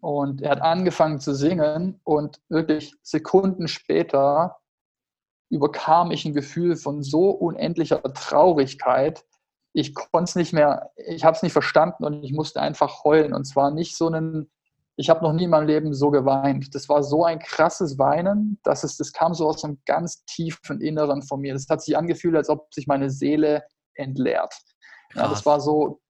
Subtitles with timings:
[0.00, 4.58] Und er hat angefangen zu singen und wirklich Sekunden später
[5.50, 9.24] überkam ich ein Gefühl von so unendlicher Traurigkeit.
[9.72, 13.34] Ich konnte es nicht mehr, ich habe es nicht verstanden und ich musste einfach heulen.
[13.34, 14.50] Und zwar nicht so einen,
[14.96, 16.74] ich habe noch nie in meinem Leben so geweint.
[16.74, 20.80] Das war so ein krasses Weinen, dass es, das kam so aus einem ganz tiefen
[20.80, 21.54] Inneren von mir.
[21.54, 24.54] Das hat sich angefühlt, als ob sich meine Seele entleert.
[25.14, 26.00] Ja, das war so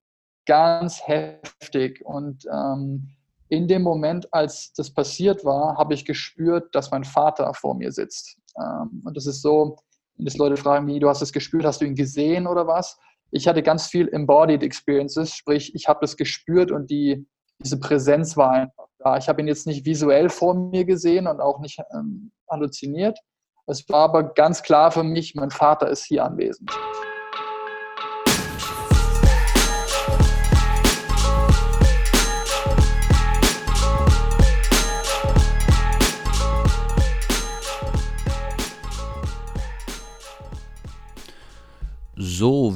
[0.46, 2.04] ganz heftig.
[2.04, 3.14] Und ähm,
[3.48, 7.92] in dem Moment, als das passiert war, habe ich gespürt, dass mein Vater vor mir
[7.92, 8.36] sitzt.
[8.58, 9.76] Ähm, und das ist so,
[10.16, 12.98] dass Leute fragen, wie, du hast es gespürt, hast du ihn gesehen oder was?
[13.30, 17.26] Ich hatte ganz viel Embodied Experiences, sprich, ich habe das gespürt und die,
[17.62, 19.16] diese Präsenz war einfach da.
[19.16, 23.18] Ich habe ihn jetzt nicht visuell vor mir gesehen und auch nicht ähm, halluziniert.
[23.66, 26.70] Es war aber ganz klar für mich, mein Vater ist hier anwesend.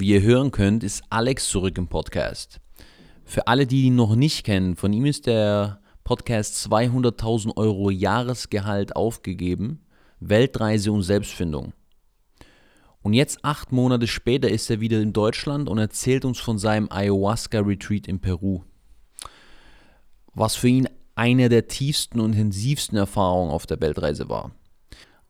[0.03, 2.61] Wie ihr hören könnt, ist Alex zurück im Podcast.
[3.25, 8.97] Für alle, die ihn noch nicht kennen, von ihm ist der Podcast 200.000 Euro Jahresgehalt
[8.97, 9.81] aufgegeben,
[10.19, 11.73] Weltreise und Selbstfindung.
[13.03, 16.91] Und jetzt, acht Monate später, ist er wieder in Deutschland und erzählt uns von seinem
[16.91, 18.63] Ayahuasca-Retreat in Peru.
[20.35, 24.51] Was für ihn eine der tiefsten und intensivsten Erfahrungen auf der Weltreise war.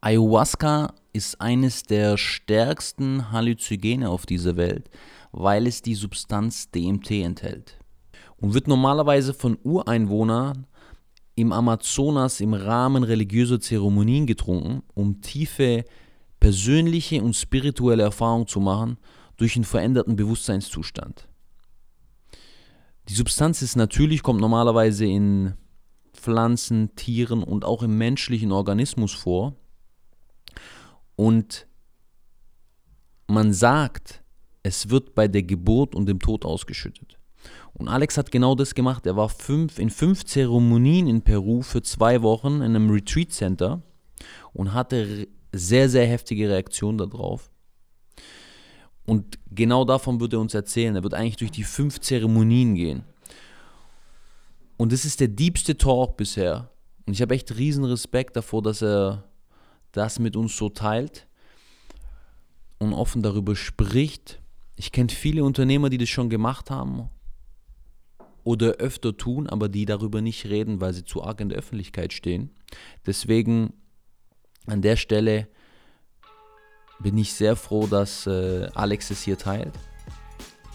[0.00, 4.88] Ayahuasca ist eines der stärksten Halluzogene auf dieser Welt,
[5.32, 7.78] weil es die Substanz DMT enthält
[8.36, 10.66] und wird normalerweise von Ureinwohnern
[11.34, 15.84] im Amazonas im Rahmen religiöser Zeremonien getrunken, um tiefe
[16.40, 18.98] persönliche und spirituelle Erfahrungen zu machen
[19.36, 21.28] durch einen veränderten Bewusstseinszustand.
[23.08, 25.54] Die Substanz ist natürlich, kommt normalerweise in
[26.12, 29.56] Pflanzen, Tieren und auch im menschlichen Organismus vor
[31.16, 31.66] und
[33.26, 34.22] man sagt,
[34.62, 37.18] es wird bei der Geburt und dem Tod ausgeschüttet.
[37.74, 39.06] Und Alex hat genau das gemacht.
[39.06, 43.82] Er war fünf, in fünf Zeremonien in Peru für zwei Wochen in einem Retreat Center
[44.52, 47.50] und hatte sehr, sehr heftige Reaktionen darauf.
[49.04, 50.94] Und genau davon wird er uns erzählen.
[50.94, 53.04] Er wird eigentlich durch die fünf Zeremonien gehen.
[54.76, 56.70] Und das ist der diebste Talk bisher.
[57.06, 59.24] Und ich habe echt riesen Respekt davor, dass er
[59.92, 61.26] das mit uns so teilt
[62.78, 64.40] und offen darüber spricht.
[64.76, 67.10] Ich kenne viele Unternehmer, die das schon gemacht haben
[68.44, 72.12] oder öfter tun, aber die darüber nicht reden, weil sie zu arg in der Öffentlichkeit
[72.12, 72.50] stehen.
[73.06, 73.74] Deswegen
[74.66, 75.48] an der Stelle
[77.00, 79.74] bin ich sehr froh, dass äh, Alex es hier teilt.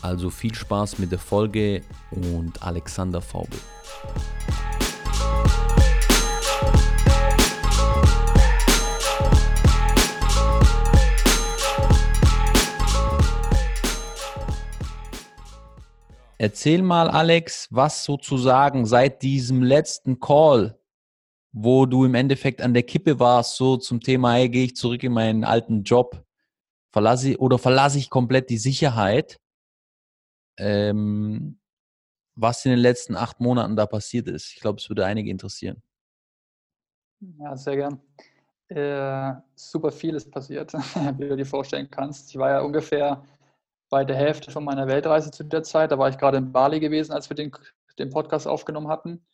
[0.01, 3.59] Also viel Spaß mit der Folge und Alexander Faubel.
[16.39, 20.79] Erzähl mal, Alex, was sozusagen seit diesem letzten Call,
[21.51, 25.01] wo du im Endeffekt an der Kippe warst, so zum Thema, hey, gehe ich zurück
[25.03, 26.23] in meinen alten Job,
[26.91, 29.39] verlasse oder verlasse ich komplett die Sicherheit,
[30.59, 31.59] ähm,
[32.35, 34.53] was in den letzten acht Monaten da passiert ist.
[34.53, 35.81] Ich glaube, es würde einige interessieren.
[37.39, 37.99] Ja, sehr gern.
[38.67, 40.71] Äh, super viel ist passiert,
[41.17, 42.29] wie du dir vorstellen kannst.
[42.29, 43.23] Ich war ja ungefähr
[43.89, 45.91] bei der Hälfte von meiner Weltreise zu der Zeit.
[45.91, 47.51] Da war ich gerade in Bali gewesen, als wir den,
[47.99, 49.25] den Podcast aufgenommen hatten.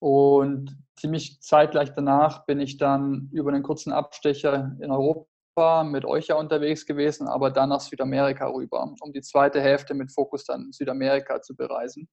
[0.00, 6.28] Und ziemlich zeitgleich danach bin ich dann über einen kurzen Abstecher in Europa mit euch
[6.28, 10.70] ja unterwegs gewesen, aber dann nach Südamerika rüber, um die zweite Hälfte mit Fokus dann
[10.70, 12.08] Südamerika zu bereisen.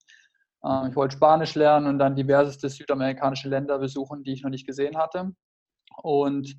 [0.66, 4.66] Ähm, ich wollte Spanisch lernen und dann diverseste südamerikanische Länder besuchen, die ich noch nicht
[4.66, 5.32] gesehen hatte.
[6.02, 6.56] Und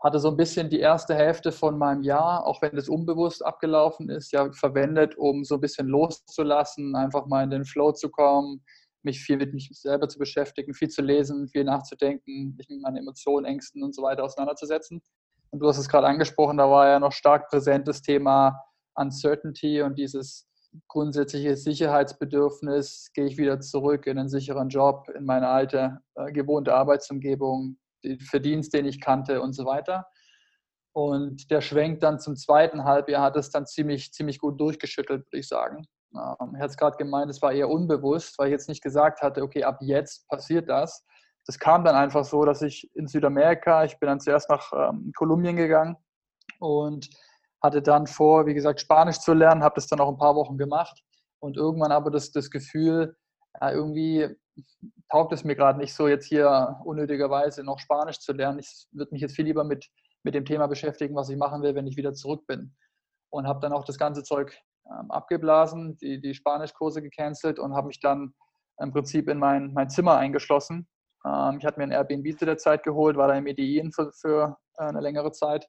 [0.00, 4.08] hatte so ein bisschen die erste Hälfte von meinem Jahr, auch wenn es unbewusst abgelaufen
[4.10, 8.64] ist, ja verwendet, um so ein bisschen loszulassen, einfach mal in den Flow zu kommen,
[9.02, 12.98] mich viel mit mich selber zu beschäftigen, viel zu lesen, viel nachzudenken, mich mit meinen
[12.98, 15.02] Emotionen, Ängsten und so weiter auseinanderzusetzen.
[15.50, 18.60] Und du hast es gerade angesprochen, da war ja noch stark präsent das Thema
[18.94, 20.46] Uncertainty und dieses
[20.86, 26.74] grundsätzliche Sicherheitsbedürfnis, gehe ich wieder zurück in einen sicheren Job, in meine alte, äh, gewohnte
[26.74, 27.78] Arbeitsumgebung,
[28.20, 30.06] Verdienst, den ich kannte und so weiter.
[30.92, 35.38] Und der Schwenk dann zum zweiten Halbjahr hat es dann ziemlich, ziemlich gut durchgeschüttelt, würde
[35.38, 35.86] ich sagen.
[36.14, 39.22] Ähm, er hat es gerade gemeint, es war eher unbewusst, weil ich jetzt nicht gesagt
[39.22, 41.04] hatte, okay, ab jetzt passiert das.
[41.46, 45.12] Das kam dann einfach so, dass ich in Südamerika, ich bin dann zuerst nach ähm,
[45.16, 45.96] Kolumbien gegangen
[46.58, 47.08] und
[47.62, 50.58] hatte dann vor, wie gesagt, Spanisch zu lernen, habe das dann auch ein paar Wochen
[50.58, 51.02] gemacht
[51.40, 53.16] und irgendwann aber das, das Gefühl,
[53.60, 54.28] ja, irgendwie
[55.10, 58.58] taugt es mir gerade nicht so, jetzt hier unnötigerweise noch Spanisch zu lernen.
[58.58, 59.88] Ich würde mich jetzt viel lieber mit,
[60.22, 62.74] mit dem Thema beschäftigen, was ich machen will, wenn ich wieder zurück bin.
[63.30, 67.88] Und habe dann auch das ganze Zeug ähm, abgeblasen, die, die Spanischkurse gecancelt und habe
[67.88, 68.34] mich dann
[68.80, 70.88] im Prinzip in mein, mein Zimmer eingeschlossen.
[71.26, 74.12] Ähm, ich hatte mir ein Airbnb zu der Zeit geholt, war da in Medellin für,
[74.12, 75.68] für äh, eine längere Zeit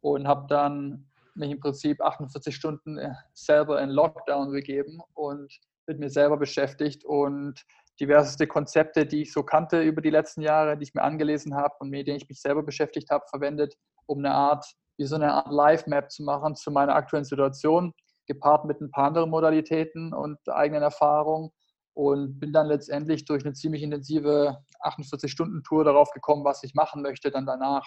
[0.00, 5.52] und habe dann mich im Prinzip 48 Stunden äh, selber in Lockdown begeben und
[5.86, 7.64] mit mir selber beschäftigt und
[8.00, 11.74] diverseste Konzepte, die ich so kannte über die letzten Jahre, die ich mir angelesen habe
[11.80, 13.74] und mit denen ich mich selber beschäftigt habe, verwendet,
[14.06, 14.64] um eine Art,
[14.98, 17.92] wie so eine Art Live-Map zu machen zu meiner aktuellen Situation,
[18.26, 21.50] gepaart mit ein paar anderen Modalitäten und eigenen Erfahrungen
[21.94, 27.30] und bin dann letztendlich durch eine ziemlich intensive 48-Stunden-Tour darauf gekommen, was ich machen möchte
[27.30, 27.86] dann danach.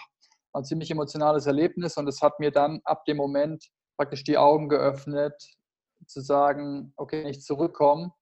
[0.52, 4.38] War ein ziemlich emotionales Erlebnis und es hat mir dann ab dem Moment praktisch die
[4.38, 5.34] Augen geöffnet,
[6.06, 8.12] zu sagen, okay, wenn ich zurückkomme,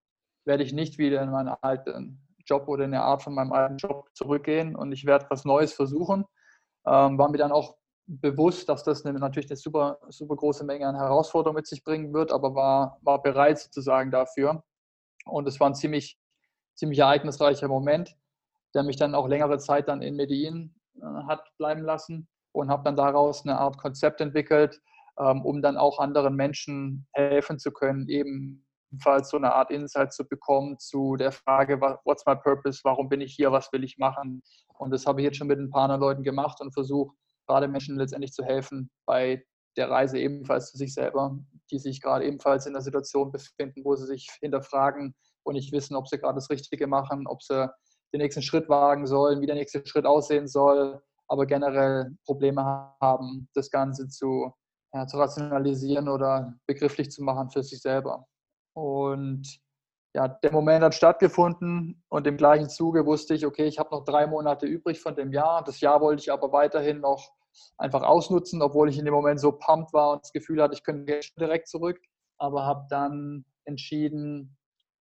[0.44, 3.77] werde ich nicht wieder in meinen alten Job oder in eine Art von meinem alten
[3.77, 6.25] Job zurückgehen und ich werde was Neues versuchen.
[6.87, 10.87] Ähm, war mir dann auch bewusst, dass das eine, natürlich eine super, super große Menge
[10.87, 14.65] an Herausforderungen mit sich bringen wird, aber war, war bereit sozusagen dafür.
[15.25, 16.19] Und es war ein ziemlich,
[16.75, 18.17] ziemlich ereignisreicher Moment,
[18.75, 22.83] der mich dann auch längere Zeit dann in Medellin äh, hat bleiben lassen und habe
[22.85, 24.81] dann daraus eine Art Konzept entwickelt,
[25.19, 28.09] ähm, um dann auch anderen Menschen helfen zu können,
[28.93, 33.21] ebenfalls so eine Art Insight zu bekommen zu der Frage, what's my purpose, warum bin
[33.21, 34.43] ich hier, was will ich machen.
[34.79, 37.15] Und das habe ich jetzt schon mit ein paar anderen Leuten gemacht und versuche
[37.47, 39.43] gerade Menschen letztendlich zu helfen bei
[39.77, 41.39] der Reise ebenfalls zu sich selber,
[41.71, 45.15] die sich gerade ebenfalls in der Situation befinden, wo sie sich hinterfragen
[45.45, 47.71] und nicht wissen, ob sie gerade das Richtige machen, ob sie
[48.12, 52.62] den nächsten Schritt wagen sollen, wie der nächste Schritt aussehen soll, aber generell Probleme
[53.00, 54.53] haben, das Ganze zu,
[54.93, 58.27] ja, zu rationalisieren oder begrifflich zu machen für sich selber.
[58.75, 59.61] Und
[60.15, 64.05] ja, der Moment hat stattgefunden und im gleichen Zuge wusste ich, okay, ich habe noch
[64.05, 65.65] drei Monate übrig von dem Jahr.
[65.65, 67.33] Das Jahr wollte ich aber weiterhin noch
[67.79, 70.85] einfach ausnutzen, obwohl ich in dem Moment so pumped war und das Gefühl hatte, ich
[70.85, 71.99] könnte direkt zurück.
[72.39, 74.57] Aber habe dann entschieden,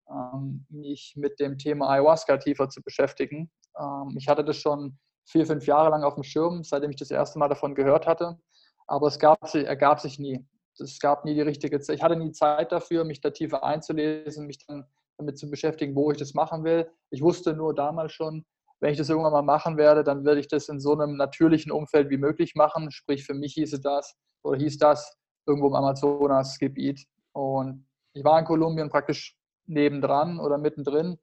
[0.09, 3.51] ähm, mich mit dem Thema Ayahuasca tiefer zu beschäftigen.
[3.79, 7.11] Ähm, ich hatte das schon vier, fünf Jahre lang auf dem Schirm, seitdem ich das
[7.11, 8.39] erste Mal davon gehört hatte.
[8.87, 10.45] Aber es gab, ergab sich nie.
[10.77, 11.97] Es gab nie die richtige Zeit.
[11.97, 14.85] Ich hatte nie Zeit dafür, mich da tiefer einzulesen, mich dann
[15.17, 16.89] damit zu beschäftigen, wo ich das machen will.
[17.09, 18.45] Ich wusste nur damals schon,
[18.79, 21.71] wenn ich das irgendwann mal machen werde, dann werde ich das in so einem natürlichen
[21.71, 22.91] Umfeld wie möglich machen.
[22.91, 27.05] Sprich, für mich hieße das oder hieß das irgendwo im Amazonasgebiet.
[27.33, 31.17] Und ich war in Kolumbien praktisch nebendran oder mittendrin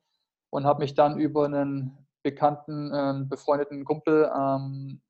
[0.51, 5.01] und habe mich dann über einen bekannten, äh, befreundeten Kumpel ähm,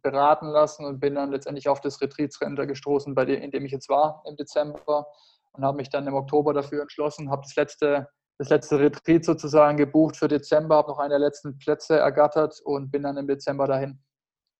[0.00, 3.72] beraten lassen und bin dann letztendlich auf das Retreat-Center gestoßen, bei dem, in dem ich
[3.72, 5.06] jetzt war im Dezember
[5.52, 8.08] und habe mich dann im Oktober dafür entschlossen, habe das letzte
[8.38, 12.90] das letzte Retreat sozusagen gebucht für Dezember, habe noch eine der letzten Plätze ergattert und
[12.90, 14.02] bin dann im Dezember dahin.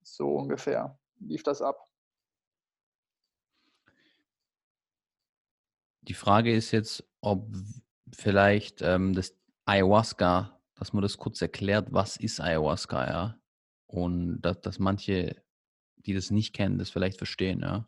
[0.02, 1.88] So ungefähr lief das ab.
[6.02, 7.46] Die Frage ist jetzt, ob
[8.12, 13.42] vielleicht ähm, das Ayahuasca, dass man das kurz erklärt, was ist Ayahuasca, ja?
[13.93, 15.37] Und dass, dass manche,
[15.97, 17.87] die das nicht kennen, das vielleicht verstehen, ja?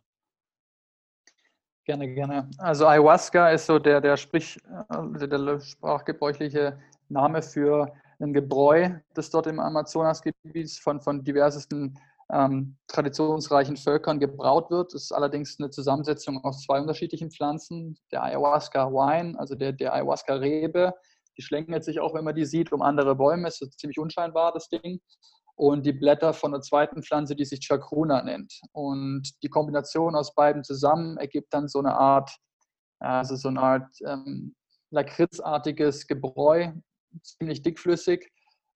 [1.83, 2.49] Gerne, gerne.
[2.57, 4.57] Also Ayahuasca ist so der, der, Sprich,
[4.89, 6.79] äh, der sprachgebräuchliche
[7.09, 11.99] Name für ein Gebräu, das dort im Amazonasgebiet von, von diversesten
[12.31, 14.93] ähm, traditionsreichen Völkern gebraut wird.
[14.93, 17.97] Es ist allerdings eine Zusammensetzung aus zwei unterschiedlichen Pflanzen.
[18.11, 20.93] Der Ayahuasca Wine, also der, der Ayahuasca Rebe,
[21.37, 23.47] die schlängelt sich auch, wenn man die sieht, um andere Bäume.
[23.47, 25.01] Ist ziemlich unscheinbar, das Ding
[25.55, 28.59] und die Blätter von der zweiten Pflanze, die sich Chacruna nennt.
[28.73, 32.29] Und die Kombination aus beiden zusammen ergibt dann so eine Art,
[32.99, 34.53] also so eine Art ähm,
[34.91, 36.71] lakritzartiges Gebräu,
[37.21, 38.29] ziemlich dickflüssig,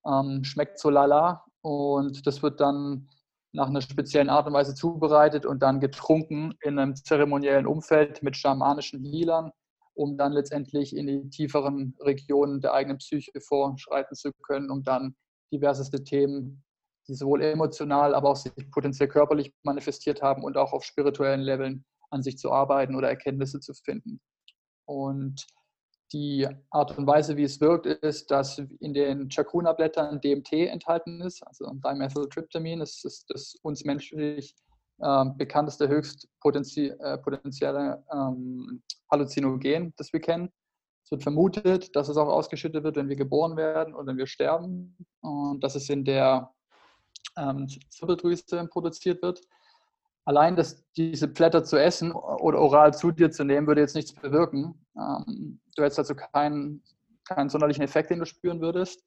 [0.06, 3.08] ähm, schmeckt so lala und das wird dann
[3.52, 8.36] nach einer speziellen Art und Weise zubereitet und dann getrunken in einem zeremoniellen Umfeld mit
[8.36, 9.50] schamanischen Healern,
[9.94, 15.16] um dann letztendlich in die tieferen Regionen der eigenen Psyche vorschreiten zu können, um dann
[15.52, 16.62] diverseste Themen
[17.10, 21.84] die sowohl emotional, aber auch sich potenziell körperlich manifestiert haben und auch auf spirituellen Leveln
[22.10, 24.20] an sich zu arbeiten oder Erkenntnisse zu finden.
[24.86, 25.46] Und
[26.12, 31.42] die Art und Weise, wie es wirkt, ist, dass in den Chacruna-Blättern DMT enthalten ist,
[31.46, 32.80] also Dimethyltryptamin.
[32.80, 34.54] Das ist das uns menschlich
[34.98, 40.50] äh, bekannteste, höchst potenzie äh, potenzielle ähm, Halluzinogen, das wir kennen.
[41.04, 44.26] Es wird vermutet, dass es auch ausgeschüttet wird, wenn wir geboren werden oder wenn wir
[44.26, 44.96] sterben.
[45.20, 46.52] Und das ist in der
[47.36, 49.40] ähm, Zirbeldrüse produziert wird.
[50.24, 54.12] Allein das, diese Blätter zu essen oder oral zu dir zu nehmen, würde jetzt nichts
[54.12, 54.86] bewirken.
[54.96, 56.82] Ähm, du hättest also keinen
[57.30, 59.04] keinen sonderlichen Effekt, den du spüren würdest,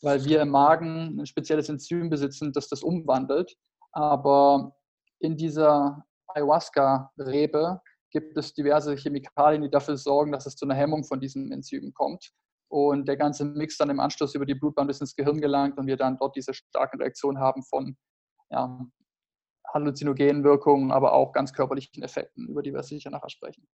[0.00, 3.56] weil wir im Magen ein spezielles Enzym besitzen, das das umwandelt.
[3.92, 4.76] Aber
[5.18, 7.80] in dieser Ayahuasca-Rebe
[8.10, 11.92] gibt es diverse Chemikalien, die dafür sorgen, dass es zu einer Hemmung von diesen Enzymen
[11.92, 12.32] kommt.
[12.68, 15.86] Und der ganze Mix dann im Anschluss über die Blutbahn bis ins Gehirn gelangt und
[15.86, 17.96] wir dann dort diese starke Reaktion haben von
[18.50, 18.84] ja,
[19.72, 23.66] halluzinogenen Wirkungen, aber auch ganz körperlichen Effekten, über die wir sicher nachher sprechen.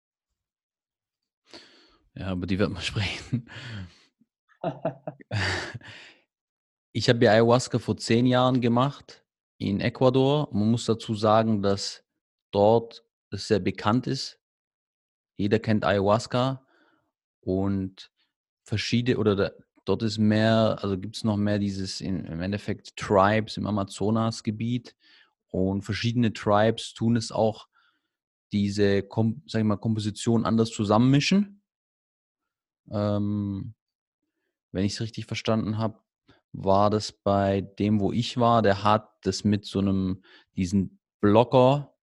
[2.14, 3.49] Ja, über die wird man sprechen.
[6.92, 9.25] ich habe ja Ayahuasca vor zehn Jahren gemacht
[9.59, 10.49] in Ecuador.
[10.52, 12.04] Man muss dazu sagen, dass
[12.50, 14.40] dort es sehr bekannt ist.
[15.37, 16.66] Jeder kennt Ayahuasca
[17.40, 18.11] und
[18.69, 19.51] verschiedene oder da,
[19.85, 24.95] dort ist mehr, also gibt es noch mehr dieses in, im Endeffekt Tribes im Amazonasgebiet
[25.49, 27.69] und verschiedene Tribes tun es auch,
[28.53, 29.07] diese,
[29.47, 31.63] sag ich mal, Komposition anders zusammenmischen.
[32.91, 33.75] Ähm,
[34.73, 35.99] wenn ich es richtig verstanden habe,
[36.53, 40.23] war das bei dem, wo ich war, der hat das mit so einem,
[40.57, 41.95] diesen Blocker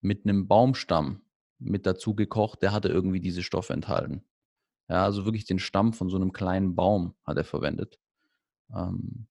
[0.00, 1.22] mit einem Baumstamm
[1.58, 4.24] mit dazu gekocht, der hatte irgendwie diese Stoffe enthalten.
[4.88, 7.98] Ja, also wirklich den Stamm von so einem kleinen Baum hat er verwendet.
[8.74, 9.26] Ähm,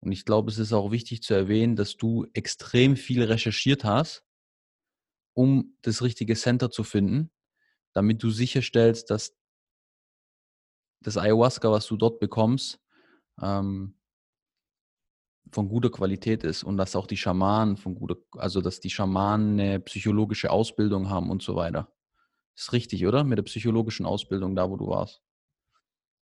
[0.00, 4.24] und ich glaube, es ist auch wichtig zu erwähnen, dass du extrem viel recherchiert hast,
[5.34, 7.30] um das richtige Center zu finden,
[7.94, 9.36] damit du sicherstellst, dass
[11.00, 12.80] das Ayahuasca, was du dort bekommst,
[13.42, 13.94] ähm,
[15.52, 19.58] von guter Qualität ist und dass auch die Schamanen von guter, also dass die Schamanen
[19.60, 21.93] eine psychologische Ausbildung haben und so weiter.
[22.56, 23.24] Ist richtig, oder?
[23.24, 25.22] Mit der psychologischen Ausbildung da, wo du warst.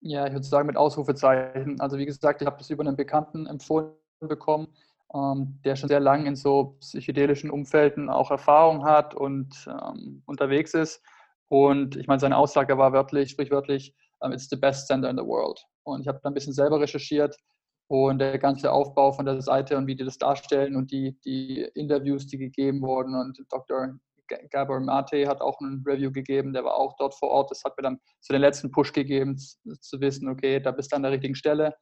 [0.01, 1.81] Ja, ich würde sagen mit Ausrufezeichen.
[1.81, 4.69] Also wie gesagt, ich habe das über einen Bekannten empfohlen bekommen,
[5.15, 10.75] ähm, der schon sehr lange in so psychedelischen Umfelden auch Erfahrung hat und ähm, unterwegs
[10.75, 11.03] ist.
[11.49, 15.25] Und ich meine, seine Aussage war wörtlich, sprichwörtlich, um, it's the best center in the
[15.25, 15.63] world.
[15.85, 17.37] Und ich habe dann ein bisschen selber recherchiert
[17.89, 21.61] und der ganze Aufbau von der Seite und wie die das darstellen und die, die
[21.75, 23.15] Interviews, die gegeben wurden.
[23.15, 23.99] Und Dr.
[24.51, 27.51] Gabor Mate hat auch ein Review gegeben, der war auch dort vor Ort.
[27.51, 30.97] Das hat mir dann so den letzten Push gegeben, zu wissen, okay, da bist du
[30.97, 31.75] an der richtigen Stelle.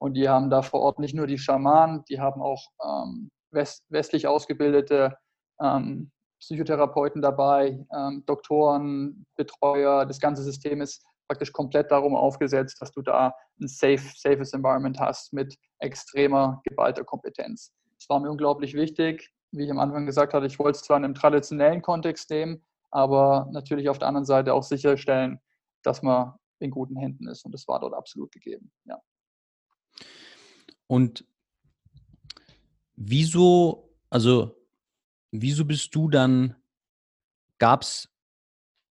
[0.00, 3.84] Und die haben da vor Ort nicht nur die Schamanen, die haben auch ähm, west,
[3.88, 5.16] westlich ausgebildete
[5.60, 6.10] ähm,
[6.40, 10.06] Psychotherapeuten dabei, ähm, Doktoren, Betreuer.
[10.06, 14.98] Das ganze System ist praktisch komplett darum aufgesetzt, dass du da ein safe, safes Environment
[14.98, 17.72] hast mit extremer, geballter Kompetenz.
[17.98, 19.30] Das war mir unglaublich wichtig.
[19.50, 22.64] Wie ich am Anfang gesagt hatte, ich wollte es zwar in einem traditionellen Kontext nehmen,
[22.90, 25.40] aber natürlich auf der anderen Seite auch sicherstellen,
[25.82, 27.44] dass man in guten Händen ist.
[27.44, 28.70] Und das war dort absolut gegeben.
[28.84, 29.00] Ja.
[30.86, 31.24] Und
[32.96, 34.56] wieso, also
[35.30, 36.56] wieso bist du dann,
[37.58, 38.08] gab es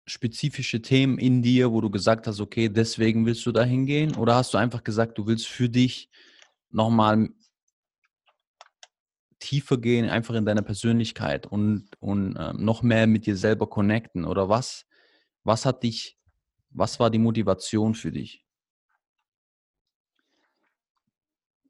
[0.08, 4.16] spezifische Themen in dir, wo du gesagt hast, okay, deswegen willst du da hingehen?
[4.16, 6.10] Oder hast du einfach gesagt, du willst für dich
[6.70, 7.30] nochmal
[9.42, 14.24] tiefer gehen, einfach in deiner Persönlichkeit und, und äh, noch mehr mit dir selber connecten?
[14.24, 14.86] Oder was,
[15.44, 16.18] was hat dich,
[16.70, 18.46] was war die Motivation für dich?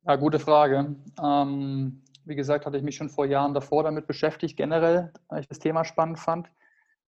[0.05, 0.95] Ja, gute Frage.
[1.23, 5.47] Ähm, wie gesagt, hatte ich mich schon vor Jahren davor damit beschäftigt, generell, weil ich
[5.47, 6.47] das Thema spannend fand.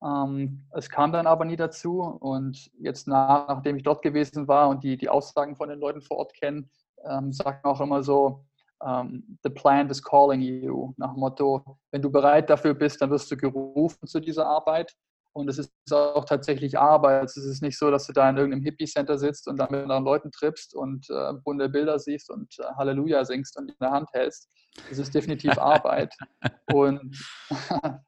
[0.03, 4.69] Ähm, es kam dann aber nie dazu und jetzt nach, nachdem ich dort gewesen war
[4.69, 6.67] und die, die Aussagen von den Leuten vor Ort kenne,
[7.05, 8.45] ähm, sagen auch immer so,
[8.85, 13.09] ähm, the plant is calling you, nach dem Motto, wenn du bereit dafür bist, dann
[13.09, 14.93] wirst du gerufen zu dieser Arbeit.
[15.35, 17.25] Und es ist auch tatsächlich Arbeit.
[17.25, 20.03] Es ist nicht so, dass du da in irgendeinem Hippie-Center sitzt und da mit anderen
[20.03, 24.09] Leuten trippst und äh, bunte Bilder siehst und äh, Halleluja singst und in der Hand
[24.13, 24.47] hältst.
[24.91, 26.15] Es ist definitiv Arbeit.
[26.73, 27.15] Und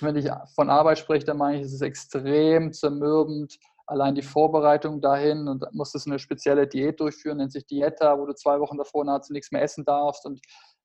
[0.00, 3.58] wenn ich von Arbeit spreche, dann meine ich, es ist extrem zermürbend.
[3.86, 8.18] Allein die Vorbereitung dahin und dann musst du eine spezielle Diät durchführen, nennt sich Dieta,
[8.18, 10.40] wo du zwei Wochen davor nahezu nichts mehr essen darfst und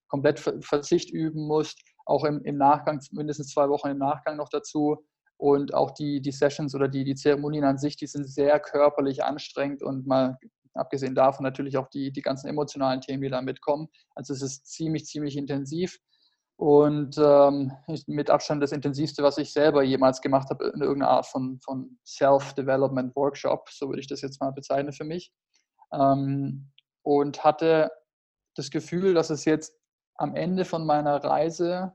[0.09, 1.79] komplett Verzicht üben musst.
[2.05, 5.05] Auch im, im Nachgang, mindestens zwei Wochen im Nachgang noch dazu.
[5.37, 9.23] Und auch die, die Sessions oder die, die Zeremonien an sich, die sind sehr körperlich
[9.23, 10.37] anstrengend und mal
[10.73, 13.87] abgesehen davon natürlich auch die, die ganzen emotionalen Themen, die da mitkommen.
[14.15, 15.99] Also es ist ziemlich, ziemlich intensiv
[16.59, 17.71] und ähm,
[18.07, 21.97] mit Abstand das intensivste, was ich selber jemals gemacht habe, in irgendeiner Art von, von
[22.05, 25.31] Self-Development Workshop, so würde ich das jetzt mal bezeichnen für mich.
[25.93, 26.69] Ähm,
[27.01, 27.89] und hatte
[28.57, 29.73] das Gefühl, dass es jetzt
[30.15, 31.93] am Ende von meiner Reise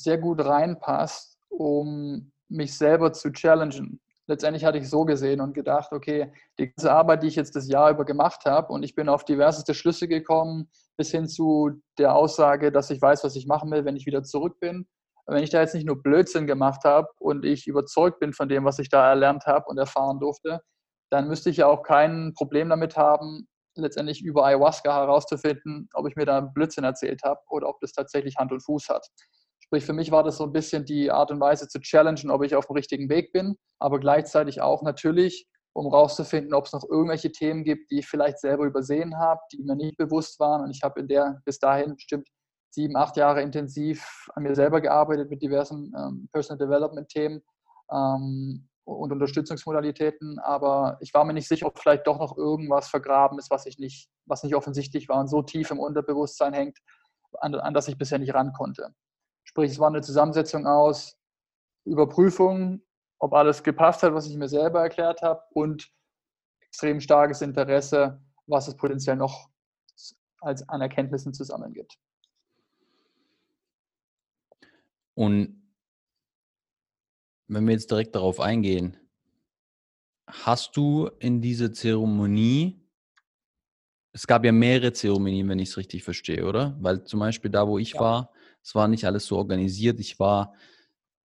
[0.00, 5.92] sehr gut reinpasst, um mich selber zu challengen letztendlich hatte ich so gesehen und gedacht,
[5.92, 9.08] okay, die ganze Arbeit, die ich jetzt das Jahr über gemacht habe und ich bin
[9.08, 13.70] auf diverseste Schlüsse gekommen, bis hin zu der Aussage, dass ich weiß, was ich machen
[13.70, 14.86] will, wenn ich wieder zurück bin.
[15.26, 18.64] Wenn ich da jetzt nicht nur Blödsinn gemacht habe und ich überzeugt bin von dem,
[18.64, 20.60] was ich da erlernt habe und erfahren durfte,
[21.10, 26.16] dann müsste ich ja auch kein Problem damit haben, letztendlich über Ayahuasca herauszufinden, ob ich
[26.16, 29.06] mir da Blödsinn erzählt habe oder ob das tatsächlich Hand und Fuß hat.
[29.72, 32.44] Sprich, für mich war das so ein bisschen die Art und Weise zu challengen, ob
[32.44, 36.84] ich auf dem richtigen Weg bin, aber gleichzeitig auch natürlich, um herauszufinden, ob es noch
[36.86, 40.64] irgendwelche Themen gibt, die ich vielleicht selber übersehen habe, die mir nicht bewusst waren.
[40.64, 42.28] Und ich habe in der bis dahin bestimmt
[42.68, 47.40] sieben, acht Jahre intensiv an mir selber gearbeitet mit diversen ähm, Personal Development Themen
[47.90, 53.38] ähm, und Unterstützungsmodalitäten, aber ich war mir nicht sicher, ob vielleicht doch noch irgendwas vergraben
[53.38, 56.76] ist, was ich nicht, was nicht offensichtlich war und so tief im Unterbewusstsein hängt,
[57.40, 58.92] an, an das ich bisher nicht ran konnte.
[59.52, 61.18] Sprich, es war eine Zusammensetzung aus
[61.84, 62.80] Überprüfung,
[63.18, 65.92] ob alles gepasst hat, was ich mir selber erklärt habe, und
[66.62, 69.50] extrem starkes Interesse, was es potenziell noch
[70.40, 71.98] als an Erkenntnissen zusammengibt.
[75.12, 75.62] Und
[77.46, 78.96] wenn wir jetzt direkt darauf eingehen,
[80.26, 82.80] hast du in diese Zeremonie,
[84.12, 86.74] es gab ja mehrere Zeremonien, wenn ich es richtig verstehe, oder?
[86.80, 88.00] Weil zum Beispiel da, wo ich ja.
[88.00, 88.32] war,
[88.62, 90.00] es war nicht alles so organisiert.
[90.00, 90.54] Ich war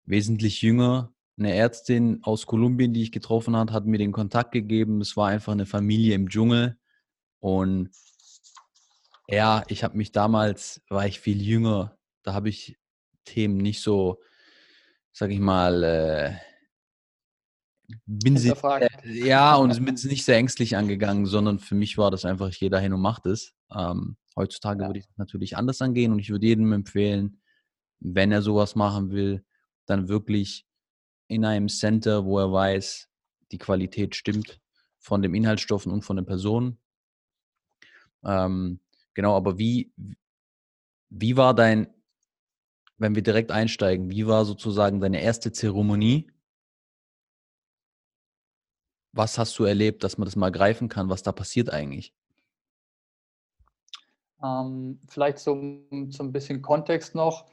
[0.05, 1.13] wesentlich jünger.
[1.37, 5.01] Eine Ärztin aus Kolumbien, die ich getroffen habe, hat mir den Kontakt gegeben.
[5.01, 6.77] Es war einfach eine Familie im Dschungel.
[7.39, 7.91] Und
[9.27, 12.77] ja, ich habe mich damals, war ich viel jünger, da habe ich
[13.25, 14.19] Themen nicht so
[15.17, 16.35] sag ich mal, äh,
[18.05, 22.23] bin sie, äh, ja, und bin nicht sehr ängstlich angegangen, sondern für mich war das
[22.23, 23.55] einfach, ich gehe dahin und mache das.
[23.71, 24.89] Ähm, heutzutage ja.
[24.89, 27.41] würde ich natürlich anders angehen und ich würde jedem empfehlen,
[27.99, 29.43] wenn er sowas machen will,
[29.85, 30.65] dann wirklich
[31.27, 33.09] in einem Center, wo er weiß,
[33.51, 34.59] die Qualität stimmt
[34.99, 36.77] von den Inhaltsstoffen und von den Personen.
[38.23, 38.79] Ähm,
[39.13, 39.91] genau, aber wie,
[41.09, 41.87] wie war dein
[42.97, 46.31] wenn wir direkt einsteigen, wie war sozusagen deine erste Zeremonie?
[49.13, 52.13] Was hast du erlebt, dass man das mal greifen kann, was da passiert eigentlich?
[54.43, 55.53] Ähm, vielleicht so,
[56.09, 57.45] so ein bisschen Kontext noch.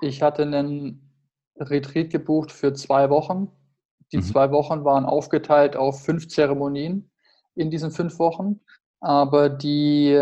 [0.00, 1.10] Ich hatte einen
[1.56, 3.50] Retreat gebucht für zwei Wochen.
[4.12, 4.22] Die mhm.
[4.22, 7.10] zwei Wochen waren aufgeteilt auf fünf Zeremonien
[7.54, 8.60] in diesen fünf Wochen.
[9.00, 10.20] Aber die,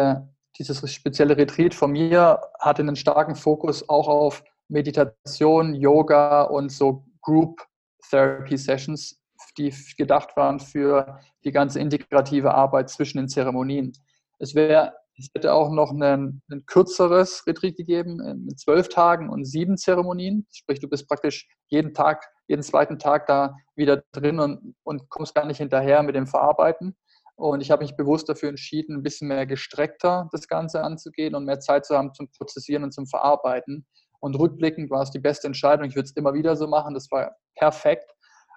[0.58, 7.04] dieses spezielle Retreat von mir hatte einen starken Fokus auch auf Meditation, Yoga und so
[7.22, 7.62] Group
[8.10, 9.20] Therapy Sessions,
[9.56, 13.92] die gedacht waren für die ganze integrative Arbeit zwischen den Zeremonien.
[14.38, 19.44] Es wäre es hätte auch noch ein, ein kürzeres Retreat gegeben mit zwölf Tagen und
[19.44, 20.46] sieben Zeremonien.
[20.52, 25.34] Sprich, du bist praktisch jeden Tag, jeden zweiten Tag da wieder drin und, und kommst
[25.34, 26.96] gar nicht hinterher mit dem Verarbeiten.
[27.34, 31.44] Und ich habe mich bewusst dafür entschieden, ein bisschen mehr gestreckter das Ganze anzugehen und
[31.44, 33.86] mehr Zeit zu haben zum Prozessieren und zum Verarbeiten.
[34.20, 35.86] Und rückblickend war es die beste Entscheidung.
[35.86, 36.94] Ich würde es immer wieder so machen.
[36.94, 38.10] Das war perfekt.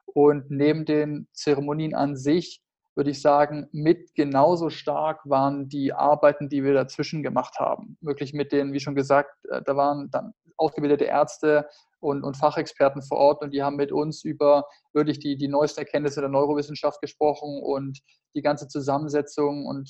[0.06, 2.61] Und neben den Zeremonien an sich
[2.96, 7.98] würde ich sagen, mit genauso stark waren die Arbeiten, die wir dazwischen gemacht haben.
[8.02, 11.68] Wirklich mit denen, wie schon gesagt, äh, da waren dann ausgebildete Ärzte
[12.00, 15.80] und, und Fachexperten vor Ort und die haben mit uns über wirklich die, die neuesten
[15.80, 18.00] Erkenntnisse der Neurowissenschaft gesprochen und
[18.36, 19.90] die ganze Zusammensetzung und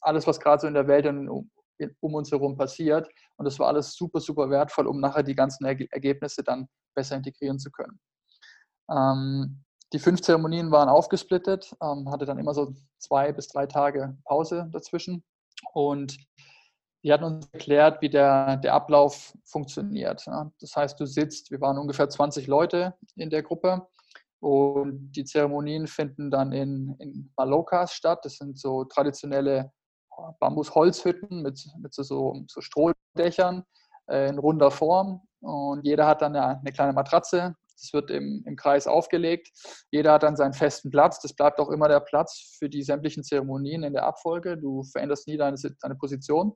[0.00, 3.08] alles, was gerade so in der Welt um uns herum passiert.
[3.36, 7.58] Und das war alles super, super wertvoll, um nachher die ganzen Ergebnisse dann besser integrieren
[7.58, 7.98] zu können.
[8.90, 9.64] Ähm,
[9.94, 14.68] die fünf Zeremonien waren aufgesplittet, ähm, hatte dann immer so zwei bis drei Tage Pause
[14.72, 15.22] dazwischen.
[15.72, 16.18] Und
[17.04, 20.26] die hatten uns erklärt, wie der, der Ablauf funktioniert.
[20.26, 20.50] Ja.
[20.58, 23.86] Das heißt, du sitzt, wir waren ungefähr 20 Leute in der Gruppe
[24.40, 28.24] und die Zeremonien finden dann in, in Malokas statt.
[28.24, 29.70] Das sind so traditionelle
[30.40, 33.62] Bambusholzhütten mit, mit so, so Strohdächern
[34.10, 35.22] äh, in runder Form.
[35.40, 37.54] Und jeder hat dann eine, eine kleine Matratze.
[37.76, 39.50] Das wird im, im Kreis aufgelegt.
[39.90, 41.20] Jeder hat dann seinen festen Platz.
[41.20, 44.56] Das bleibt auch immer der Platz für die sämtlichen Zeremonien in der Abfolge.
[44.56, 46.54] Du veränderst nie deine, deine Position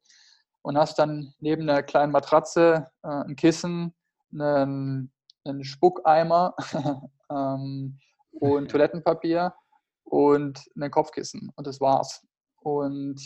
[0.63, 3.95] und hast dann neben einer kleinen Matratze äh, ein Kissen,
[4.33, 5.13] einen,
[5.45, 6.55] einen Spuckeimer
[7.31, 7.99] ähm,
[8.31, 9.55] und Toilettenpapier
[10.05, 11.51] und ein Kopfkissen.
[11.57, 12.27] Und das war's.
[12.61, 13.21] Und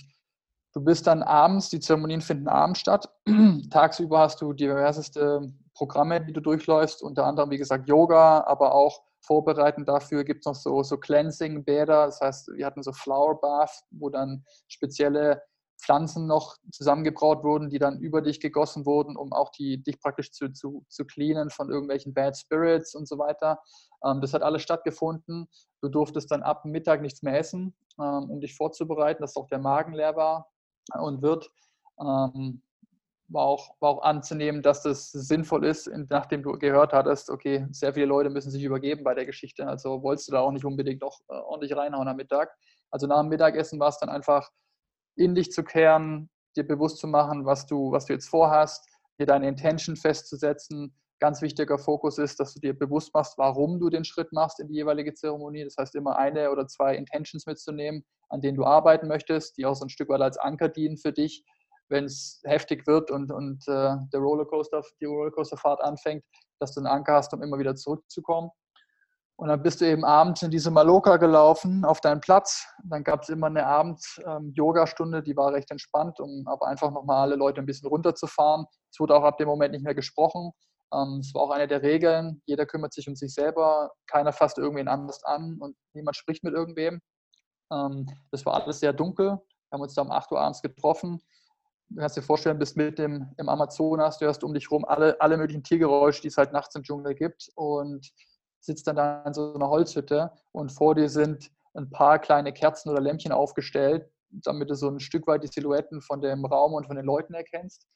[0.74, 3.10] Du bist dann abends, die Zeremonien finden abends statt.
[3.70, 9.02] Tagsüber hast du diverseste Programme, die du durchläufst, unter anderem, wie gesagt, Yoga, aber auch
[9.20, 12.06] vorbereitend dafür gibt es noch so, so Cleansing-Bäder.
[12.06, 15.42] Das heißt, wir hatten so Flower Bath, wo dann spezielle
[15.80, 20.30] Pflanzen noch zusammengebraut wurden, die dann über dich gegossen wurden, um auch die, dich praktisch
[20.32, 23.60] zu, zu, zu cleanen von irgendwelchen Bad Spirits und so weiter.
[24.04, 25.48] Ähm, das hat alles stattgefunden.
[25.80, 29.58] Du durftest dann ab Mittag nichts mehr essen, ähm, um dich vorzubereiten, dass auch der
[29.58, 30.50] Magen leer war
[30.94, 31.50] und wird.
[32.00, 32.62] Ähm,
[33.32, 37.94] war auch, war auch anzunehmen, dass das sinnvoll ist, nachdem du gehört hattest, okay, sehr
[37.94, 39.66] viele Leute müssen sich übergeben bei der Geschichte.
[39.66, 42.54] Also wolltest du da auch nicht unbedingt noch äh, ordentlich reinhauen am Mittag.
[42.90, 44.50] Also nach dem Mittagessen war es dann einfach
[45.16, 48.86] in dich zu kehren, dir bewusst zu machen, was du, was du jetzt vorhast,
[49.18, 50.94] dir deine Intention festzusetzen.
[51.20, 54.68] Ganz wichtiger Fokus ist, dass du dir bewusst machst, warum du den Schritt machst in
[54.68, 55.64] die jeweilige Zeremonie.
[55.64, 59.74] Das heißt, immer eine oder zwei Intentions mitzunehmen, an denen du arbeiten möchtest, die auch
[59.74, 61.44] so ein Stück weit als Anker dienen für dich,
[61.92, 66.24] wenn es heftig wird und, und äh, der Rollercoaster, die Rollercoasterfahrt anfängt,
[66.58, 68.50] dass du einen Anker hast, um immer wieder zurückzukommen.
[69.36, 72.66] Und dann bist du eben abends in diese Maloka gelaufen auf deinen Platz.
[72.84, 77.22] Dann gab es immer eine Abend-Yoga-Stunde, ähm, die war recht entspannt, um aber einfach nochmal
[77.22, 78.66] alle Leute ein bisschen runterzufahren.
[78.90, 80.52] Es wurde auch ab dem Moment nicht mehr gesprochen.
[80.94, 82.40] Ähm, es war auch eine der Regeln.
[82.46, 83.90] Jeder kümmert sich um sich selber.
[84.06, 87.00] Keiner fasst irgendwen anders an und niemand spricht mit irgendwem.
[87.72, 89.26] Ähm, das war alles sehr dunkel.
[89.26, 91.20] Wir haben uns da um 8 Uhr abends getroffen
[91.94, 95.20] du kannst dir vorstellen, bist mit dem im Amazonas, du hörst um dich herum alle,
[95.20, 98.10] alle möglichen Tiergeräusche, die es halt nachts im Dschungel gibt und
[98.60, 102.90] sitzt dann da in so einer Holzhütte und vor dir sind ein paar kleine Kerzen
[102.90, 106.86] oder Lämpchen aufgestellt, damit du so ein Stück weit die Silhouetten von dem Raum und
[106.86, 107.86] von den Leuten erkennst.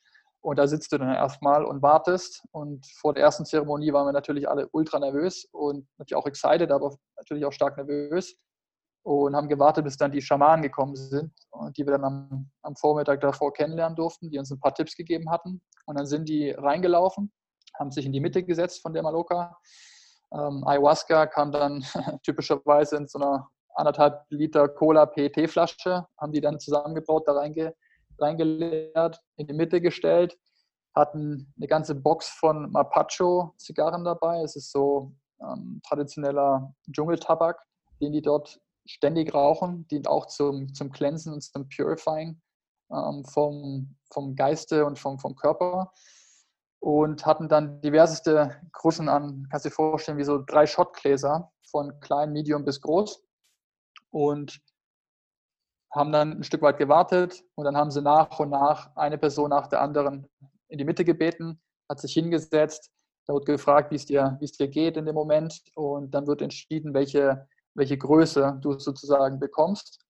[0.40, 2.42] Und da sitzt du dann erstmal und wartest.
[2.52, 6.70] Und vor der ersten Zeremonie waren wir natürlich alle ultra nervös und natürlich auch excited,
[6.70, 8.36] aber natürlich auch stark nervös
[9.06, 11.32] und haben gewartet, bis dann die Schamanen gekommen sind,
[11.76, 15.30] die wir dann am, am, Vormittag davor kennenlernen durften, die uns ein paar Tipps gegeben
[15.30, 15.62] hatten.
[15.84, 17.32] Und dann sind die reingelaufen,
[17.78, 19.56] haben sich in die Mitte gesetzt von der Maloka.
[20.34, 21.84] Ähm, Ayahuasca kam dann
[22.24, 27.76] typischerweise in so einer anderthalb Liter Cola PET-Flasche, haben die dann zusammengebaut, da reinge,
[28.18, 30.36] reingeleert, in die Mitte gestellt,
[30.96, 34.40] hatten eine ganze Box von Mapacho-Zigarren dabei.
[34.42, 37.62] Es ist so ähm, traditioneller Dschungeltabak,
[38.00, 42.40] den die dort ständig rauchen, dient auch zum, zum Cleansen und zum Purifying
[42.90, 45.92] ähm, vom, vom Geiste und vom, vom Körper.
[46.78, 51.98] Und hatten dann diverseste Größen an, kannst du dir vorstellen, wie so drei Shotgläser von
[52.00, 53.24] klein, medium bis groß.
[54.10, 54.60] Und
[55.92, 59.50] haben dann ein Stück weit gewartet und dann haben sie nach und nach eine Person
[59.50, 60.28] nach der anderen
[60.68, 62.90] in die Mitte gebeten, hat sich hingesetzt,
[63.26, 66.26] da wird gefragt, wie es dir, wie es dir geht in dem Moment und dann
[66.26, 70.00] wird entschieden, welche welche Größe du sozusagen bekommst.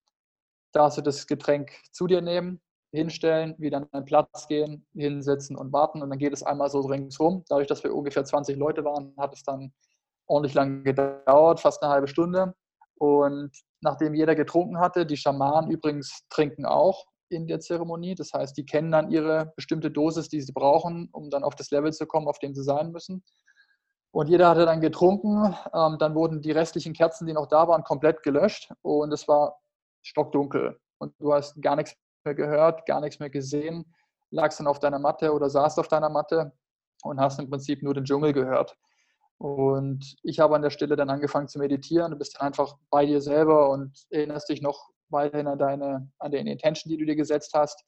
[0.73, 2.61] Darfst du das Getränk zu dir nehmen,
[2.93, 6.03] hinstellen, wieder an deinen Platz gehen, hinsetzen und warten.
[6.03, 7.45] Und dann geht es einmal so ringsrum.
[7.49, 9.73] Dadurch, dass wir ungefähr 20 Leute waren, hat es dann
[10.27, 12.55] ordentlich lang gedauert, fast eine halbe Stunde.
[12.99, 13.51] Und
[13.81, 18.15] nachdem jeder getrunken hatte, die Schamanen übrigens trinken auch in der Zeremonie.
[18.15, 21.71] Das heißt, die kennen dann ihre bestimmte Dosis, die sie brauchen, um dann auf das
[21.71, 23.23] Level zu kommen, auf dem sie sein müssen.
[24.17, 25.55] Und jeder hatte dann getrunken.
[25.75, 28.73] Ähm, dann wurden die restlichen Kerzen, die noch da waren, komplett gelöscht.
[28.81, 29.61] Und es war
[30.01, 30.81] stockdunkel.
[30.97, 33.85] Und du hast gar nichts mehr gehört, gar nichts mehr gesehen.
[34.31, 36.51] Lagst dann auf deiner Matte oder saßt auf deiner Matte
[37.03, 38.75] und hast im Prinzip nur den Dschungel gehört.
[39.37, 42.11] Und ich habe an der Stelle dann angefangen zu meditieren.
[42.11, 46.31] Du bist dann einfach bei dir selber und erinnerst dich noch weiterhin an deine, an
[46.31, 47.85] den Intention, die du dir gesetzt hast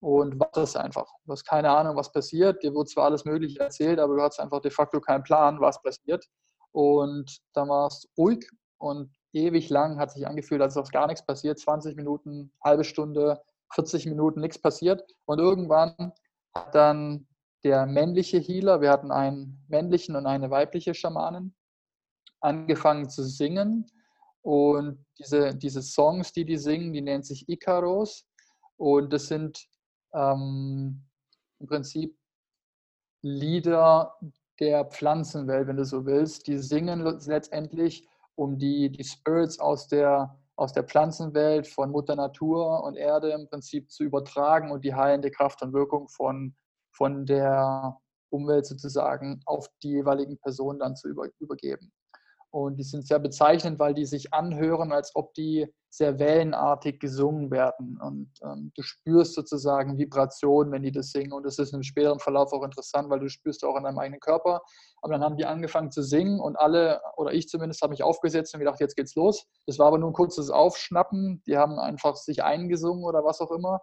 [0.00, 1.06] und wartest einfach.
[1.24, 2.62] Du hast keine Ahnung, was passiert.
[2.62, 5.82] Dir wird zwar alles Mögliche erzählt, aber du hast einfach de facto keinen Plan, was
[5.82, 6.24] passiert.
[6.72, 11.24] Und dann war es ruhig und ewig lang hat sich angefühlt, als ob gar nichts
[11.24, 11.58] passiert.
[11.58, 13.40] 20 Minuten, halbe Stunde,
[13.74, 15.02] 40 Minuten, nichts passiert.
[15.26, 16.12] Und irgendwann
[16.54, 17.26] hat dann
[17.64, 21.54] der männliche Healer, wir hatten einen männlichen und eine weibliche Schamanin,
[22.40, 23.86] angefangen zu singen.
[24.42, 28.24] Und diese, diese Songs, die die singen, die nennen sich Ikaros.
[28.76, 29.66] Und das sind
[30.14, 31.04] ähm,
[31.58, 32.16] im Prinzip
[33.22, 34.14] Lieder
[34.60, 36.46] der Pflanzenwelt, wenn du so willst.
[36.46, 42.84] Die singen letztendlich um die, die Spirits aus der, aus der Pflanzenwelt von Mutter Natur
[42.84, 46.54] und Erde im Prinzip zu übertragen und die heilende Kraft und Wirkung von,
[46.92, 47.98] von der
[48.30, 51.92] Umwelt sozusagen auf die jeweiligen Personen dann zu über, übergeben.
[52.50, 57.50] Und die sind sehr bezeichnend, weil die sich anhören, als ob die sehr wellenartig gesungen
[57.50, 57.98] werden.
[58.00, 61.32] Und ähm, du spürst sozusagen Vibrationen, wenn die das singen.
[61.32, 64.20] Und das ist im späteren Verlauf auch interessant, weil du spürst auch in deinem eigenen
[64.20, 64.62] Körper.
[65.02, 68.54] Aber dann haben die angefangen zu singen und alle, oder ich zumindest, habe mich aufgesetzt
[68.54, 69.46] und gedacht, jetzt geht's los.
[69.66, 71.42] Das war aber nur ein kurzes Aufschnappen.
[71.46, 73.80] Die haben einfach sich eingesungen oder was auch immer.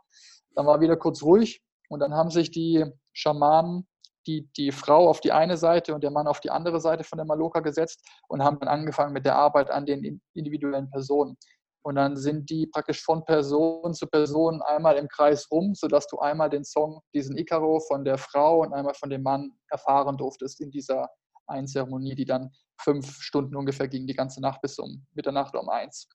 [0.55, 3.87] Dann war wieder kurz ruhig und dann haben sich die Schamanen
[4.27, 7.17] die, die Frau auf die eine Seite und der Mann auf die andere Seite von
[7.17, 11.37] der Maloka gesetzt und haben dann angefangen mit der Arbeit an den individuellen Personen.
[11.83, 16.17] Und dann sind die praktisch von Person zu Person einmal im Kreis rum, sodass du
[16.17, 20.61] einmal den Song, diesen Icaro von der Frau und einmal von dem Mann erfahren durftest
[20.61, 21.07] in dieser
[21.45, 25.69] einen Zeremonie, die dann fünf Stunden ungefähr ging, die ganze Nacht bis um Mitternacht um
[25.69, 26.09] eins.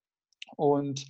[0.56, 1.04] Und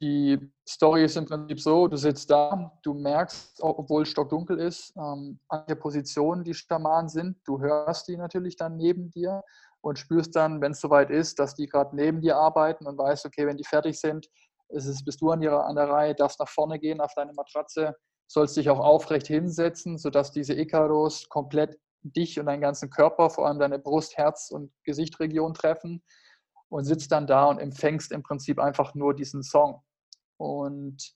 [0.00, 4.94] die Story ist im Prinzip so, du sitzt da, du merkst, obwohl es stockdunkel ist,
[4.96, 7.36] ähm, an der Position die Schamanen sind.
[7.44, 9.42] Du hörst die natürlich dann neben dir
[9.80, 13.26] und spürst dann, wenn es soweit ist, dass die gerade neben dir arbeiten und weißt,
[13.26, 14.28] okay, wenn die fertig sind,
[14.68, 17.32] ist es, bist du an, ihrer, an der Reihe, darfst nach vorne gehen auf deine
[17.32, 17.96] Matratze,
[18.28, 23.46] sollst dich auch aufrecht hinsetzen, sodass diese Ikaros komplett dich und deinen ganzen Körper, vor
[23.46, 26.02] allem deine Brust, Herz und Gesichtregion treffen
[26.68, 29.82] und sitzt dann da und empfängst im Prinzip einfach nur diesen Song.
[30.38, 31.14] Und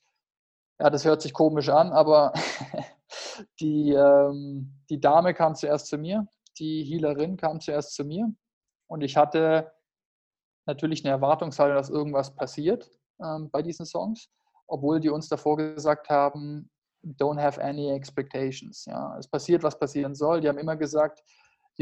[0.80, 2.32] ja, das hört sich komisch an, aber
[3.61, 6.26] die, ähm, die Dame kam zuerst zu mir,
[6.58, 8.32] die Healerin kam zuerst zu mir
[8.88, 9.72] und ich hatte
[10.66, 12.90] natürlich eine Erwartungshaltung, dass irgendwas passiert
[13.22, 14.28] ähm, bei diesen Songs,
[14.66, 16.70] obwohl die uns davor gesagt haben,
[17.04, 18.85] don't have any expectations.
[18.85, 20.40] Ja, es passiert, was passieren soll.
[20.40, 21.22] Die haben immer gesagt,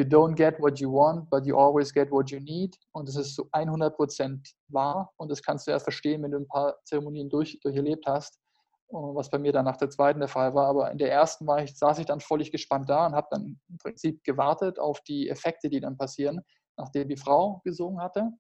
[0.00, 2.76] you don't get what you want, but you always get what you need.
[2.92, 5.12] Und das ist so 100% wahr.
[5.16, 8.40] Und das kannst du erst verstehen, wenn du ein paar Zeremonien durch, durcherlebt hast,
[8.88, 10.66] was bei mir dann nach der zweiten der Fall war.
[10.66, 13.60] Aber in der ersten war ich, saß ich dann völlig gespannt da und habe dann
[13.68, 16.40] im Prinzip gewartet auf die Effekte, die dann passieren,
[16.76, 18.30] nachdem die Frau gesungen hatte.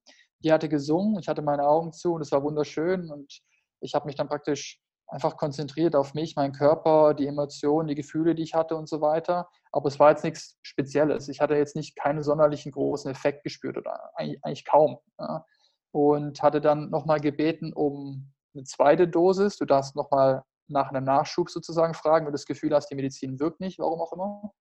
[0.42, 3.40] Die hatte gesungen, ich hatte meine Augen zu und es war wunderschön und
[3.82, 8.34] ich habe mich dann praktisch einfach konzentriert auf mich, meinen Körper, die Emotionen, die Gefühle,
[8.34, 9.48] die ich hatte und so weiter.
[9.72, 11.28] Aber es war jetzt nichts Spezielles.
[11.28, 14.98] Ich hatte jetzt nicht keinen sonderlichen großen Effekt gespürt oder eigentlich, kaum.
[15.18, 15.44] Ja.
[15.92, 19.56] Und hatte dann nochmal gebeten um eine zweite Dosis.
[19.56, 23.40] Du darfst nochmal nach einem Nachschub sozusagen fragen, wenn du das Gefühl hast, die Medizin
[23.40, 24.52] wirkt nicht, warum auch immer.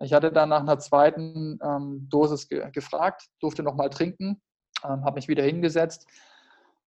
[0.00, 4.42] Ich hatte dann nach einer zweiten ähm, Dosis ge gefragt, durfte nochmal trinken,
[4.82, 6.08] ähm, habe mich wieder hingesetzt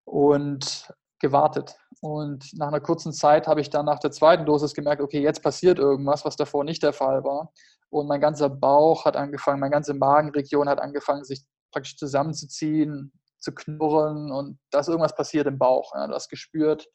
[0.04, 1.76] und gewartet.
[2.00, 5.42] Und nach einer kurzen Zeit habe ich dann nach der zweiten Dosis gemerkt, okay, jetzt
[5.42, 7.52] passiert irgendwas, was davor nicht der Fall war.
[7.88, 13.54] Und mein ganzer Bauch hat angefangen, meine ganze Magenregion hat angefangen, sich praktisch zusammenzuziehen, zu
[13.54, 15.94] knurren und da ist irgendwas passiert im Bauch.
[15.94, 16.88] Ja, du hast gespürt,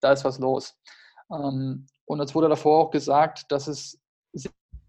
[0.00, 0.74] da ist was los.
[1.32, 4.01] Ähm, und es wurde davor auch gesagt, dass es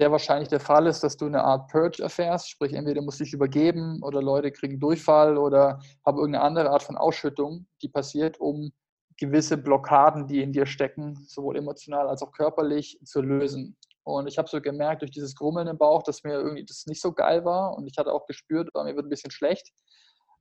[0.03, 3.23] sehr wahrscheinlich der Fall ist, dass du eine Art Purge erfährst, sprich entweder musst du
[3.23, 8.37] dich übergeben oder Leute kriegen Durchfall oder haben irgendeine andere Art von Ausschüttung, die passiert,
[8.37, 8.73] um
[9.15, 13.77] gewisse Blockaden, die in dir stecken, sowohl emotional als auch körperlich, zu lösen.
[14.03, 17.01] Und ich habe so gemerkt durch dieses Grummeln im Bauch, dass mir irgendwie das nicht
[17.01, 19.71] so geil war und ich hatte auch gespürt, mir wird ein bisschen schlecht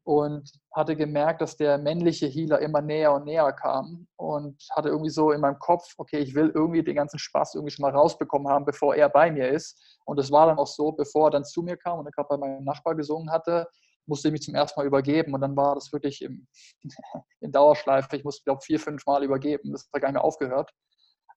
[0.05, 5.11] und hatte gemerkt, dass der männliche Healer immer näher und näher kam und hatte irgendwie
[5.11, 8.49] so in meinem Kopf, okay, ich will irgendwie den ganzen Spaß irgendwie schon mal rausbekommen
[8.49, 10.01] haben, bevor er bei mir ist.
[10.05, 12.29] Und das war dann auch so, bevor er dann zu mir kam und er gerade
[12.29, 13.69] bei meinem Nachbar gesungen hatte,
[14.07, 16.49] musste ich mich zum ersten Mal übergeben und dann war das wirklich im,
[17.41, 18.17] in Dauerschleife.
[18.17, 19.71] Ich musste, glaube ich, vier, fünf Mal übergeben.
[19.71, 20.73] Das hat gar nicht mehr aufgehört.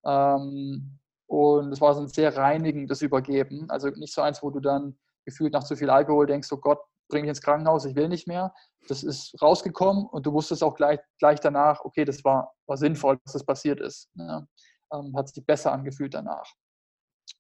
[0.06, 3.70] Ähm, und es war so ein sehr reinigendes Übergeben.
[3.70, 6.80] Also nicht so eins, wo du dann gefühlt nach zu viel Alkohol denkst, oh Gott,
[7.08, 8.54] bring mich ins Krankenhaus, ich will nicht mehr.
[8.88, 13.20] Das ist rausgekommen und du wusstest auch gleich, gleich danach, okay, das war, war sinnvoll,
[13.24, 14.10] dass das passiert ist.
[14.16, 14.46] Ja.
[14.94, 16.52] Ähm, hat sich besser angefühlt danach.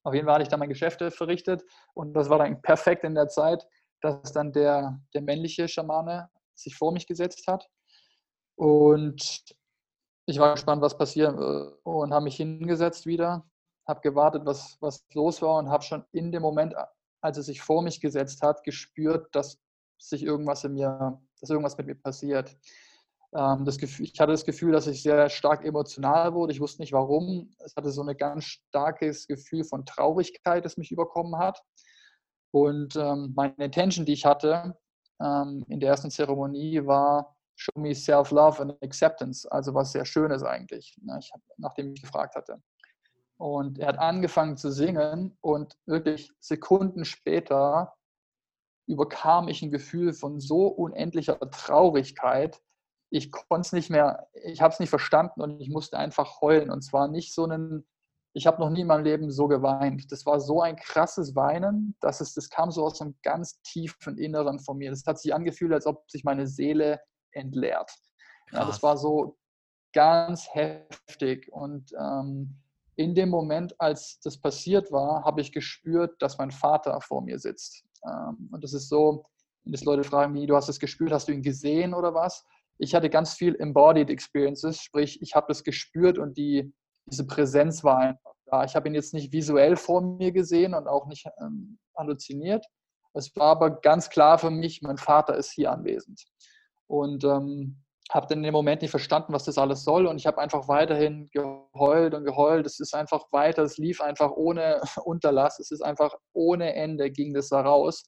[0.03, 3.15] Auf jeden Fall hatte ich dann meine Geschäfte verrichtet und das war dann perfekt in
[3.15, 3.67] der Zeit,
[4.01, 7.67] dass dann der, der männliche Schamane sich vor mich gesetzt hat.
[8.55, 9.43] Und
[10.27, 13.47] ich war gespannt, was passieren wird und habe mich hingesetzt wieder,
[13.87, 16.73] habe gewartet, was, was los war und habe schon in dem Moment
[17.25, 19.59] als er sich vor mich gesetzt hat, gespürt, dass
[19.97, 22.55] sich irgendwas in mir, dass irgendwas mit mir passiert.
[23.35, 26.53] Ähm, das Gefühl, ich hatte das Gefühl, dass ich sehr stark emotional wurde.
[26.53, 27.53] Ich wusste nicht warum.
[27.59, 31.61] Es hatte so ein ganz starkes Gefühl von Traurigkeit, das mich überkommen hat.
[32.51, 34.77] Und ähm, meine Intention, die ich hatte
[35.21, 40.43] ähm, in der ersten Zeremonie, war Show me self-love and acceptance, also was sehr Schönes
[40.43, 41.19] eigentlich, ne,
[41.57, 42.61] nachdem ich gefragt hatte.
[43.37, 47.93] Und er hat angefangen zu singen und wirklich Sekunden später
[48.87, 52.61] überkam ich ein Gefühl von so unendlicher Traurigkeit.
[53.09, 56.69] Ich konnte es nicht mehr, ich habe es nicht verstanden und ich musste einfach heulen.
[56.69, 57.85] Und zwar nicht so einen,
[58.33, 60.11] ich habe noch nie in meinem Leben so geweint.
[60.11, 64.17] Das war so ein krasses Weinen, dass es, das kam so aus einem ganz tiefen
[64.17, 64.91] Inneren von mir.
[64.91, 67.91] Das hat sich angefühlt, als ob sich meine Seele entleert.
[68.51, 69.37] Ja, das war so
[69.93, 72.61] ganz heftig und ähm,
[72.95, 77.39] in dem Moment, als das passiert war, habe ich gespürt, dass mein Vater vor mir
[77.39, 77.83] sitzt.
[78.05, 79.25] Ähm, und das ist so,
[79.63, 82.45] wenn das Leute fragen, wie du hast es gespürt, hast du ihn gesehen oder was?
[82.77, 86.73] Ich hatte ganz viel Embodied Experiences, sprich, ich habe das gespürt und die,
[87.05, 88.63] diese Präsenz war einfach da.
[88.63, 92.65] Ich habe ihn jetzt nicht visuell vor mir gesehen und auch nicht ähm, halluziniert.
[93.13, 96.25] Es war aber ganz klar für mich, mein Vater ist hier anwesend.
[96.87, 97.81] Und ähm,
[98.11, 100.67] habe dann in dem Moment nicht verstanden, was das alles soll und ich habe einfach
[100.67, 102.65] weiterhin geheult und geheult.
[102.65, 107.33] Es ist einfach weiter, es lief einfach ohne Unterlass, es ist einfach ohne Ende ging
[107.33, 108.03] das da raus.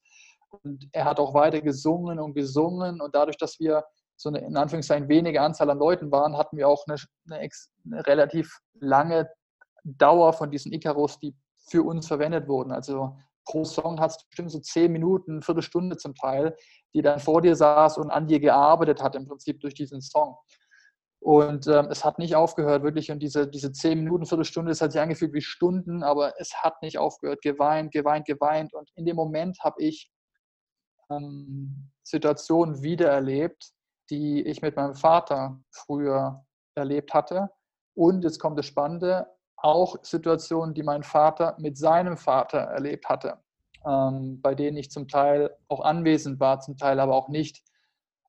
[0.64, 3.84] Und er hat auch weiter gesungen und gesungen und dadurch, dass wir
[4.16, 6.98] so eine in Anführungszeichen wenige Anzahl an Leuten waren, hatten wir auch eine,
[7.30, 7.50] eine,
[7.86, 9.30] eine relativ lange
[9.84, 11.36] Dauer von diesen Icarus, die
[11.70, 12.72] für uns verwendet wurden.
[12.72, 16.56] Also pro Song hat es bestimmt so zehn Minuten, eine Viertelstunde zum Teil,
[16.94, 20.38] die dann vor dir saß und an dir gearbeitet hat, im Prinzip durch diesen Song.
[21.20, 23.12] Und ähm, es hat nicht aufgehört, wirklich.
[23.12, 26.82] Und diese, diese zehn Minuten, Viertelstunde, das hat sich angefühlt wie Stunden, aber es hat
[26.82, 27.42] nicht aufgehört.
[27.42, 28.74] Geweint, geweint, geweint.
[28.74, 30.12] Und in dem Moment habe ich
[31.10, 33.72] ähm, Situationen wiedererlebt,
[34.10, 37.50] die ich mit meinem Vater früher erlebt hatte.
[37.96, 43.40] Und jetzt kommt das Spannende, auch Situationen, die mein Vater mit seinem Vater erlebt hatte,
[43.86, 47.64] ähm, bei denen ich zum Teil auch anwesend war, zum Teil aber auch nicht.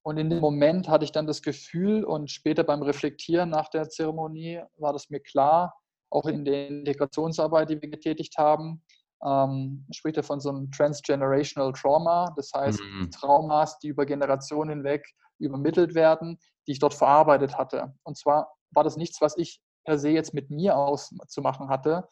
[0.02, 3.90] Und in dem Moment hatte ich dann das Gefühl und später beim Reflektieren nach der
[3.90, 5.76] Zeremonie war das mir klar,
[6.10, 8.82] auch in der Integrationsarbeit, die wir getätigt haben,
[9.22, 13.10] ähm, spricht er von so einem Transgenerational Trauma, das heißt mhm.
[13.10, 15.06] Traumas, die über Generationen hinweg
[15.38, 17.94] übermittelt werden, die ich dort verarbeitet hatte.
[18.04, 22.06] Und zwar war das nichts, was ich per se jetzt mit mir auszumachen hatte.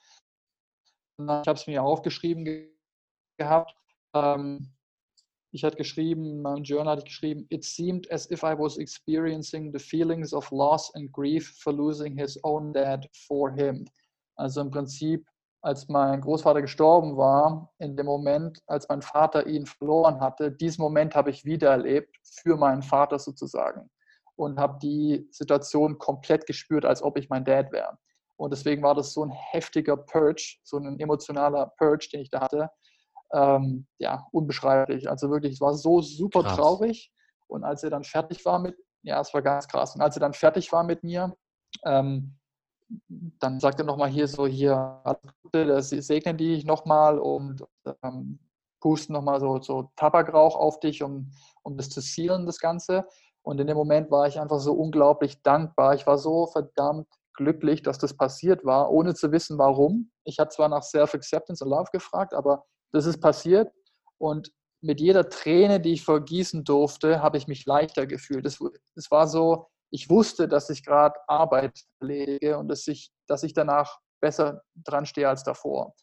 [1.19, 2.71] Ich habe es mir aufgeschrieben
[3.39, 3.77] gehabt.
[4.15, 4.73] Ähm,
[5.53, 8.79] ich hatte geschrieben, in meinem Journal hatte ich geschrieben, it seemed as if I was
[8.79, 13.87] experiencing the feelings of loss and grief for losing his own dad for him.
[14.37, 15.29] Also im Prinzip,
[15.61, 20.81] als mein Großvater gestorben war, in dem Moment, als mein Vater ihn verloren hatte, diesen
[20.81, 23.91] Moment habe ich wiedererlebt für meinen Vater sozusagen
[24.37, 27.99] und habe die Situation komplett gespürt, als ob ich mein Dad wäre.
[28.37, 32.40] Und deswegen war das so ein heftiger Purge, so ein emotionaler Purge, den ich da
[32.42, 32.70] hatte.
[33.33, 35.09] Ähm, ja, unbeschreiblich.
[35.09, 36.57] Also wirklich, es war so super krass.
[36.57, 37.12] traurig.
[37.49, 39.94] Und als er dann fertig war mit, ja, es war ganz krass.
[39.94, 41.35] Und als er dann fertig war mit mir,
[41.85, 42.37] ähm,
[43.40, 45.03] dann sagt er nochmal hier so, hier,
[45.53, 47.64] das segnen die nochmal und
[48.03, 48.38] ähm,
[48.81, 53.07] pusten nochmal so, so Tabakrauch auf dich, um, um das zu sealen, das Ganze.
[53.46, 55.94] Und in dem Moment war ich einfach so unglaublich dankbar.
[55.94, 60.11] Ich war so verdammt glücklich, dass das passiert war, ohne zu wissen, warum.
[60.24, 63.72] Ich hatte zwar nach Self-Acceptance und Love gefragt, aber das ist passiert.
[64.18, 68.44] Und mit jeder Träne, die ich vergießen durfte, habe ich mich leichter gefühlt.
[68.46, 68.59] Es,
[68.96, 73.54] es war so, ich wusste, dass ich gerade Arbeit lege und dass ich, dass ich
[73.54, 75.94] danach besser dran stehe als davor.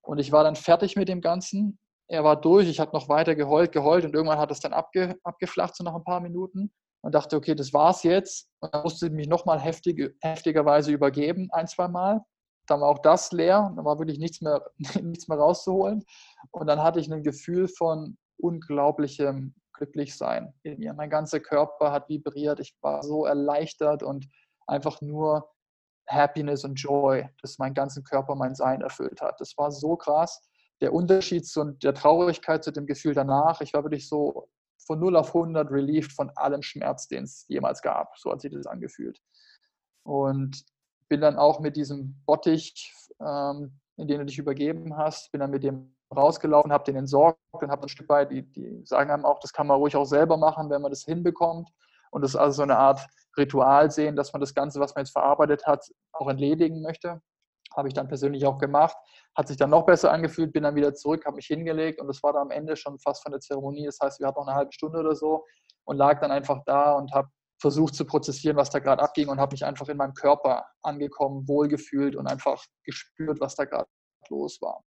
[0.00, 3.34] Und ich war dann fertig mit dem Ganzen er war durch, ich habe noch weiter
[3.34, 7.14] geheult, geheult und irgendwann hat es dann abge, abgeflacht, so nach ein paar Minuten und
[7.14, 8.48] dachte, okay, das war's jetzt.
[8.60, 12.22] Und dann musste ich mich nochmal heftig, heftigerweise übergeben, ein, zwei Mal.
[12.66, 14.64] Dann war auch das leer, dann war wirklich nichts mehr,
[15.02, 16.02] nichts mehr rauszuholen.
[16.50, 20.94] Und dann hatte ich ein Gefühl von unglaublichem Glücklichsein in mir.
[20.94, 24.26] Mein ganzer Körper hat vibriert, ich war so erleichtert und
[24.66, 25.50] einfach nur
[26.08, 29.40] Happiness und Joy, das meinen ganzen Körper, mein Sein erfüllt hat.
[29.40, 30.47] Das war so krass
[30.80, 34.48] der Unterschied zu der Traurigkeit zu dem Gefühl danach, ich war wirklich so
[34.86, 38.16] von 0 auf 100 relieved von allem Schmerz, den es jemals gab.
[38.16, 39.20] So hat sich das angefühlt.
[40.04, 40.64] Und
[41.08, 45.50] bin dann auch mit diesem Bottich, ähm, in den du dich übergeben hast, bin dann
[45.50, 49.26] mit dem rausgelaufen, habe den entsorgt und habe ein Stück weit, die, die sagen einem
[49.26, 51.68] auch, das kann man ruhig auch selber machen, wenn man das hinbekommt.
[52.10, 55.04] Und das ist also so eine Art Ritual sehen, dass man das Ganze, was man
[55.04, 57.20] jetzt verarbeitet hat, auch entledigen möchte.
[57.78, 58.96] Habe ich dann persönlich auch gemacht.
[59.36, 62.20] Hat sich dann noch besser angefühlt, bin dann wieder zurück, habe mich hingelegt und das
[62.24, 63.86] war dann am Ende schon fast von der Zeremonie.
[63.86, 65.44] Das heißt, wir hatten noch eine halbe Stunde oder so
[65.84, 67.28] und lag dann einfach da und habe
[67.60, 71.46] versucht zu prozessieren, was da gerade abging und habe mich einfach in meinem Körper angekommen,
[71.46, 73.88] wohlgefühlt und einfach gespürt, was da gerade
[74.28, 74.82] los war.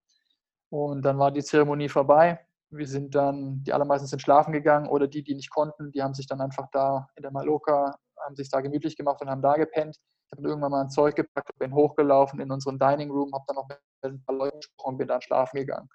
[0.69, 2.45] Und dann war die Zeremonie vorbei.
[2.69, 6.13] Wir sind dann, die allermeisten sind schlafen gegangen oder die, die nicht konnten, die haben
[6.13, 9.55] sich dann einfach da in der Maloka, haben sich da gemütlich gemacht und haben da
[9.55, 9.97] gepennt.
[10.33, 13.55] Ich habe irgendwann mal ein Zeug gepackt, bin hochgelaufen in unseren Dining Room, habe dann
[13.57, 15.89] noch mit ein paar Leuten gesprochen bin dann schlafen gegangen.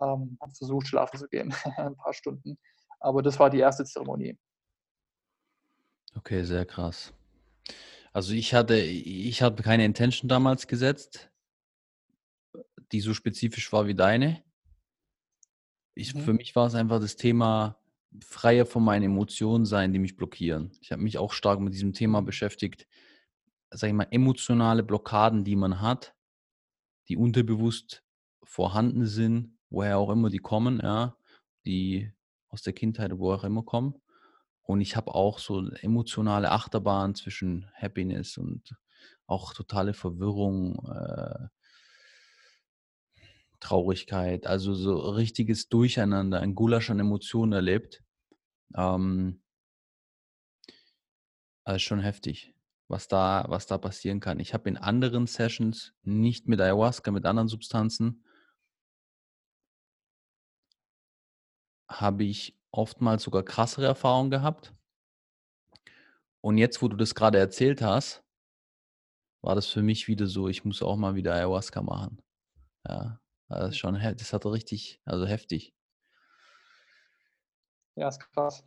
[0.00, 2.58] Ähm, habe versucht, schlafen zu gehen, ein paar Stunden.
[3.00, 4.38] Aber das war die erste Zeremonie.
[6.14, 7.12] Okay, sehr krass.
[8.12, 11.30] Also ich hatte, ich hatte keine Intention damals gesetzt,
[12.92, 14.44] die so spezifisch war wie deine.
[15.94, 16.20] Ich, mhm.
[16.20, 17.78] Für mich war es einfach das Thema
[18.22, 20.70] freier von meinen Emotionen sein, die mich blockieren.
[20.82, 22.86] Ich habe mich auch stark mit diesem Thema beschäftigt
[23.72, 26.14] sag ich mal, emotionale Blockaden, die man hat,
[27.08, 28.04] die unterbewusst
[28.42, 31.16] vorhanden sind, woher auch immer die kommen, ja,
[31.64, 32.12] die
[32.48, 33.94] aus der Kindheit, wo auch immer kommen.
[34.62, 38.76] Und ich habe auch so emotionale Achterbahn zwischen Happiness und
[39.26, 41.48] auch totale Verwirrung, äh,
[43.60, 48.02] Traurigkeit, also so richtiges Durcheinander, ein Gulasch an Emotionen erlebt.
[48.76, 49.42] Ähm,
[51.64, 52.54] also schon heftig
[52.88, 54.40] was da, was da passieren kann.
[54.40, 58.24] Ich habe in anderen Sessions, nicht mit Ayahuasca, mit anderen Substanzen,
[61.88, 64.74] habe ich oftmals sogar krassere Erfahrungen gehabt.
[66.40, 68.24] Und jetzt, wo du das gerade erzählt hast,
[69.42, 72.22] war das für mich wieder so, ich muss auch mal wieder Ayahuasca machen.
[72.88, 75.74] Ja, das ist schon, das hat richtig, also heftig.
[77.94, 78.64] Ja, ist krass.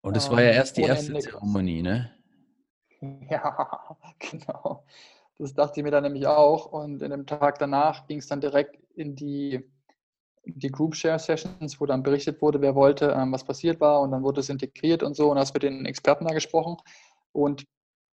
[0.00, 2.17] Und das war ja ähm, erst die erste Zeremonie, ne?
[3.30, 4.84] Ja, genau.
[5.38, 6.66] Das dachte ich mir dann nämlich auch.
[6.66, 9.64] Und in dem Tag danach ging es dann direkt in die,
[10.44, 14.00] die Group Share Sessions, wo dann berichtet wurde, wer wollte, ähm, was passiert war.
[14.00, 15.30] Und dann wurde es integriert und so.
[15.30, 16.76] Und hast mit den Experten da gesprochen.
[17.32, 17.64] Und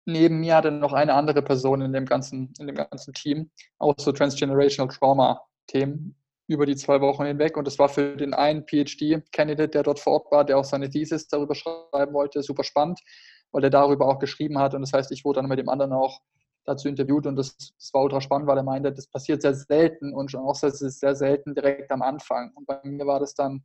[0.04, 3.94] neben mir hatte noch eine andere Person in dem ganzen, in dem ganzen Team auch
[3.98, 6.14] so Transgenerational Trauma-Themen
[6.46, 7.56] über die zwei Wochen hinweg.
[7.56, 10.90] Und das war für den einen PhD-Candidate, der dort vor Ort war, der auch seine
[10.90, 13.00] Thesis darüber schreiben wollte, super spannend,
[13.54, 14.74] weil er darüber auch geschrieben hat.
[14.74, 16.20] Und das heißt, ich wurde dann mit dem anderen auch
[16.64, 20.12] dazu interviewt und das, das war ultra spannend, weil er meinte, das passiert sehr selten
[20.12, 22.50] und schon auch sehr, sehr selten direkt am Anfang.
[22.54, 23.64] Und bei mir war das dann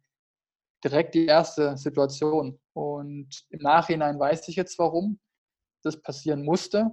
[0.84, 2.60] direkt die erste Situation.
[2.74, 5.20] Und im Nachhinein weiß ich jetzt, warum
[5.82, 6.92] das passieren musste.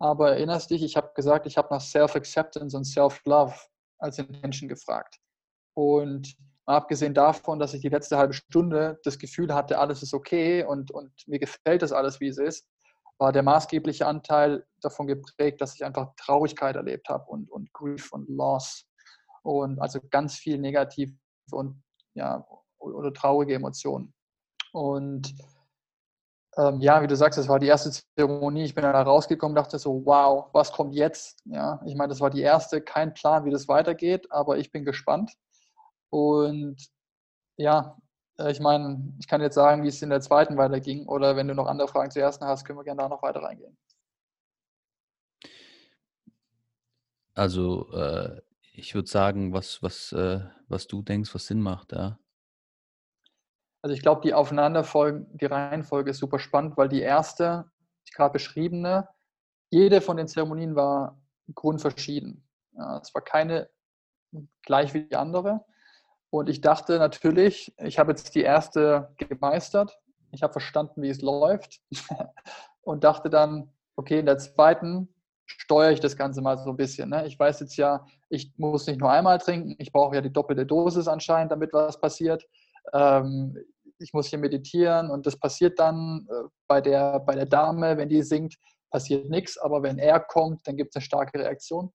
[0.00, 3.54] Aber erinnerst dich, ich habe gesagt, ich habe nach Self-Acceptance und Self-Love
[3.98, 5.18] als Intention gefragt.
[5.74, 6.34] Und
[6.66, 10.90] abgesehen davon, dass ich die letzte halbe Stunde das Gefühl hatte, alles ist okay und,
[10.90, 12.66] und mir gefällt das alles, wie es ist,
[13.18, 18.12] war der maßgebliche Anteil davon geprägt, dass ich einfach Traurigkeit erlebt habe und, und Grief
[18.12, 18.84] und Loss.
[19.42, 21.12] Und also ganz viel negative
[21.50, 21.82] und
[22.14, 22.46] ja,
[22.78, 24.12] oder traurige Emotionen.
[24.72, 25.34] Und
[26.56, 28.64] ähm, ja, wie du sagst, das war die erste Zeremonie.
[28.64, 31.40] Ich bin da rausgekommen, dachte so, wow, was kommt jetzt?
[31.44, 34.84] Ja, ich meine, das war die erste, kein Plan, wie das weitergeht, aber ich bin
[34.84, 35.32] gespannt.
[36.12, 36.76] Und
[37.56, 37.96] ja,
[38.38, 41.08] äh, ich meine, ich kann jetzt sagen, wie es in der zweiten weiterging.
[41.08, 43.42] Oder wenn du noch andere Fragen zur ersten hast, können wir gerne da noch weiter
[43.42, 43.76] reingehen.
[47.34, 48.42] Also, äh,
[48.74, 52.18] ich würde sagen, was, was, äh, was du denkst, was Sinn macht, ja.
[53.80, 57.70] Also ich glaube, die Aufeinanderfolge, die Reihenfolge ist super spannend, weil die erste,
[58.06, 59.08] die gerade beschriebene,
[59.70, 61.18] jede von den Zeremonien war
[61.54, 62.46] grundverschieden.
[62.72, 63.70] Ja, es war keine
[64.62, 65.64] gleich wie die andere.
[66.32, 69.98] Und ich dachte natürlich, ich habe jetzt die erste gemeistert.
[70.30, 71.80] Ich habe verstanden, wie es läuft.
[72.82, 75.08] und dachte dann, okay, in der zweiten
[75.44, 77.10] steuere ich das Ganze mal so ein bisschen.
[77.10, 77.26] Ne?
[77.26, 80.64] Ich weiß jetzt ja, ich muss nicht nur einmal trinken, ich brauche ja die doppelte
[80.64, 82.46] Dosis anscheinend, damit was passiert
[82.92, 83.56] ähm,
[83.98, 88.08] ich muss hier meditieren und das passiert dann äh, bei, der, bei der Dame, wenn
[88.08, 88.56] die singt,
[88.90, 91.92] passiert nichts, aber wenn er kommt, dann gibt es eine starke Reaktion.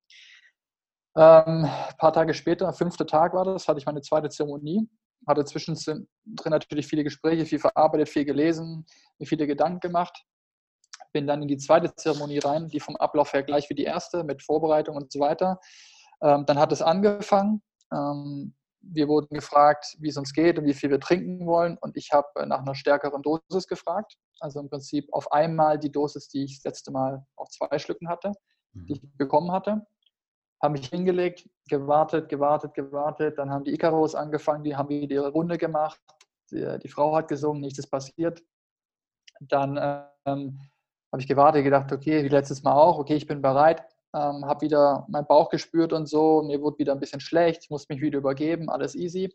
[1.17, 4.87] Ähm, ein paar Tage später, fünfter Tag war das, hatte ich meine zweite Zeremonie,
[5.25, 6.07] hatte zwischendrin
[6.45, 8.85] natürlich viele Gespräche, viel verarbeitet, viel gelesen,
[9.17, 10.23] mir viele Gedanken gemacht.
[11.13, 14.23] Bin dann in die zweite Zeremonie rein, die vom Ablauf her gleich wie die erste,
[14.23, 15.59] mit Vorbereitung und so weiter.
[16.21, 17.63] Ähm, dann hat es angefangen.
[17.91, 21.79] Ähm, wir wurden gefragt, wie es uns geht und wie viel wir trinken wollen.
[21.81, 24.17] Und ich habe nach einer stärkeren Dosis gefragt.
[24.39, 28.07] Also im Prinzip auf einmal die Dosis, die ich das letzte Mal auf zwei Schlücken
[28.07, 28.33] hatte,
[28.73, 29.17] die ich mhm.
[29.17, 29.81] bekommen hatte.
[30.61, 33.37] Habe mich hingelegt, gewartet, gewartet, gewartet.
[33.37, 35.99] Dann haben die Icaros angefangen, die haben wieder ihre Runde gemacht.
[36.51, 38.41] Die, die Frau hat gesungen, nichts ist passiert.
[39.39, 39.77] Dann
[40.25, 40.59] ähm,
[41.11, 43.83] habe ich gewartet, gedacht, okay, wie letztes Mal auch, okay, ich bin bereit
[44.13, 46.41] ähm, habe wieder meinen Bauch gespürt und so.
[46.41, 49.33] Mir wurde wieder ein bisschen schlecht, ich musste mich wieder übergeben, alles easy.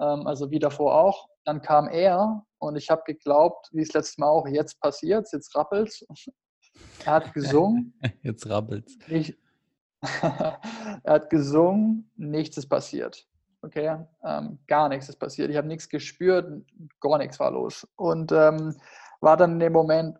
[0.00, 1.28] Ähm, also wie davor auch.
[1.44, 5.54] Dann kam er und ich habe geglaubt, wie es letztes Mal auch, jetzt passiert jetzt
[5.54, 6.04] rappelt
[7.04, 7.98] Er hat gesungen.
[8.22, 8.90] jetzt rappelt
[11.02, 13.26] er hat gesungen, nichts ist passiert.
[13.62, 15.50] Okay, ähm, gar nichts ist passiert.
[15.50, 16.64] Ich habe nichts gespürt,
[17.00, 17.86] gar nichts war los.
[17.96, 18.76] Und ähm,
[19.20, 20.18] war dann in dem Moment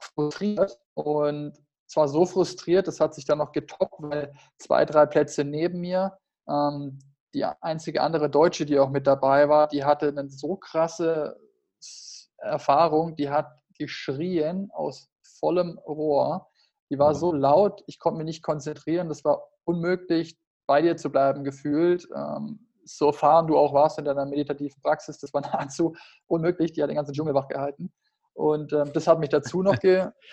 [0.00, 1.52] frustriert und
[1.86, 6.16] zwar so frustriert, das hat sich dann noch getoppt, weil zwei, drei Plätze neben mir,
[6.48, 6.98] ähm,
[7.34, 11.38] die einzige andere Deutsche, die auch mit dabei war, die hatte eine so krasse
[12.38, 16.49] Erfahrung, die hat geschrien aus vollem Rohr.
[16.90, 21.10] Die war so laut, ich konnte mich nicht konzentrieren, das war unmöglich, bei dir zu
[21.10, 22.08] bleiben gefühlt.
[22.14, 25.94] Ähm, so erfahren du auch warst in deiner meditativen Praxis, das war nahezu
[26.26, 27.92] unmöglich, die hat den ganzen Dschungel wach gehalten.
[28.34, 29.76] Und ähm, das hat mich dazu noch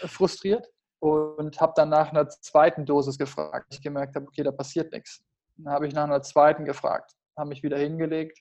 [0.06, 0.68] frustriert
[1.00, 3.68] und habe dann nach einer zweiten Dosis gefragt.
[3.74, 5.22] Ich gemerkt habe, okay, da passiert nichts.
[5.58, 8.40] Dann habe ich nach einer zweiten gefragt, habe mich wieder hingelegt,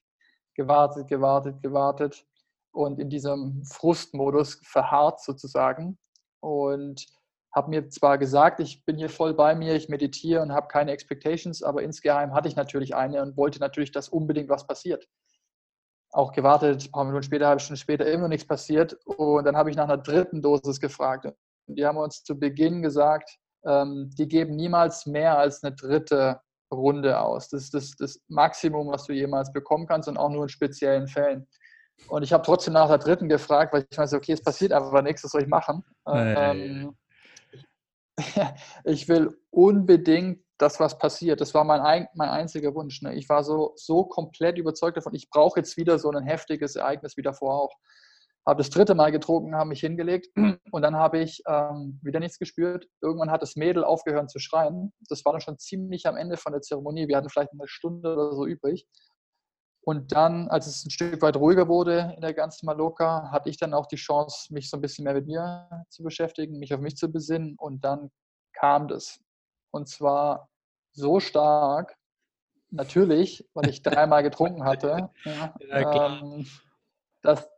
[0.55, 2.25] gewartet, gewartet, gewartet
[2.73, 5.99] und in diesem Frustmodus verharrt sozusagen
[6.41, 7.07] und
[7.57, 10.93] habe mir zwar gesagt, ich bin hier voll bei mir, ich meditiere und habe keine
[10.93, 15.09] Expectations, aber insgeheim hatte ich natürlich eine und wollte natürlich, dass unbedingt was passiert.
[16.13, 18.93] Auch gewartet, ein paar Minuten später, halbe Stunde später, immer nichts passiert.
[19.07, 21.27] Und dann habe ich nach einer dritten Dosis gefragt.
[21.67, 26.41] Die haben uns zu Beginn gesagt, ähm, die geben niemals mehr als eine dritte
[26.71, 27.49] Runde aus.
[27.49, 31.09] Das ist das, das Maximum, was du jemals bekommen kannst und auch nur in speziellen
[31.09, 31.47] Fällen.
[32.09, 35.01] Und ich habe trotzdem nach der dritten gefragt, weil ich weiß, okay, es passiert einfach
[35.01, 35.83] nichts, was soll ich machen?
[36.07, 36.95] Ähm,
[38.85, 41.41] ich will unbedingt, dass was passiert.
[41.41, 43.03] Das war mein, mein einziger Wunsch.
[43.03, 43.15] Ne?
[43.15, 47.17] Ich war so, so komplett überzeugt davon, ich brauche jetzt wieder so ein heftiges Ereignis
[47.17, 47.75] wie davor auch.
[48.47, 50.29] Habe das dritte Mal getrunken, habe mich hingelegt
[50.71, 52.87] und dann habe ich ähm, wieder nichts gespürt.
[53.03, 54.93] Irgendwann hat das Mädel aufgehört zu schreien.
[55.09, 57.09] Das war dann schon ziemlich am Ende von der Zeremonie.
[57.09, 58.87] Wir hatten vielleicht eine Stunde oder so übrig.
[59.89, 63.57] Und dann, als es ein Stück weit ruhiger wurde in der ganzen Maloka, hatte ich
[63.57, 66.81] dann auch die Chance, mich so ein bisschen mehr mit mir zu beschäftigen, mich auf
[66.81, 67.55] mich zu besinnen.
[67.57, 68.11] Und dann
[68.53, 69.21] kam das.
[69.71, 70.49] Und zwar
[70.91, 71.97] so stark,
[72.71, 75.55] natürlich, weil ich dreimal getrunken hatte, ja,
[76.09, 76.49] ähm,
[77.23, 77.49] dass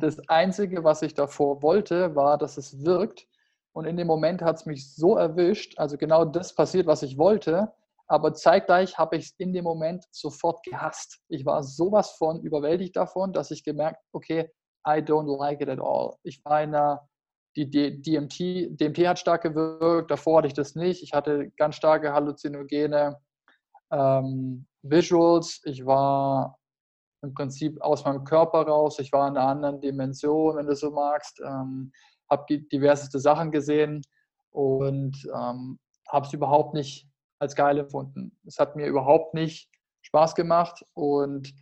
[0.00, 3.28] das Einzige, was ich davor wollte, war, dass es wirkt.
[3.72, 7.18] Und in dem Moment hat es mich so erwischt, also genau das passiert, was ich
[7.18, 7.72] wollte,
[8.08, 11.20] aber zeitgleich habe ich es in dem Moment sofort gehasst.
[11.28, 14.50] Ich war sowas von überwältigt davon, dass ich gemerkt, okay,
[14.86, 16.16] I don't like it at all.
[16.22, 17.08] Ich war in einer,
[17.56, 21.02] die DMT, DMT hat stark gewirkt, davor hatte ich das nicht.
[21.02, 23.18] Ich hatte ganz starke halluzinogene
[23.92, 25.60] ähm, Visuals.
[25.64, 26.58] Ich war
[27.22, 28.98] im Prinzip aus meinem Körper raus.
[28.98, 31.40] Ich war in einer anderen Dimension, wenn du so magst.
[31.40, 31.92] Ähm,
[32.30, 34.02] habe diverseste Sachen gesehen
[34.50, 35.78] und ähm,
[36.08, 37.06] habe es überhaupt nicht
[37.42, 38.38] als geil empfunden.
[38.46, 39.68] Es hat mir überhaupt nicht
[40.02, 41.52] Spaß gemacht und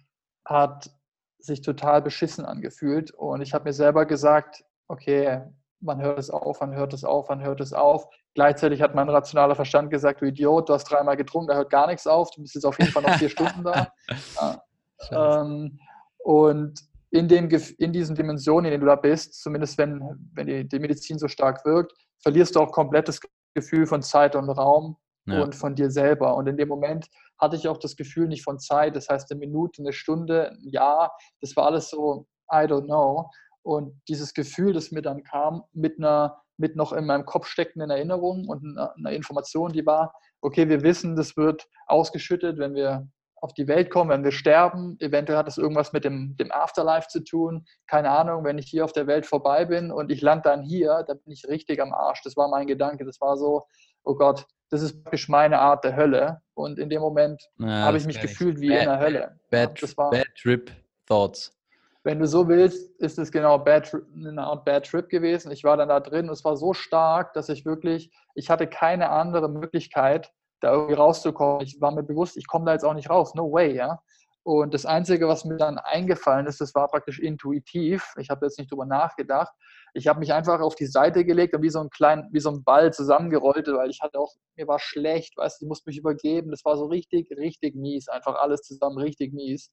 [0.45, 0.91] hat
[1.39, 3.13] sich total beschissen angefühlt.
[3.13, 5.41] Und ich habe mir selber gesagt, okay,
[5.81, 8.07] man hört es auf, man hört es auf, man hört es auf.
[8.35, 11.87] Gleichzeitig hat mein rationaler Verstand gesagt, du Idiot, du hast dreimal getrunken, da hört gar
[11.87, 13.93] nichts auf, du bist jetzt auf jeden Fall noch vier Stunden da.
[15.11, 15.41] Ja.
[15.41, 15.79] Ähm,
[16.19, 16.79] und
[17.11, 20.79] in, dem, in diesen Dimensionen, in denen du da bist, zumindest wenn, wenn die, die
[20.79, 23.19] Medizin so stark wirkt, verlierst du auch komplett das
[23.55, 24.99] Gefühl von Zeit und Raum
[25.33, 25.43] ja.
[25.43, 26.37] und von dir selber.
[26.37, 27.09] Und in dem Moment
[27.39, 30.69] hatte ich auch das Gefühl nicht von Zeit, das heißt eine Minute, eine Stunde, ein
[30.69, 33.31] Jahr, das war alles so, I don't know.
[33.63, 37.91] Und dieses Gefühl, das mir dann kam, mit einer, mit noch in meinem Kopf steckenden
[37.91, 43.09] Erinnerung und einer, Information, die war, okay, wir wissen, das wird ausgeschüttet, wenn wir
[43.43, 44.97] auf die Welt kommen, wenn wir sterben.
[45.01, 47.65] Eventuell hat es irgendwas mit dem, dem Afterlife zu tun.
[47.87, 51.05] Keine Ahnung, wenn ich hier auf der Welt vorbei bin und ich lande dann hier,
[51.07, 52.23] dann bin ich richtig am Arsch.
[52.23, 53.05] Das war mein Gedanke.
[53.05, 53.67] Das war so,
[54.05, 56.41] oh Gott, das ist praktisch meine Art der Hölle.
[56.55, 59.41] Und in dem Moment ja, habe ich mich gefühlt wie bad, in der Hölle.
[59.51, 60.71] Bad, das war, bad Trip
[61.07, 61.57] Thoughts.
[62.03, 65.53] Wenn du so willst, ist es genau bad, eine Art Bad Trip gewesen.
[65.53, 68.67] Ich war dann da drin und es war so stark, dass ich wirklich, ich hatte
[68.67, 71.63] keine andere Möglichkeit, da irgendwie rauszukommen.
[71.63, 73.35] Ich war mir bewusst, ich komme da jetzt auch nicht raus.
[73.35, 74.01] No way, ja.
[74.43, 78.15] Und das Einzige, was mir dann eingefallen ist, das war praktisch intuitiv.
[78.19, 79.53] Ich habe jetzt nicht drüber nachgedacht.
[79.95, 82.51] Ich habe mich einfach auf die Seite gelegt und wie so ein klein, wie so
[82.51, 85.99] ein Ball zusammengerollt, weil ich hatte auch, mir war schlecht, weißt du, ich musste mich
[85.99, 86.51] übergeben.
[86.51, 89.71] Das war so richtig, richtig mies, einfach alles zusammen richtig mies.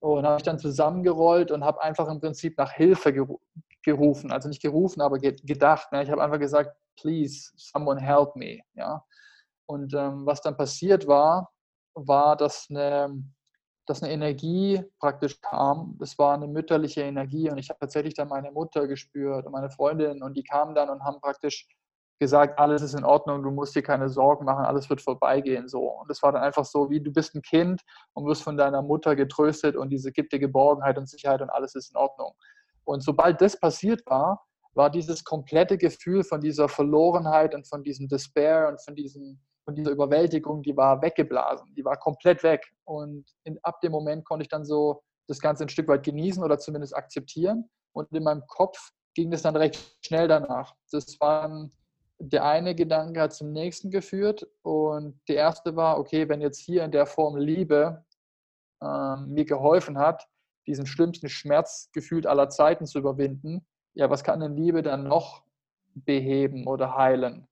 [0.00, 3.12] Und habe ich dann zusammengerollt und habe einfach im Prinzip nach Hilfe
[3.82, 4.32] gerufen.
[4.32, 5.92] Also nicht gerufen, aber gedacht.
[5.92, 6.02] Ne?
[6.02, 8.60] Ich habe einfach gesagt, please, someone help me.
[8.74, 9.04] Ja?
[9.66, 11.52] Und ähm, was dann passiert war,
[11.94, 13.22] war, dass eine,
[13.86, 15.96] dass eine Energie praktisch kam.
[15.98, 19.70] Das war eine mütterliche Energie und ich habe tatsächlich dann meine Mutter gespürt und meine
[19.70, 21.68] Freundin und die kamen dann und haben praktisch
[22.22, 25.90] gesagt, alles ist in Ordnung, du musst dir keine Sorgen machen, alles wird vorbeigehen so.
[25.90, 28.80] Und das war dann einfach so, wie du bist ein Kind und wirst von deiner
[28.80, 32.32] Mutter getröstet und diese gibt dir Geborgenheit und Sicherheit und alles ist in Ordnung.
[32.84, 38.06] Und sobald das passiert war, war dieses komplette Gefühl von dieser Verlorenheit und von diesem
[38.08, 42.72] Despair und von diesem von dieser Überwältigung, die war weggeblasen, die war komplett weg.
[42.84, 46.42] Und in, ab dem Moment konnte ich dann so das Ganze ein Stück weit genießen
[46.42, 47.70] oder zumindest akzeptieren.
[47.92, 50.74] Und in meinem Kopf ging es dann recht schnell danach.
[50.90, 51.70] Das war
[52.24, 56.84] der eine Gedanke hat zum nächsten geführt und der erste war, okay, wenn jetzt hier
[56.84, 58.04] in der Form Liebe
[58.80, 60.28] äh, mir geholfen hat,
[60.66, 65.42] diesen schlimmsten Schmerz gefühlt aller Zeiten zu überwinden, ja, was kann denn Liebe dann noch
[65.94, 67.48] beheben oder heilen?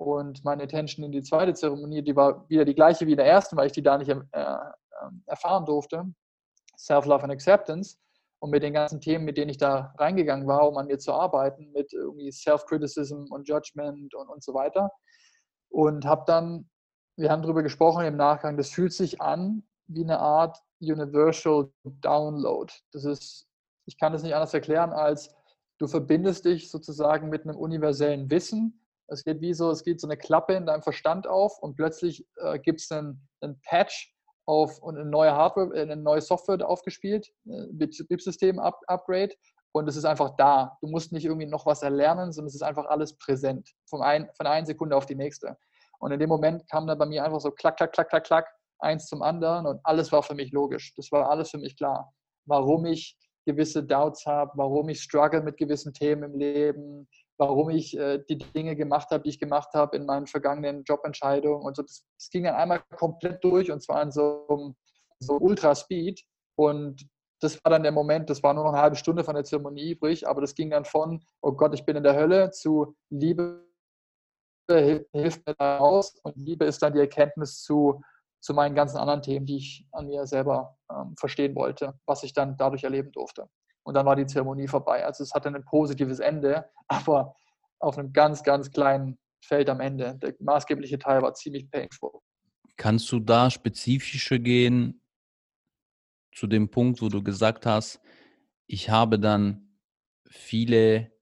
[0.00, 3.26] Und meine Attention in die zweite Zeremonie, die war wieder die gleiche wie in der
[3.26, 4.56] ersten, weil ich die da nicht äh,
[5.26, 6.06] erfahren durfte.
[6.78, 7.98] Self-Love and Acceptance.
[8.38, 11.12] Und mit den ganzen Themen, mit denen ich da reingegangen war, um an mir zu
[11.12, 14.90] arbeiten, mit irgendwie Self-Criticism und Judgment und, und so weiter.
[15.68, 16.70] Und habe dann,
[17.18, 22.72] wir haben darüber gesprochen im Nachgang, das fühlt sich an wie eine Art Universal Download.
[22.92, 23.46] Das ist,
[23.84, 25.34] ich kann das nicht anders erklären, als
[25.76, 28.79] du verbindest dich sozusagen mit einem universellen Wissen,
[29.10, 32.26] es geht wie so, es geht so eine Klappe in deinem Verstand auf und plötzlich
[32.36, 34.14] äh, gibt es einen, einen, Patch
[34.46, 39.34] auf und eine neue Hardware, äh, eine neue Software aufgespielt, äh, Betriebssystem-Upgrade
[39.72, 40.76] und es ist einfach da.
[40.80, 44.28] Du musst nicht irgendwie noch was erlernen, sondern es ist einfach alles präsent, von, ein,
[44.36, 45.56] von einer Sekunde auf die nächste.
[45.98, 48.46] Und in dem Moment kam dann bei mir einfach so klack, klack, klack, klack, klack,
[48.78, 50.94] eins zum anderen und alles war für mich logisch.
[50.96, 52.12] Das war alles für mich klar.
[52.46, 57.08] Warum ich gewisse Doubts habe, warum ich struggle mit gewissen Themen im Leben,
[57.40, 61.64] warum ich äh, die Dinge gemacht habe, die ich gemacht habe in meinen vergangenen Jobentscheidungen
[61.64, 61.82] und so.
[61.82, 64.74] Das, das, ging dann einmal komplett durch und zwar in so,
[65.20, 66.22] so Ultra-Speed.
[66.56, 67.08] Und
[67.40, 69.92] das war dann der Moment, das war nur noch eine halbe Stunde von der Zeremonie
[69.92, 73.64] übrig, aber das ging dann von, oh Gott, ich bin in der Hölle, zu Liebe
[74.68, 78.02] hilft mir da raus und Liebe ist dann die Erkenntnis zu,
[78.40, 82.34] zu meinen ganzen anderen Themen, die ich an mir selber ähm, verstehen wollte, was ich
[82.34, 83.48] dann dadurch erleben durfte.
[83.82, 85.04] Und dann war die Zeremonie vorbei.
[85.04, 87.34] Also es hatte ein positives Ende, aber
[87.78, 90.16] auf einem ganz, ganz kleinen Feld am Ende.
[90.16, 92.12] Der maßgebliche Teil war ziemlich painful.
[92.76, 95.02] Kannst du da spezifischer gehen
[96.32, 98.00] zu dem Punkt, wo du gesagt hast,
[98.66, 99.76] ich habe dann
[100.28, 101.12] viele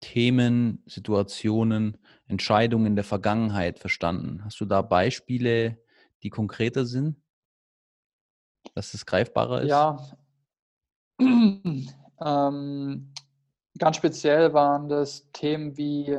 [0.00, 4.44] Themen, Situationen, Entscheidungen der Vergangenheit verstanden.
[4.44, 5.82] Hast du da Beispiele,
[6.22, 7.22] die konkreter sind?
[8.74, 9.70] Dass es greifbarer ist?
[9.70, 9.96] Ja.
[11.20, 13.12] ähm,
[13.78, 16.18] ganz speziell waren das Themen wie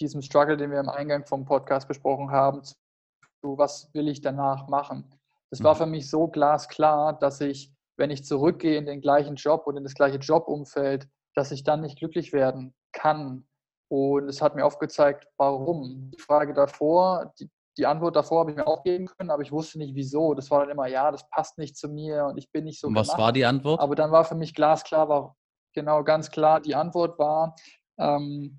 [0.00, 4.68] diesem Struggle, den wir im Eingang vom Podcast besprochen haben, zu was will ich danach
[4.68, 5.04] machen.
[5.50, 5.78] Das war mhm.
[5.78, 9.84] für mich so glasklar, dass ich, wenn ich zurückgehe in den gleichen Job und in
[9.84, 13.46] das gleiche Jobumfeld, dass ich dann nicht glücklich werden kann.
[13.88, 16.10] Und es hat mir aufgezeigt, warum.
[16.10, 19.52] Die Frage davor, die, die Antwort davor habe ich mir auch geben können, aber ich
[19.52, 20.34] wusste nicht wieso.
[20.34, 22.88] Das war dann immer, ja, das passt nicht zu mir und ich bin nicht so.
[22.88, 23.20] Und was gemacht.
[23.20, 23.80] war die Antwort?
[23.80, 25.36] Aber dann war für mich glasklar, war
[25.74, 27.54] genau ganz klar, die Antwort war,
[27.98, 28.58] ähm,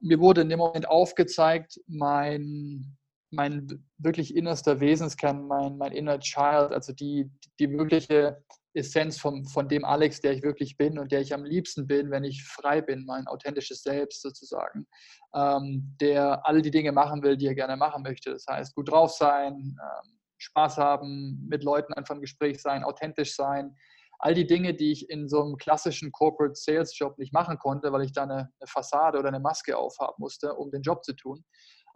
[0.00, 2.96] mir wurde in dem Moment aufgezeigt, mein,
[3.30, 8.42] mein wirklich innerster Wesenskern, mein, mein inner Child, also die, die wirkliche
[8.74, 12.10] Essenz von, von dem Alex, der ich wirklich bin und der ich am liebsten bin,
[12.10, 14.86] wenn ich frei bin, mein authentisches Selbst sozusagen,
[15.34, 18.32] ähm, der all die Dinge machen will, die er gerne machen möchte.
[18.32, 23.34] Das heißt, gut drauf sein, ähm, Spaß haben, mit Leuten einfach im Gespräch sein, authentisch
[23.34, 23.76] sein.
[24.18, 27.92] All die Dinge, die ich in so einem klassischen Corporate Sales Job nicht machen konnte,
[27.92, 31.14] weil ich da eine, eine Fassade oder eine Maske aufhaben musste, um den Job zu
[31.14, 31.44] tun.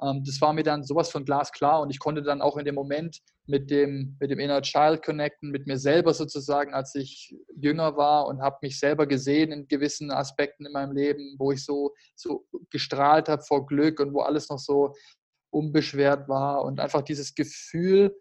[0.03, 2.74] Ähm, das war mir dann sowas von glasklar und ich konnte dann auch in dem
[2.74, 7.96] Moment mit dem, mit dem Inner Child connecten, mit mir selber sozusagen, als ich jünger
[7.96, 11.94] war und habe mich selber gesehen in gewissen Aspekten in meinem Leben, wo ich so,
[12.14, 14.94] so gestrahlt habe vor Glück und wo alles noch so
[15.51, 18.14] unbeschwert war und einfach dieses Gefühl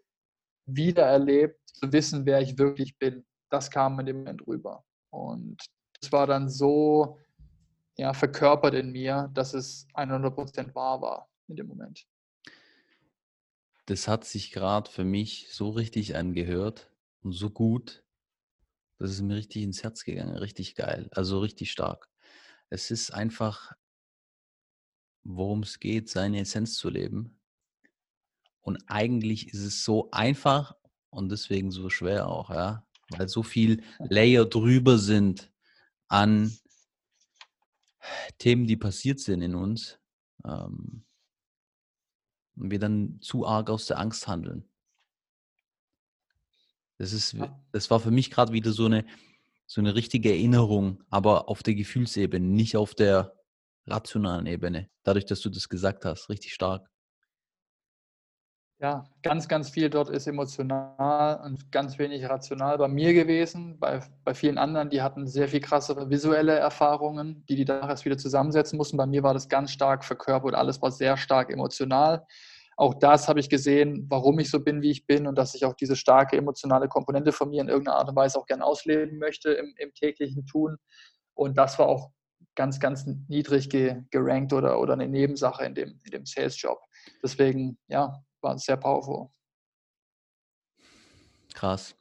[0.66, 3.24] wiedererlebt, zu wissen, wer ich wirklich bin.
[3.50, 4.84] Das kam in dem Moment rüber.
[5.10, 5.56] Und
[6.00, 7.18] das war dann so
[7.96, 12.06] ja, verkörpert in mir, dass es 100% wahr war in dem Moment.
[13.86, 16.92] Das hat sich gerade für mich so richtig angehört
[17.22, 18.04] und so gut.
[18.98, 22.08] Das ist mir richtig ins Herz gegangen, richtig geil, also richtig stark.
[22.68, 23.72] Es ist einfach,
[25.24, 27.40] worum es geht, seine Essenz zu leben.
[28.60, 30.74] Und eigentlich ist es so einfach
[31.10, 35.50] und deswegen so schwer auch, ja, weil so viel Layer drüber sind
[36.08, 36.52] an
[38.38, 39.98] Themen, die passiert sind in uns.
[40.44, 41.04] Ähm,
[42.58, 44.64] und wir dann zu arg aus der Angst handeln.
[46.98, 47.36] Das, ist,
[47.72, 49.04] das war für mich gerade wieder so eine,
[49.66, 53.36] so eine richtige Erinnerung, aber auf der Gefühlsebene, nicht auf der
[53.86, 54.90] rationalen Ebene.
[55.04, 56.90] Dadurch, dass du das gesagt hast, richtig stark.
[58.80, 63.76] Ja, ganz, ganz viel dort ist emotional und ganz wenig rational bei mir gewesen.
[63.80, 68.04] Bei, bei vielen anderen, die hatten sehr viel krassere visuelle Erfahrungen, die die da erst
[68.04, 68.96] wieder zusammensetzen mussten.
[68.96, 72.24] Bei mir war das ganz stark verkörpert, alles war sehr stark emotional
[72.78, 75.64] auch das habe ich gesehen, warum ich so bin, wie ich bin und dass ich
[75.64, 79.18] auch diese starke emotionale Komponente von mir in irgendeiner Art und Weise auch gerne ausleben
[79.18, 80.76] möchte im, im täglichen Tun.
[81.34, 82.12] Und das war auch
[82.54, 86.78] ganz, ganz niedrig gerankt oder, oder eine Nebensache in dem, in dem Sales-Job.
[87.20, 89.30] Deswegen, ja, war es sehr powerful.
[91.54, 91.96] Krass.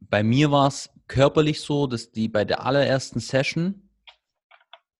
[0.00, 3.88] Bei mir war es körperlich so, dass die bei der allerersten Session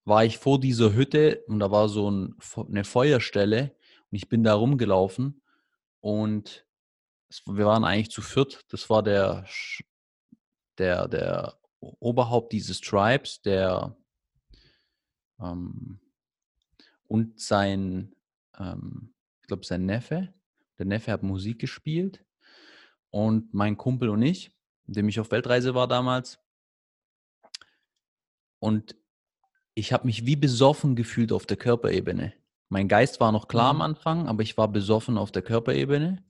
[0.05, 2.37] war ich vor dieser Hütte und da war so ein,
[2.69, 3.77] eine Feuerstelle
[4.11, 5.43] und ich bin da rumgelaufen
[6.01, 6.67] und
[7.29, 8.65] es, wir waren eigentlich zu viert.
[8.73, 9.47] Das war der,
[10.79, 13.97] der, der Oberhaupt dieses Tribes, der
[15.41, 16.01] ähm,
[17.09, 18.15] und sein,
[18.59, 20.33] ähm, ich glaube, sein Neffe.
[20.83, 22.25] Der Neffe hat Musik gespielt
[23.11, 24.51] und mein Kumpel und ich,
[24.85, 26.41] mit dem ich auf Weltreise war damals.
[28.59, 28.97] Und
[29.75, 32.33] ich habe mich wie besoffen gefühlt auf der Körperebene.
[32.69, 33.81] Mein Geist war noch klar mhm.
[33.81, 36.25] am Anfang, aber ich war besoffen auf der Körperebene.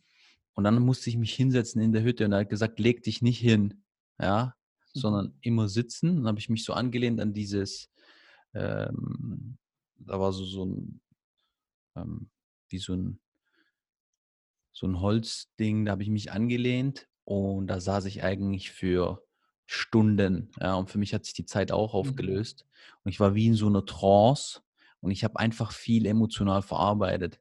[0.53, 3.23] Und dann musste ich mich hinsetzen in der Hütte und er hat gesagt, leg dich
[3.23, 3.83] nicht hin,
[4.21, 4.55] ja,
[4.95, 5.01] mhm.
[5.01, 6.17] sondern immer sitzen.
[6.17, 7.91] Dann habe ich mich so angelehnt an dieses,
[8.53, 9.57] ähm,
[9.97, 11.01] da war so, so ein,
[11.97, 12.29] ähm,
[12.69, 13.19] wie so ein,
[14.73, 19.25] so ein Holzding, da habe ich mich angelehnt und da saß ich eigentlich für
[19.67, 20.51] Stunden.
[20.61, 21.99] Ja, und für mich hat sich die Zeit auch Mhm.
[22.01, 22.67] aufgelöst.
[23.05, 24.61] Und ich war wie in so einer Trance
[25.01, 27.41] und ich habe einfach viel emotional verarbeitet.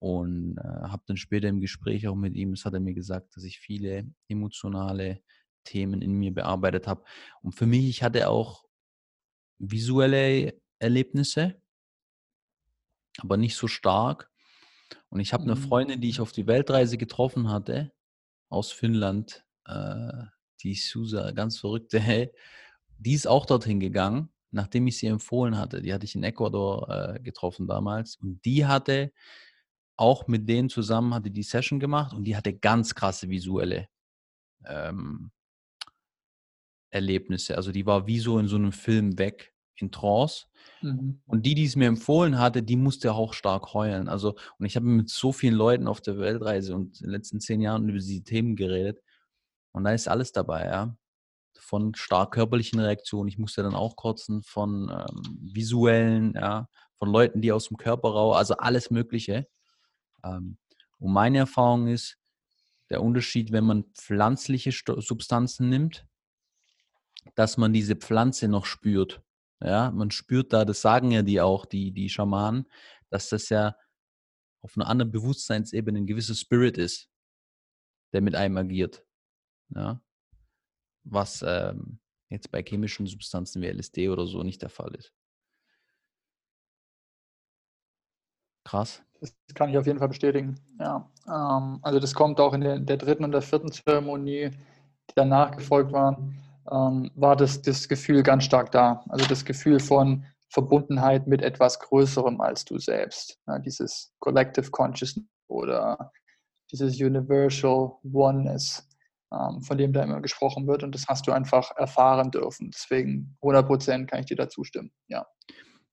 [0.00, 3.36] Und äh, habe dann später im Gespräch auch mit ihm, das hat er mir gesagt,
[3.36, 5.22] dass ich viele emotionale
[5.64, 7.04] Themen in mir bearbeitet habe.
[7.42, 8.64] Und für mich, ich hatte auch
[9.58, 11.60] visuelle Erlebnisse,
[13.18, 14.30] aber nicht so stark.
[15.14, 15.56] Und ich habe eine Mhm.
[15.56, 17.92] Freundin, die ich auf die Weltreise getroffen hatte,
[18.50, 20.24] aus Finnland, äh,
[20.62, 22.32] die Susa, ganz verrückte, hey,
[22.98, 25.82] die ist auch dorthin gegangen, nachdem ich sie empfohlen hatte.
[25.82, 28.16] Die hatte ich in Ecuador äh, getroffen damals.
[28.16, 29.12] Und die hatte
[29.96, 33.88] auch mit denen zusammen, hatte die Session gemacht und die hatte ganz krasse visuelle
[34.66, 35.32] ähm,
[36.90, 37.56] Erlebnisse.
[37.56, 40.46] Also die war wie so in so einem Film weg, in Trance.
[40.82, 41.20] Mhm.
[41.26, 44.08] Und die, die es mir empfohlen hatte, die musste auch stark heulen.
[44.08, 47.40] Also, und ich habe mit so vielen Leuten auf der Weltreise und in den letzten
[47.40, 49.02] zehn Jahren über diese Themen geredet.
[49.72, 50.96] Und da ist alles dabei, ja.
[51.58, 57.40] Von stark körperlichen Reaktionen, ich musste dann auch kotzen, von ähm, visuellen, ja, von Leuten,
[57.40, 59.48] die aus dem Körper raus, also alles Mögliche.
[60.24, 60.58] Ähm,
[60.98, 62.18] und meine Erfahrung ist,
[62.90, 66.06] der Unterschied, wenn man pflanzliche Substanzen nimmt,
[67.34, 69.23] dass man diese Pflanze noch spürt.
[69.64, 72.66] Ja, man spürt da, das sagen ja die auch, die, die Schamanen,
[73.08, 73.74] dass das ja
[74.60, 77.08] auf einer anderen Bewusstseinsebene ein gewisser Spirit ist,
[78.12, 79.06] der mit einem agiert.
[79.70, 80.02] Ja,
[81.04, 81.98] was ähm,
[82.28, 85.14] jetzt bei chemischen Substanzen wie LSD oder so nicht der Fall ist.
[88.64, 89.02] Krass.
[89.20, 90.60] Das kann ich auf jeden Fall bestätigen.
[90.78, 95.14] Ja, ähm, also das kommt auch in der, der dritten und der vierten Zeremonie, die
[95.14, 99.04] danach gefolgt waren, ähm, war das, das Gefühl ganz stark da.
[99.08, 103.38] Also das Gefühl von Verbundenheit mit etwas Größerem als du selbst.
[103.46, 106.12] Ja, dieses Collective Consciousness oder
[106.70, 108.88] dieses Universal Oneness,
[109.32, 110.82] ähm, von dem da immer gesprochen wird.
[110.82, 112.70] Und das hast du einfach erfahren dürfen.
[112.72, 114.92] Deswegen 100 Prozent kann ich dir dazu stimmen.
[115.08, 115.26] Ja.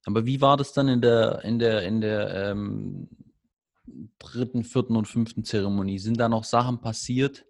[0.06, 3.10] Aber wie war das dann in der, in der, in der ähm,
[4.20, 6.00] dritten, vierten und fünften Zeremonie?
[6.00, 7.46] Sind da noch Sachen passiert,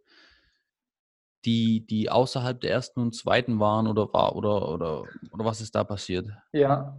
[1.45, 5.75] die, die außerhalb der ersten und zweiten waren oder war oder, oder, oder was ist
[5.75, 6.27] da passiert?
[6.53, 6.97] Ja,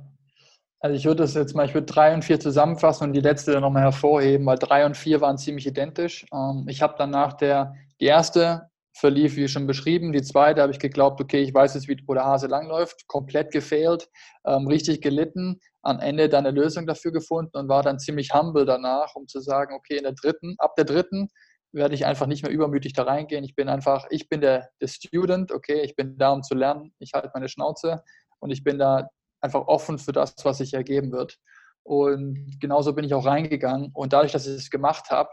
[0.80, 3.53] also ich würde das jetzt mal, ich würde drei und vier zusammenfassen und die letzte
[3.53, 6.26] dann nochmal hervorheben, weil drei und vier waren ziemlich identisch.
[6.32, 10.78] Ähm, ich habe danach der, die erste verlief, wie schon beschrieben, die zweite habe ich
[10.78, 14.09] geglaubt, okay, ich weiß jetzt, wie, der Hase langläuft, komplett gefailt,
[14.45, 18.66] ähm, richtig gelitten, am Ende dann eine Lösung dafür gefunden und war dann ziemlich humble
[18.66, 21.28] danach, um zu sagen, okay, in der dritten, ab der dritten
[21.73, 23.45] werde ich einfach nicht mehr übermütig da reingehen.
[23.45, 26.95] Ich bin einfach, ich bin der, der Student, okay, ich bin da, um zu lernen,
[26.99, 28.03] ich halte meine Schnauze
[28.41, 29.09] und ich bin da
[29.41, 31.39] einfach offen für das, was sich ergeben wird.
[31.83, 33.91] Und genauso bin ich auch reingegangen.
[33.93, 35.31] Und dadurch, dass ich es gemacht habe,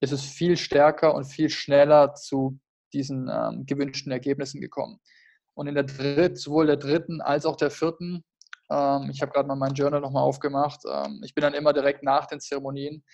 [0.00, 2.58] ist es viel stärker und viel schneller zu
[2.92, 4.98] diesen ähm, gewünschten Ergebnissen gekommen.
[5.54, 8.24] Und in der dritten, sowohl der dritten als auch der vierten,
[8.70, 12.02] ähm, ich habe gerade mal mein Journal nochmal aufgemacht, ähm, ich bin dann immer direkt
[12.02, 13.04] nach den Zeremonien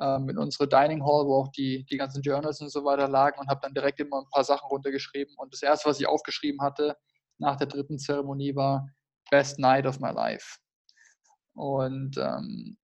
[0.00, 3.38] ähm, in unsere Dining Hall, wo auch die, die ganzen Journals und so weiter lagen
[3.40, 5.34] und habe dann direkt immer ein paar Sachen runtergeschrieben.
[5.36, 6.96] Und das erste, was ich aufgeschrieben hatte
[7.38, 8.88] nach der dritten Zeremonie war
[9.30, 10.58] Best Night of My Life.
[11.54, 12.76] Und ähm,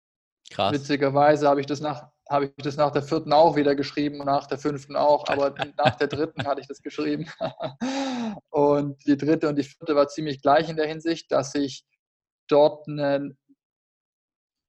[0.49, 4.28] witzigerweise habe ich das nach habe ich das nach der vierten auch wieder geschrieben und
[4.28, 7.28] nach der fünften auch, aber nach der dritten hatte ich das geschrieben.
[8.49, 11.86] und die dritte und die vierte war ziemlich gleich in der Hinsicht, dass ich
[12.47, 13.38] dort ein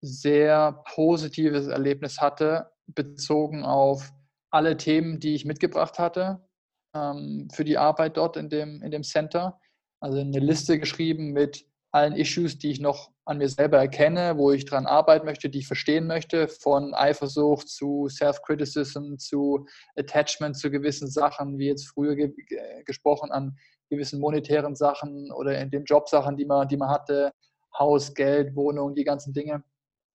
[0.04, 4.12] sehr positives Erlebnis hatte, bezogen auf
[4.50, 6.40] alle Themen, die ich mitgebracht hatte
[6.94, 9.58] ähm, für die Arbeit dort in dem, in dem Center.
[10.00, 14.50] Also eine Liste geschrieben mit allen Issues, die ich noch an mir selber erkenne, wo
[14.50, 20.70] ich dran arbeiten möchte, die ich verstehen möchte, von Eifersucht zu Self-Criticism, zu Attachment zu
[20.70, 22.32] gewissen Sachen, wie jetzt früher ge
[22.84, 23.56] gesprochen an
[23.90, 27.32] gewissen monetären Sachen oder in den Jobsachen, die man, die man hatte,
[27.78, 29.62] Haus, Geld, Wohnung, die ganzen Dinge,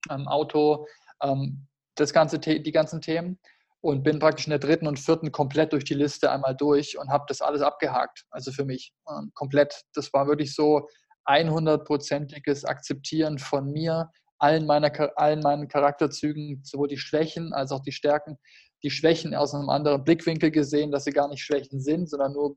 [0.07, 0.85] Auto,
[1.21, 3.39] ähm, das ganze die ganzen Themen
[3.81, 7.09] und bin praktisch in der dritten und vierten komplett durch die Liste einmal durch und
[7.09, 8.25] habe das alles abgehakt.
[8.29, 9.83] Also für mich ähm, komplett.
[9.93, 10.87] Das war wirklich so
[11.25, 17.91] 100%iges Akzeptieren von mir, allen, meiner, allen meinen Charakterzügen, sowohl die Schwächen als auch die
[17.91, 18.37] Stärken.
[18.83, 22.55] Die Schwächen aus einem anderen Blickwinkel gesehen, dass sie gar nicht Schwächen sind, sondern nur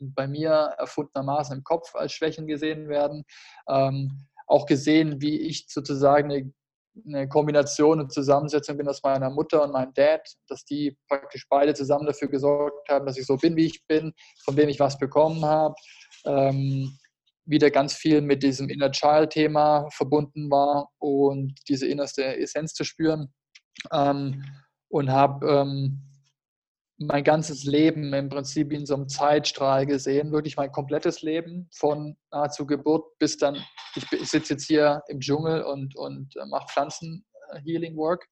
[0.00, 3.24] bei mir erfundenermaßen im Kopf als Schwächen gesehen werden.
[3.68, 6.52] Ähm, auch gesehen, wie ich sozusagen eine,
[7.06, 11.74] eine Kombination und Zusammensetzung bin aus meiner Mutter und meinem Dad, dass die praktisch beide
[11.74, 14.12] zusammen dafür gesorgt haben, dass ich so bin, wie ich bin,
[14.44, 15.74] von dem ich was bekommen habe.
[16.26, 16.96] Ähm,
[17.46, 23.32] wieder ganz viel mit diesem Inner Child-Thema verbunden war und diese innerste Essenz zu spüren.
[23.92, 24.44] Ähm,
[24.88, 26.00] und habe ähm,
[26.96, 32.16] mein ganzes Leben im Prinzip in so einem Zeitstrahl gesehen, wirklich mein komplettes Leben von
[32.30, 33.56] nahezu Geburt bis dann,
[33.96, 38.28] ich, sitze jetzt hier im Dschungel und, und äh, mache Pflanzen-Healing-Work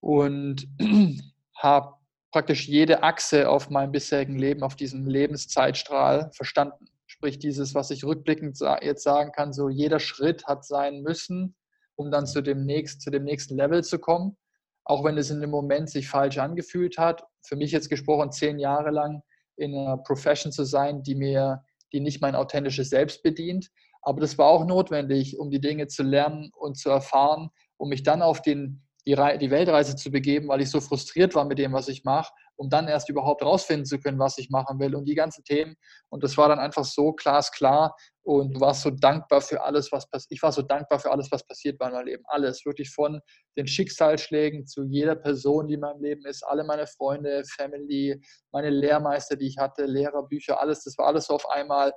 [0.00, 0.68] und
[1.56, 1.94] habe
[2.30, 6.86] praktisch jede Achse auf meinem bisherigen Leben, auf diesem Lebenszeitstrahl verstanden.
[7.06, 11.54] Sprich, dieses, was ich rückblickend jetzt sagen kann, so jeder Schritt hat sein müssen,
[11.94, 14.38] um dann zu dem, nächst, zu dem nächsten Level zu kommen.
[14.84, 17.22] Auch wenn es in dem Moment sich falsch angefühlt hat.
[17.42, 19.22] Für mich jetzt gesprochen, zehn Jahre lang
[19.56, 23.70] in einer Profession zu sein, die mir, die nicht mein authentisches Selbst bedient.
[24.02, 28.02] Aber das war auch notwendig, um die Dinge zu lernen und zu erfahren, um mich
[28.02, 31.72] dann auf den die, die Weltreise zu begeben, weil ich so frustriert war mit dem,
[31.72, 32.32] was ich mache,
[32.62, 35.74] um dann erst überhaupt rausfinden zu können, was ich machen will und die ganzen Themen.
[36.10, 40.08] Und das war dann einfach so glasklar und du warst so dankbar für alles, was
[40.08, 40.30] passiert.
[40.30, 42.22] Ich war so dankbar für alles, was passiert bei meinem Leben.
[42.28, 43.20] Alles, wirklich von
[43.58, 48.70] den Schicksalsschlägen zu jeder Person, die in meinem Leben ist, alle meine Freunde, Family, meine
[48.70, 51.92] Lehrmeister, die ich hatte, Lehrer, Bücher, alles, das war alles so auf einmal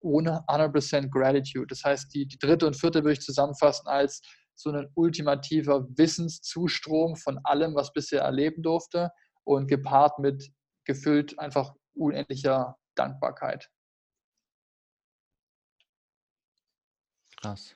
[0.00, 1.66] ohne 100% Gratitude.
[1.66, 4.22] Das heißt, die, die dritte und vierte würde ich zusammenfassen als
[4.54, 9.10] so ein ultimativer Wissenszustrom von allem, was bisher erleben durfte
[9.48, 10.52] und gepaart mit
[10.84, 13.70] gefüllt einfach unendlicher Dankbarkeit.
[17.40, 17.74] Krass.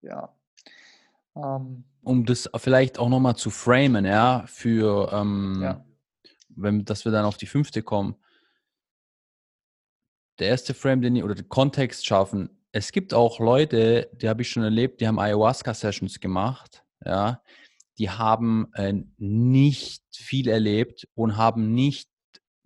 [0.00, 0.34] Ja.
[1.36, 5.84] Ähm, um das vielleicht auch nochmal zu framen, ja, für, ähm, ja.
[6.48, 8.16] wenn, dass wir dann auf die fünfte kommen.
[10.38, 14.42] Der erste Frame, den ich, oder den Kontext schaffen, es gibt auch Leute, die habe
[14.42, 17.42] ich schon erlebt, die haben Ayahuasca-Sessions gemacht, ja,
[17.98, 22.08] die haben äh, nicht viel erlebt und haben nicht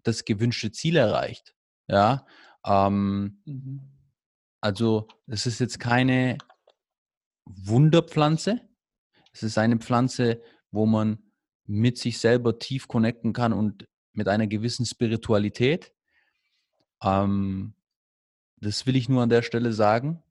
[0.03, 1.55] das gewünschte Ziel erreicht,
[1.87, 2.27] ja.
[2.65, 3.81] Ähm, mhm.
[4.61, 6.39] Also es ist jetzt keine
[7.45, 8.61] Wunderpflanze,
[9.33, 11.19] es ist eine Pflanze, wo man
[11.65, 15.93] mit sich selber tief connecten kann und mit einer gewissen Spiritualität.
[17.03, 17.75] Ähm,
[18.57, 20.23] das will ich nur an der Stelle sagen.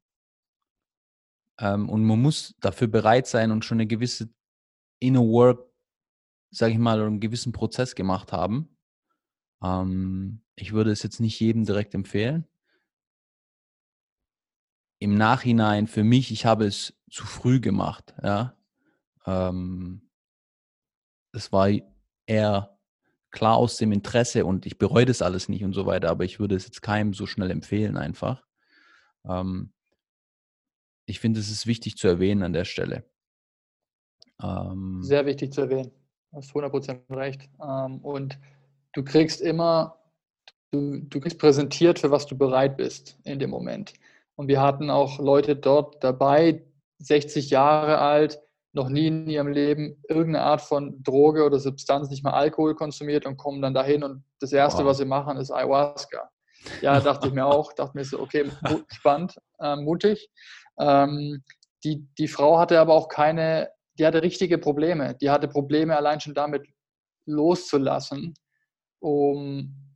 [1.59, 4.29] Ähm, und man muss dafür bereit sein und schon eine gewisse
[4.99, 5.69] Inner Work,
[6.51, 8.77] sage ich mal, einen gewissen Prozess gemacht haben.
[9.61, 12.47] Ähm, ich würde es jetzt nicht jedem direkt empfehlen.
[14.99, 18.15] Im Nachhinein für mich, ich habe es zu früh gemacht.
[18.23, 18.57] Ja,
[19.25, 20.09] ähm,
[21.33, 21.69] es war
[22.25, 22.77] eher
[23.31, 26.39] klar aus dem Interesse und ich bereue das alles nicht und so weiter, aber ich
[26.39, 28.43] würde es jetzt keinem so schnell empfehlen einfach.
[29.25, 29.73] Ähm,
[31.05, 33.09] ich finde, es ist wichtig zu erwähnen an der Stelle.
[34.41, 35.91] Ähm, Sehr wichtig zu erwähnen.
[36.31, 37.49] Du hast 100% recht.
[37.61, 38.39] Ähm, und
[38.93, 39.97] du kriegst immer,
[40.71, 43.93] du, du kriegst präsentiert, für was du bereit bist in dem Moment.
[44.35, 46.63] Und wir hatten auch Leute dort dabei,
[46.99, 48.39] 60 Jahre alt,
[48.73, 53.25] noch nie in ihrem Leben irgendeine Art von Droge oder Substanz, nicht mal Alkohol konsumiert
[53.25, 54.91] und kommen dann dahin und das Erste, wow.
[54.91, 56.29] was sie machen, ist Ayahuasca.
[56.81, 58.45] Ja, dachte ich mir auch, dachte mir so, okay,
[58.91, 60.29] spannend, äh, mutig.
[60.79, 61.43] Ähm,
[61.83, 65.15] die, die Frau hatte aber auch keine, die hatte richtige Probleme.
[65.15, 66.67] Die hatte Probleme allein schon damit
[67.25, 68.33] loszulassen,
[68.99, 69.87] um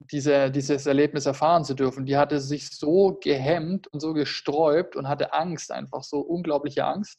[0.00, 2.06] diese, dieses Erlebnis erfahren zu dürfen.
[2.06, 7.18] Die hatte sich so gehemmt und so gesträubt und hatte Angst, einfach so unglaubliche Angst,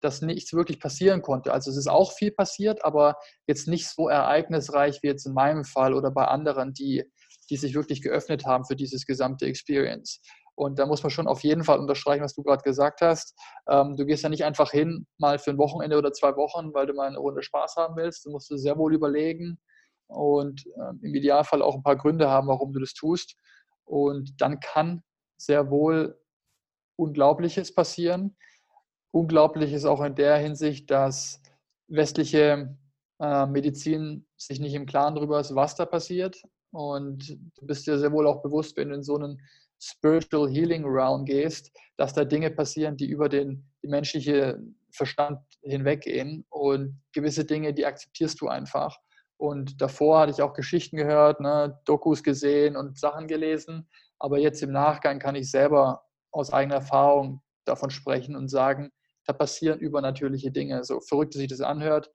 [0.00, 1.52] dass nichts wirklich passieren konnte.
[1.52, 3.16] Also es ist auch viel passiert, aber
[3.46, 7.04] jetzt nicht so ereignisreich wie jetzt in meinem Fall oder bei anderen, die,
[7.50, 10.20] die sich wirklich geöffnet haben für dieses gesamte Experience.
[10.58, 13.38] Und da muss man schon auf jeden Fall unterstreichen, was du gerade gesagt hast.
[13.68, 16.86] Ähm, du gehst ja nicht einfach hin, mal für ein Wochenende oder zwei Wochen, weil
[16.86, 18.26] du mal eine Runde Spaß haben willst.
[18.26, 19.60] Du musst es sehr wohl überlegen
[20.08, 23.36] und ähm, im Idealfall auch ein paar Gründe haben, warum du das tust.
[23.84, 25.04] Und dann kann
[25.40, 26.20] sehr wohl
[26.96, 28.36] Unglaubliches passieren.
[29.12, 31.40] Unglaublich ist auch in der Hinsicht, dass
[31.86, 32.76] westliche
[33.20, 36.42] äh, Medizin sich nicht im Klaren darüber ist, was da passiert.
[36.72, 39.40] Und du bist dir sehr wohl auch bewusst, wenn du in so einen
[39.80, 46.44] Spiritual Healing Realm gehst, dass da Dinge passieren, die über den, menschlichen Verstand hinweggehen.
[46.50, 48.96] Und gewisse Dinge, die akzeptierst du einfach.
[49.36, 53.88] Und davor hatte ich auch Geschichten gehört, ne, Dokus gesehen und Sachen gelesen.
[54.18, 56.02] Aber jetzt im Nachgang kann ich selber
[56.32, 58.90] aus eigener Erfahrung davon sprechen und sagen,
[59.26, 60.82] da passieren übernatürliche Dinge.
[60.84, 62.10] So verrückt sich das anhört.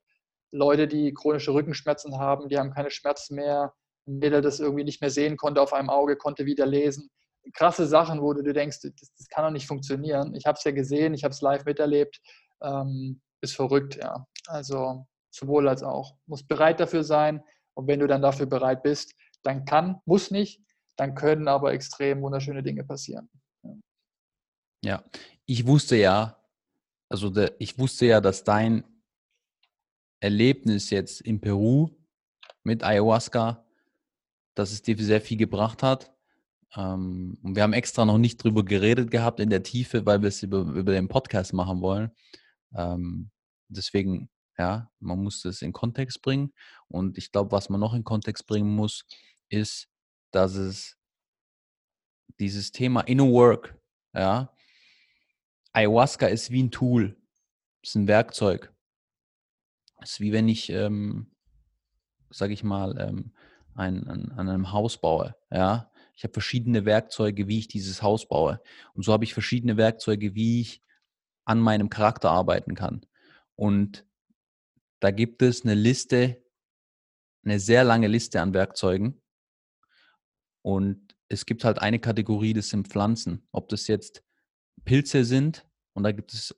[0.52, 3.72] Leute, die chronische Rückenschmerzen haben, die haben keine Schmerzen mehr.
[4.06, 7.10] Ein Mädel, das irgendwie nicht mehr sehen konnte auf einem Auge, konnte wieder lesen.
[7.52, 10.34] Krasse Sachen, wo du dir denkst, das, das kann doch nicht funktionieren.
[10.34, 12.20] Ich habe es ja gesehen, ich habe es live miterlebt.
[12.62, 14.26] Ähm, ist verrückt, ja.
[14.46, 16.16] Also sowohl als auch.
[16.26, 17.42] Muss bereit dafür sein.
[17.74, 20.62] Und wenn du dann dafür bereit bist, dann kann, muss nicht,
[20.96, 23.28] dann können aber extrem wunderschöne Dinge passieren.
[23.62, 23.74] Ja,
[24.84, 25.04] ja.
[25.44, 26.40] ich wusste ja,
[27.08, 28.84] also der, ich wusste ja, dass dein
[30.20, 31.90] Erlebnis jetzt in Peru
[32.62, 33.66] mit Ayahuasca,
[34.54, 36.13] dass es dir sehr viel gebracht hat.
[36.76, 40.28] Ähm, und wir haben extra noch nicht drüber geredet gehabt in der Tiefe, weil wir
[40.28, 42.10] es über, über den Podcast machen wollen.
[42.74, 43.30] Ähm,
[43.68, 46.52] deswegen, ja, man muss das in Kontext bringen.
[46.88, 49.04] Und ich glaube, was man noch in Kontext bringen muss,
[49.48, 49.88] ist,
[50.30, 50.96] dass es
[52.40, 53.78] dieses Thema Inner Work,
[54.12, 54.52] ja,
[55.72, 57.16] Ayahuasca ist wie ein Tool,
[57.82, 58.72] ist ein Werkzeug.
[60.02, 61.32] ist wie wenn ich, ähm,
[62.30, 63.32] sage ich mal, ähm,
[63.74, 65.90] ein, an, an einem Haus baue, ja.
[66.16, 68.60] Ich habe verschiedene Werkzeuge, wie ich dieses Haus baue.
[68.94, 70.82] Und so habe ich verschiedene Werkzeuge, wie ich
[71.44, 73.04] an meinem Charakter arbeiten kann.
[73.56, 74.06] Und
[75.00, 76.42] da gibt es eine Liste,
[77.44, 79.20] eine sehr lange Liste an Werkzeugen.
[80.62, 83.46] Und es gibt halt eine Kategorie, das sind Pflanzen.
[83.52, 84.24] Ob das jetzt
[84.84, 86.54] Pilze sind, und da gibt es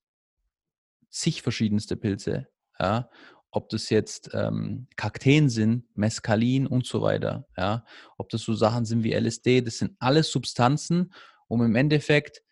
[1.11, 2.49] zig verschiedenste Pilze,
[2.79, 3.11] ja,
[3.57, 7.87] ob das jetzt ähm, Kakteen sind, Mescalin und so weiter, ja,
[8.19, 11.11] ob das so Sachen sind wie LSD, das sind alles Substanzen,
[11.49, 12.43] um im Endeffekt,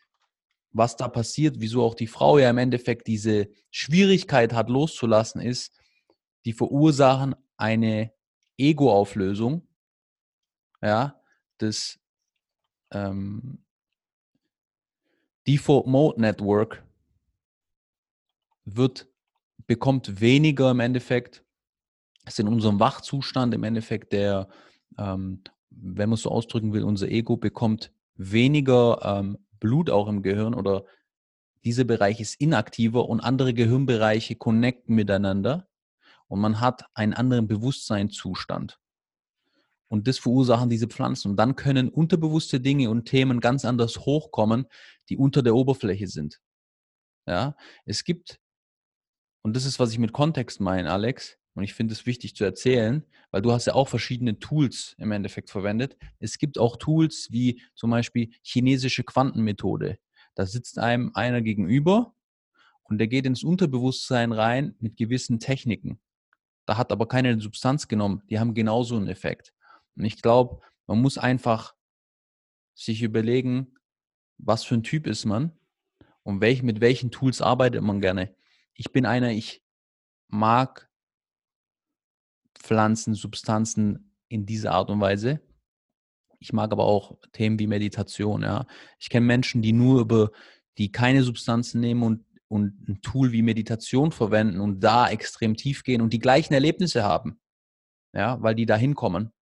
[0.70, 5.78] was da passiert, wieso auch die Frau ja im Endeffekt diese Schwierigkeit hat loszulassen, ist,
[6.46, 8.10] die verursachen eine
[8.56, 9.68] Ego-Auflösung,
[10.80, 11.20] ja,
[11.58, 12.00] das
[12.92, 13.62] ähm,
[15.46, 16.82] Default Mode Network
[18.64, 19.06] wird
[19.66, 21.44] bekommt weniger im Endeffekt,
[22.26, 24.48] ist in unserem Wachzustand im Endeffekt der,
[24.98, 30.22] ähm, wenn man es so ausdrücken will, unser Ego bekommt weniger ähm, Blut auch im
[30.22, 30.84] Gehirn oder
[31.64, 35.66] dieser Bereich ist inaktiver und andere Gehirnbereiche connecten miteinander
[36.28, 38.78] und man hat einen anderen Bewusstseinszustand.
[39.88, 41.30] Und das verursachen diese Pflanzen.
[41.30, 44.66] Und dann können unterbewusste Dinge und Themen ganz anders hochkommen,
[45.08, 46.40] die unter der Oberfläche sind.
[47.26, 48.40] Ja, es gibt
[49.44, 51.38] und das ist, was ich mit Kontext meine, Alex.
[51.54, 55.12] Und ich finde es wichtig zu erzählen, weil du hast ja auch verschiedene Tools im
[55.12, 55.96] Endeffekt verwendet.
[56.18, 59.98] Es gibt auch Tools wie zum Beispiel chinesische Quantenmethode.
[60.34, 62.14] Da sitzt einem einer gegenüber
[62.84, 66.00] und der geht ins Unterbewusstsein rein mit gewissen Techniken.
[66.64, 68.22] Da hat aber keine Substanz genommen.
[68.30, 69.52] Die haben genauso einen Effekt.
[69.94, 71.74] Und ich glaube, man muss einfach
[72.74, 73.74] sich überlegen,
[74.38, 75.52] was für ein Typ ist man
[76.22, 78.34] und welch, mit welchen Tools arbeitet man gerne
[78.74, 79.62] ich bin einer, ich
[80.28, 80.90] mag
[82.58, 85.40] Pflanzen, Substanzen in dieser Art und Weise.
[86.40, 88.66] Ich mag aber auch Themen wie Meditation, ja.
[88.98, 90.30] Ich kenne Menschen, die nur über,
[90.78, 95.84] die keine Substanzen nehmen und, und ein Tool wie Meditation verwenden und da extrem tief
[95.84, 97.40] gehen und die gleichen Erlebnisse haben.
[98.12, 99.32] Ja, weil die da hinkommen.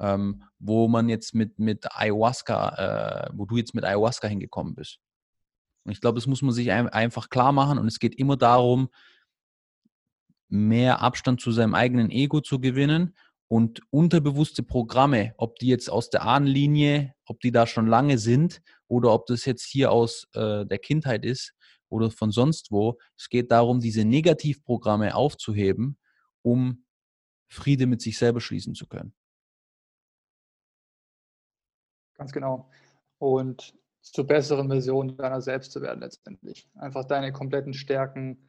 [0.00, 5.00] Ähm, wo man jetzt mit, mit Ayahuasca, äh, wo du jetzt mit Ayahuasca hingekommen bist.
[5.84, 7.78] Und ich glaube, das muss man sich einfach klar machen.
[7.78, 8.88] Und es geht immer darum,
[10.48, 13.16] mehr Abstand zu seinem eigenen Ego zu gewinnen
[13.48, 18.62] und unterbewusste Programme, ob die jetzt aus der Ahnenlinie, ob die da schon lange sind
[18.86, 21.54] oder ob das jetzt hier aus äh, der Kindheit ist
[21.88, 22.98] oder von sonst wo.
[23.16, 25.98] Es geht darum, diese Negativprogramme aufzuheben,
[26.42, 26.84] um
[27.48, 29.14] Friede mit sich selber schließen zu können.
[32.14, 32.70] Ganz genau.
[33.18, 36.68] Und zur besseren Version deiner selbst zu werden letztendlich.
[36.76, 38.48] Einfach deine kompletten Stärken,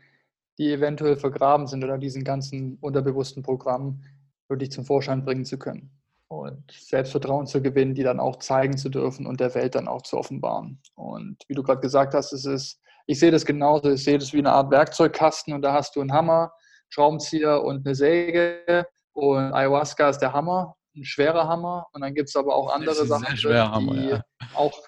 [0.57, 4.03] die eventuell vergraben sind oder diesen ganzen unterbewussten Programmen
[4.49, 5.91] wirklich zum Vorschein bringen zu können.
[6.27, 10.01] Und Selbstvertrauen zu gewinnen, die dann auch zeigen zu dürfen und der Welt dann auch
[10.01, 10.81] zu offenbaren.
[10.95, 14.33] Und wie du gerade gesagt hast, es ist, ich sehe das genauso, ich sehe das
[14.33, 16.51] wie eine Art Werkzeugkasten und da hast du einen Hammer,
[16.89, 22.29] Schraubenzieher und eine Säge und Ayahuasca ist der Hammer, ein schwerer Hammer und dann gibt
[22.29, 24.21] es aber auch andere Sachen, die Hammer, ja.
[24.55, 24.79] auch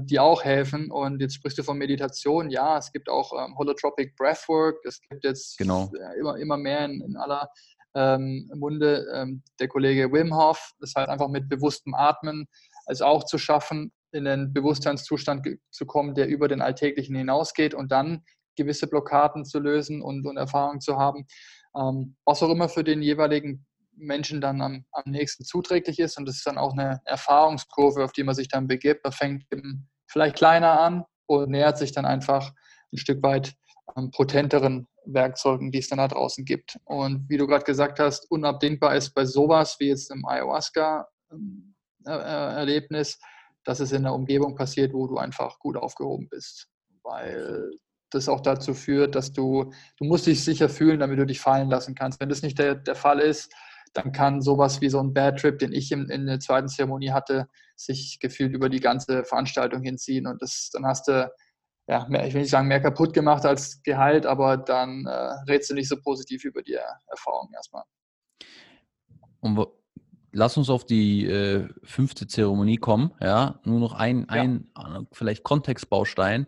[0.08, 0.92] die auch helfen.
[0.92, 2.50] Und jetzt sprichst du von Meditation.
[2.50, 4.78] Ja, es gibt auch ähm, Holotropic Breathwork.
[4.86, 5.92] Es gibt jetzt genau.
[6.20, 7.50] immer, immer mehr in, in aller
[7.96, 10.72] ähm, Munde ähm, der Kollege Wim Hof.
[10.80, 12.48] Das heißt einfach mit bewusstem Atmen
[12.88, 17.92] es auch zu schaffen, in den Bewusstseinszustand zu kommen, der über den Alltäglichen hinausgeht und
[17.92, 18.24] dann
[18.56, 21.28] gewisse Blockaden zu lösen und, und Erfahrungen zu haben.
[21.76, 23.66] Ähm, was auch immer für den jeweiligen
[23.98, 26.18] Menschen dann am, am nächsten zuträglich ist.
[26.18, 29.04] Und das ist dann auch eine Erfahrungskurve, auf die man sich dann begibt.
[29.04, 32.54] Man fängt eben vielleicht kleiner an und nähert sich dann einfach
[32.94, 33.54] ein Stück weit
[33.96, 36.78] ähm, potenteren Werkzeugen, die es dann da draußen gibt.
[36.86, 43.20] Und wie du gerade gesagt hast, unabdingbar ist bei sowas wie jetzt im Ayahuasca-Erlebnis, ähm,
[43.64, 46.68] dass es in einer Umgebung passiert, wo du einfach gut aufgehoben bist.
[47.04, 47.70] Weil
[48.10, 51.70] das auch dazu führt, dass du, du musst dich sicher fühlen, damit du dich fallen
[51.70, 52.20] lassen kannst.
[52.20, 53.54] Wenn das nicht der, der Fall ist,
[53.98, 57.12] dann kann sowas wie so ein Bad Trip, den ich in, in der zweiten Zeremonie
[57.12, 61.32] hatte, sich gefühlt über die ganze Veranstaltung hinziehen und das, dann hast du
[61.90, 65.12] ja, mehr, ich will nicht sagen, mehr kaputt gemacht als geheilt, aber dann äh,
[65.50, 66.78] redest du nicht so positiv über die
[67.08, 67.84] Erfahrung erstmal.
[69.40, 69.66] Und
[70.34, 73.14] lass uns auf die äh, fünfte Zeremonie kommen.
[73.22, 74.42] Ja, nur noch ein, ja.
[74.42, 76.48] ein äh, vielleicht Kontextbaustein.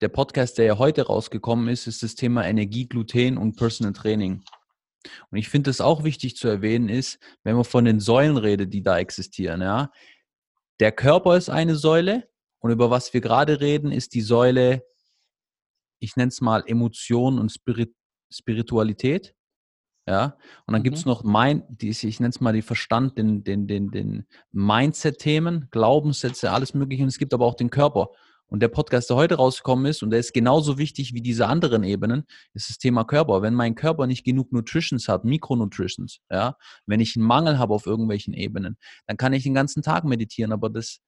[0.00, 4.44] Der Podcast, der ja heute rausgekommen ist, ist das Thema Energie, Gluten und Personal Training.
[5.30, 8.72] Und ich finde es auch wichtig zu erwähnen ist, wenn man von den Säulen redet,
[8.72, 9.90] die da existieren, ja,
[10.80, 12.28] der Körper ist eine Säule
[12.60, 14.84] und über was wir gerade reden, ist die Säule,
[16.00, 17.94] ich nenne es mal Emotion und Spirit,
[18.30, 19.34] Spiritualität.
[20.06, 20.84] Ja, und dann mhm.
[20.84, 24.26] gibt es noch mein, die, ich nenne es mal die Verstand, den, den, den, den
[24.52, 27.02] Mindset-Themen, Glaubenssätze, alles Mögliche.
[27.02, 28.08] Und es gibt aber auch den Körper.
[28.48, 31.84] Und der Podcast, der heute rausgekommen ist, und der ist genauso wichtig wie diese anderen
[31.84, 32.24] Ebenen,
[32.54, 33.42] ist das Thema Körper.
[33.42, 37.86] Wenn mein Körper nicht genug Nutritions hat, Mikronutritions, ja, wenn ich einen Mangel habe auf
[37.86, 41.00] irgendwelchen Ebenen, dann kann ich den ganzen Tag meditieren, aber das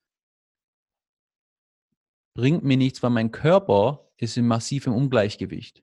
[2.35, 5.83] bringt mir nichts, weil mein Körper ist in massivem Ungleichgewicht.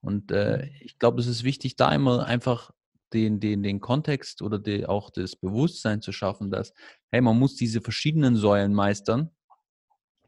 [0.00, 2.70] Und äh, ich glaube, es ist wichtig, da immer einfach
[3.12, 6.72] den, den, den Kontext oder die, auch das Bewusstsein zu schaffen, dass,
[7.10, 9.30] hey, man muss diese verschiedenen Säulen meistern,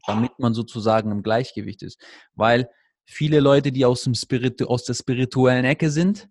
[0.05, 2.01] damit man sozusagen im Gleichgewicht ist.
[2.33, 2.69] Weil
[3.05, 6.29] viele Leute, die aus, dem Spirit, aus der spirituellen Ecke sind,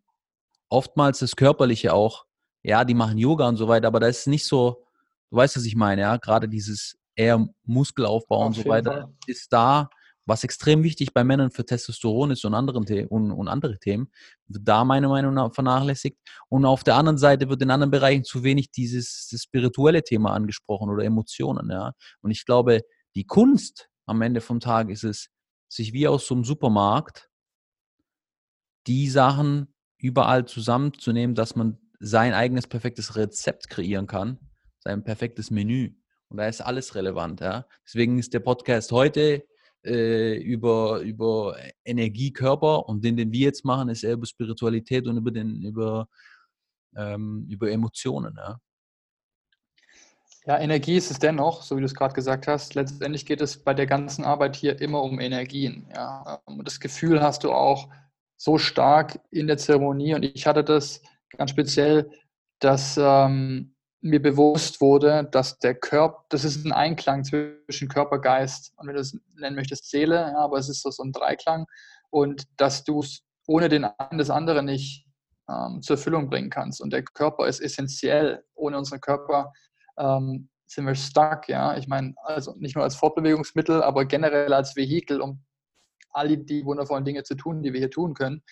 [0.69, 2.25] oftmals das Körperliche auch,
[2.63, 4.85] ja, die machen Yoga und so weiter, aber das ist nicht so,
[5.31, 9.15] du weißt, was ich meine, ja, gerade dieses eher Muskelaufbau Auf und so weiter Fall.
[9.27, 9.91] ist da,
[10.29, 14.13] was extrem wichtig bei Männern für Testosteron ist und, anderen und, und andere Themen,
[14.47, 16.19] wird da meiner Meinung nach vernachlässigt.
[16.51, 20.91] Und auf der anderen Seite wird in anderen Bereichen zu wenig dieses spirituelle Thema angesprochen
[20.91, 21.71] oder Emotionen.
[21.71, 21.93] Ja.
[22.21, 22.83] Und ich glaube,
[23.19, 25.29] die Kunst am Ende vom Tag ist es,
[25.69, 27.29] sich wie aus so einem Supermarkt
[28.87, 34.39] die Sachen überall zusammenzunehmen, dass man sein eigenes perfektes Rezept kreieren kann,
[34.79, 35.97] sein perfektes Menü.
[36.29, 37.41] Und da ist alles relevant.
[37.41, 37.67] Ja.
[37.85, 39.45] Deswegen ist der Podcast heute
[39.85, 42.33] äh, über, über Energie,
[42.87, 46.09] und den, den wir jetzt machen, ist eher über Spiritualität und über, den, über,
[46.95, 48.37] ähm, über Emotionen.
[48.37, 48.61] Ja.
[50.49, 52.75] Ja, Energie ist es dennoch, so wie du es gerade gesagt hast.
[52.75, 55.87] Letztendlich geht es bei der ganzen Arbeit hier immer um Energien.
[55.95, 56.41] Ja.
[56.47, 57.91] Und das Gefühl hast du auch
[58.39, 60.15] so stark in der Zeremonie.
[60.15, 61.03] Und ich hatte das
[61.37, 62.11] ganz speziell,
[62.61, 68.73] dass ähm, mir bewusst wurde, dass der Körper, das ist ein Einklang zwischen Körper, Geist
[68.77, 71.67] und wenn du es nennen möchtest, Seele, ja, aber es ist so, so ein Dreiklang
[72.09, 75.05] und dass du es ohne den einen das andere nicht
[75.47, 76.81] ähm, zur Erfüllung bringen kannst.
[76.81, 78.45] Und der Körper ist essentiell.
[78.55, 79.53] Ohne unseren Körper
[79.99, 81.77] ähm, sind wir stuck, ja.
[81.77, 85.45] Ich meine, also nicht nur als Fortbewegungsmittel, aber generell als Vehikel, um
[86.11, 88.43] all die wundervollen Dinge zu tun, die wir hier tun können.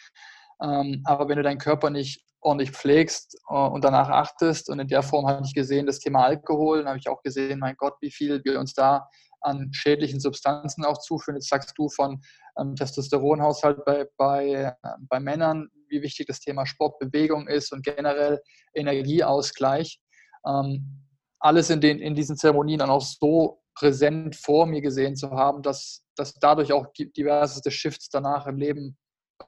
[0.63, 4.71] Ähm, aber wenn du deinen Körper nicht ordentlich pflegst äh, und danach achtest.
[4.71, 7.59] Und in der Form habe ich gesehen, das Thema Alkohol, dann habe ich auch gesehen,
[7.59, 9.09] mein Gott, wie viel wir uns da
[9.41, 11.37] an schädlichen Substanzen auch zuführen.
[11.37, 12.23] Jetzt sagst du von
[12.59, 14.73] ähm, Testosteronhaushalt bei, bei, äh,
[15.09, 18.41] bei Männern, wie wichtig das Thema Sportbewegung ist und generell
[18.75, 20.01] Energieausgleich.
[20.47, 21.06] Ähm,
[21.39, 25.63] alles in, den, in diesen Zeremonien dann auch so präsent vor mir gesehen zu haben,
[25.63, 28.97] dass, dass dadurch auch diverseste Shifts danach im Leben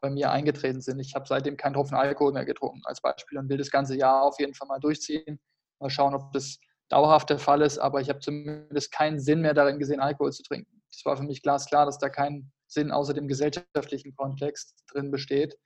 [0.01, 1.01] bei mir eingetreten sind.
[1.01, 4.23] Ich habe seitdem keinen Tropfen Alkohol mehr getrunken als Beispiel und will das ganze Jahr
[4.23, 5.41] auf jeden Fall mal durchziehen.
[5.81, 6.59] Mal schauen, ob das
[6.91, 10.43] dauerhaft der Fall ist, aber ich habe zumindest keinen Sinn mehr darin gesehen, Alkohol zu
[10.43, 10.83] trinken.
[10.91, 15.57] Es war für mich glasklar, dass da kein Sinn außer dem gesellschaftlichen Kontext drin besteht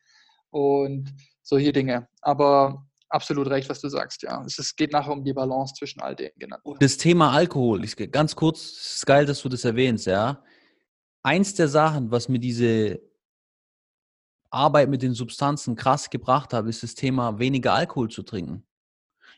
[0.50, 1.12] und
[1.42, 2.08] solche Dinge.
[2.20, 4.44] Aber absolut recht, was du sagst, ja.
[4.44, 6.76] Es geht nachher um die Balance zwischen all den genannten.
[6.80, 10.42] Das Thema Alkohol, ich, ganz kurz, es ist geil, dass du das erwähnst, ja.
[11.22, 13.00] Eins der Sachen, was mir diese
[14.50, 18.66] Arbeit mit den Substanzen krass gebracht habe, ist das Thema weniger Alkohol zu trinken.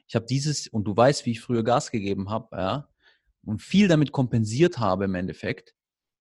[0.07, 2.89] Ich habe dieses, und du weißt, wie ich früher Gas gegeben habe, ja,
[3.45, 5.75] und viel damit kompensiert habe im Endeffekt.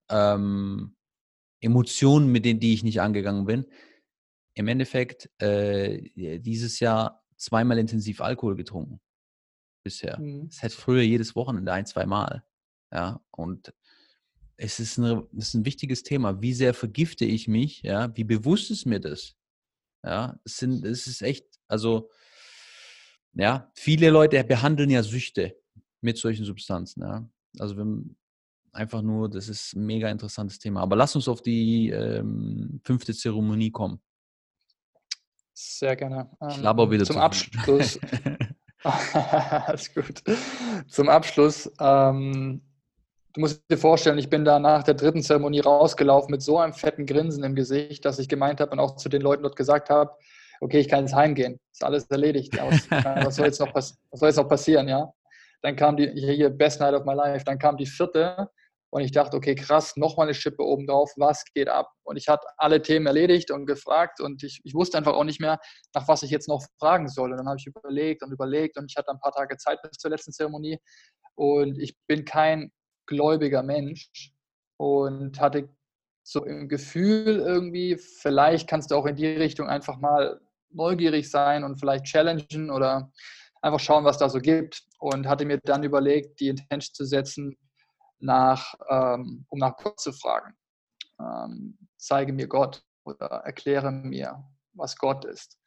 [0.09, 0.95] Ähm,
[1.61, 3.65] Emotionen, mit denen die ich nicht angegangen bin.
[4.53, 6.01] Im Endeffekt äh,
[6.39, 8.99] dieses Jahr zweimal intensiv Alkohol getrunken.
[9.83, 10.19] Bisher.
[10.19, 10.47] Mhm.
[10.49, 12.43] Es hätte früher jedes Wochenende ein, zwei Mal.
[12.91, 13.73] Ja, und
[14.55, 16.41] es ist, eine, es ist ein wichtiges Thema.
[16.41, 17.81] Wie sehr vergifte ich mich?
[17.81, 19.35] Ja, wie bewusst ist mir das?
[20.03, 22.09] Ja, es, sind, es ist echt, also,
[23.33, 25.57] ja, viele Leute behandeln ja Süchte
[26.01, 27.01] mit solchen Substanzen.
[27.01, 27.29] Ja.
[27.59, 28.15] Also, wenn
[28.71, 30.81] einfach nur, das ist ein mega interessantes Thema.
[30.81, 34.01] Aber lass uns auf die ähm, fünfte Zeremonie kommen.
[35.53, 36.29] Sehr gerne.
[36.49, 37.99] ich laber ähm, wieder zum Abschluss.
[38.83, 40.21] Alles gut.
[40.87, 42.61] Zum Abschluss ähm,
[43.33, 46.73] du musst dir vorstellen, ich bin da nach der dritten Zeremonie rausgelaufen mit so einem
[46.73, 49.89] fetten Grinsen im Gesicht, dass ich gemeint habe und auch zu den Leuten dort gesagt
[49.89, 50.11] habe,
[50.61, 52.57] okay, ich kann jetzt heimgehen, ist alles erledigt.
[52.57, 52.89] Was,
[53.25, 55.11] was, soll, jetzt noch was soll jetzt noch passieren, ja?
[55.61, 58.49] Dann kam die, hier, Best Night of My Life, dann kam die vierte
[58.93, 61.91] Und ich dachte, okay, krass, nochmal eine Schippe oben drauf, was geht ab?
[62.03, 65.41] Und ich hatte alle Themen erledigt und gefragt und ich, ich wusste einfach auch nicht
[65.41, 65.59] mehr,
[65.95, 67.31] nach was ich jetzt noch fragen soll.
[67.31, 69.97] Und dann habe ich überlegt und überlegt und ich hatte ein paar Tage Zeit bis
[69.97, 70.77] zur letzten Zeremonie.
[71.33, 72.71] Und ich bin kein
[73.07, 74.31] gläubiger Mensch
[74.77, 75.69] und hatte
[76.21, 80.39] so im Gefühl irgendwie, vielleicht kannst du auch in die Richtung einfach mal
[80.69, 83.11] neugierig sein und vielleicht challengen oder
[83.59, 84.83] einfach schauen, was da so gibt.
[84.99, 87.57] Und hatte mir dann überlegt, die Intention zu setzen,
[88.23, 90.55] nach, ähm, um nach Gott zu fragen.
[91.19, 94.43] Ähm, zeige mir Gott oder erkläre mir,
[94.73, 95.57] was Gott ist.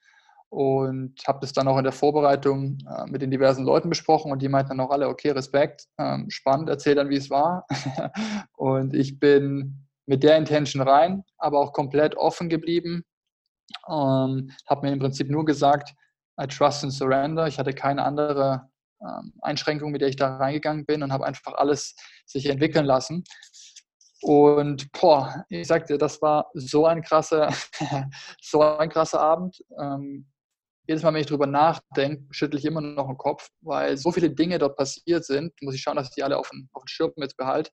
[0.48, 4.40] Und habe das dann auch in der Vorbereitung äh, mit den diversen Leuten besprochen und
[4.40, 7.66] die meinten dann auch alle, okay, Respekt, ähm, spannend, erzähl dann, wie es war.
[8.56, 13.04] und ich bin mit der Intention rein, aber auch komplett offen geblieben.
[13.88, 15.94] Ähm, habe mir im Prinzip nur gesagt,
[16.40, 17.46] I trust and surrender.
[17.48, 18.68] Ich hatte keine andere
[19.02, 21.94] ähm, Einschränkung, mit der ich da reingegangen bin und habe einfach alles
[22.27, 23.24] sich entwickeln lassen.
[24.23, 27.52] Und boah, ich sagte, das war so ein krasser,
[28.40, 29.62] so ein krasser Abend.
[29.81, 30.27] Ähm,
[30.89, 34.31] jedes Mal, wenn ich darüber nachdenke, schüttle ich immer noch den Kopf, weil so viele
[34.31, 36.89] Dinge dort passiert sind, muss ich schauen, dass ich die alle auf den, auf den
[36.89, 37.70] Schirm jetzt behalte.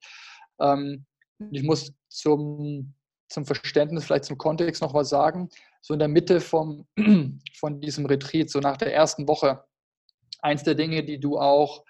[0.59, 1.05] Ähm,
[1.51, 2.95] ich muss zum,
[3.29, 5.49] zum Verständnis, vielleicht zum Kontext noch was sagen.
[5.81, 6.87] So in der Mitte vom,
[7.59, 9.63] von diesem Retreat, so nach der ersten Woche,
[10.43, 11.83] eins der Dinge, die du auch,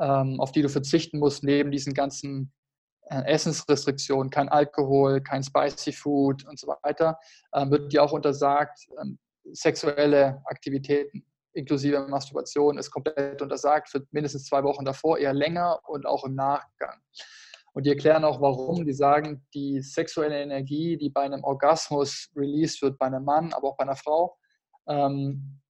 [0.00, 2.52] ähm, auf die du verzichten musst, neben diesen ganzen
[3.08, 7.18] äh, Essensrestriktionen, kein Alkohol, kein Spicy Food und so weiter,
[7.54, 9.18] ähm, wird dir auch untersagt, ähm,
[9.52, 16.06] sexuelle Aktivitäten inklusive Masturbation ist komplett untersagt für mindestens zwei Wochen davor, eher länger und
[16.06, 17.00] auch im Nachgang.
[17.72, 18.84] Und die erklären auch, warum.
[18.84, 23.68] Die sagen, die sexuelle Energie, die bei einem Orgasmus released wird, bei einem Mann, aber
[23.68, 24.36] auch bei einer Frau,
[24.88, 25.60] ähm,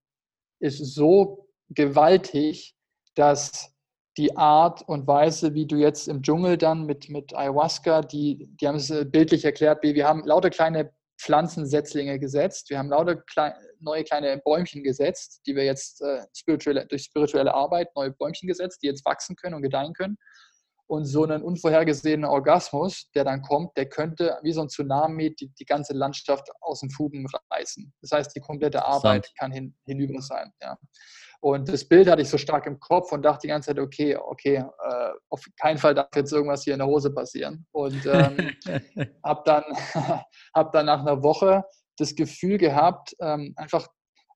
[0.60, 2.74] ist so gewaltig,
[3.14, 3.72] dass
[4.16, 8.68] die Art und Weise, wie du jetzt im Dschungel dann mit, mit Ayahuasca, die, die
[8.68, 14.04] haben es bildlich erklärt, wir haben lauter kleine Pflanzensetzlinge gesetzt, wir haben lauter klein, neue
[14.04, 18.86] kleine Bäumchen gesetzt, die wir jetzt äh, spirituelle, durch spirituelle Arbeit, neue Bäumchen gesetzt, die
[18.86, 20.16] jetzt wachsen können und gedeihen können.
[20.86, 25.48] Und so einen unvorhergesehenen Orgasmus, der dann kommt, der könnte wie so ein Tsunami die,
[25.54, 27.92] die ganze Landschaft aus den Fugen reißen.
[28.00, 29.34] Das heißt, die komplette Arbeit Zeit.
[29.38, 30.52] kann hin, hinüber sein.
[30.60, 30.76] Ja.
[31.42, 34.14] Und das Bild hatte ich so stark im Kopf und dachte die ganze Zeit, okay,
[34.16, 37.66] okay, äh, auf keinen Fall darf jetzt irgendwas hier in der Hose passieren.
[37.72, 38.50] Und ähm,
[39.24, 39.64] habe dann,
[40.54, 41.64] hab dann nach einer Woche
[41.96, 43.88] das Gefühl gehabt, ähm, einfach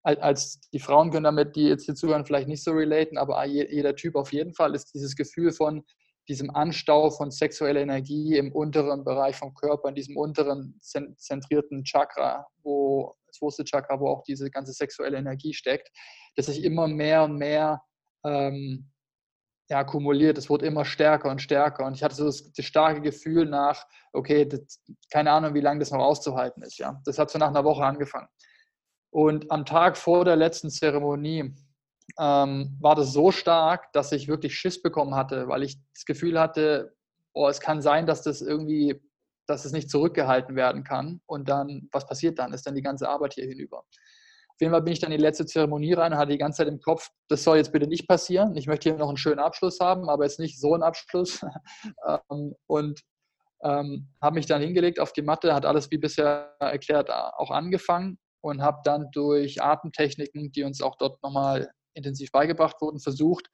[0.05, 3.97] als die Frauen können damit, die jetzt hier zuhören, vielleicht nicht so relaten, aber jeder
[3.97, 5.83] Typ auf jeden Fall ist dieses Gefühl von
[6.29, 12.47] diesem Anstau von sexueller Energie im unteren Bereich vom Körper, in diesem unteren zentrierten Chakra,
[12.63, 15.91] wo das Wurzelchakra, wo auch diese ganze sexuelle Energie steckt,
[16.37, 17.83] dass sich immer mehr und mehr
[18.25, 18.91] ähm,
[19.69, 20.39] ja, akkumuliert.
[20.39, 21.87] Es wurde immer stärker und stärker.
[21.87, 25.81] Und ich hatte so das, das starke Gefühl nach, okay, das, keine Ahnung, wie lange
[25.81, 26.79] das noch auszuhalten ist.
[26.79, 27.01] Ja.
[27.05, 28.29] Das hat so nach einer Woche angefangen.
[29.11, 31.55] Und am Tag vor der letzten Zeremonie
[32.19, 36.39] ähm, war das so stark, dass ich wirklich Schiss bekommen hatte, weil ich das Gefühl
[36.39, 36.95] hatte,
[37.33, 39.01] oh, es kann sein, dass das irgendwie
[39.47, 41.21] dass es nicht zurückgehalten werden kann.
[41.27, 42.53] Und dann, was passiert dann?
[42.53, 43.79] Ist dann die ganze Arbeit hier hinüber.
[44.55, 46.69] Auf jeden Fall bin ich dann in die letzte Zeremonie rein hatte die ganze Zeit
[46.69, 48.57] im Kopf, das soll jetzt bitte nicht passieren.
[48.57, 51.45] Ich möchte hier noch einen schönen Abschluss haben, aber jetzt nicht so einen Abschluss.
[52.31, 53.01] Ähm, und
[53.65, 58.19] ähm, habe mich dann hingelegt auf die Matte, hat alles wie bisher erklärt auch angefangen
[58.43, 63.49] und habe dann durch Atemtechniken, die uns auch dort nochmal intensiv beigebracht wurden, versucht,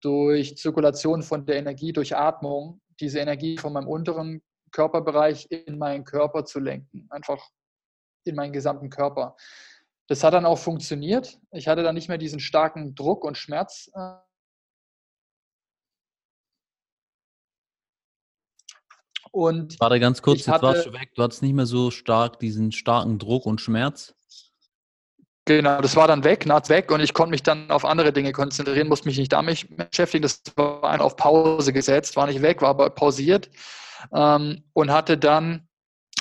[0.00, 6.04] durch Zirkulation von der Energie, durch Atmung, diese Energie von meinem unteren Körperbereich in meinen
[6.04, 7.50] Körper zu lenken, einfach
[8.24, 9.36] in meinen gesamten Körper.
[10.08, 11.38] Das hat dann auch funktioniert.
[11.50, 13.90] Ich hatte dann nicht mehr diesen starken Druck und Schmerz.
[13.94, 14.14] Äh,
[19.32, 21.14] und Warte ganz kurz, jetzt hatte, warst du weg.
[21.14, 24.14] Du hattest nicht mehr so stark diesen starken Druck und Schmerz.
[25.48, 28.32] Genau, das war dann weg, naht weg und ich konnte mich dann auf andere Dinge
[28.32, 30.22] konzentrieren, musste mich nicht damit beschäftigen.
[30.22, 33.48] Das war auf Pause gesetzt, war nicht weg, war aber pausiert
[34.14, 35.68] ähm, und hatte dann,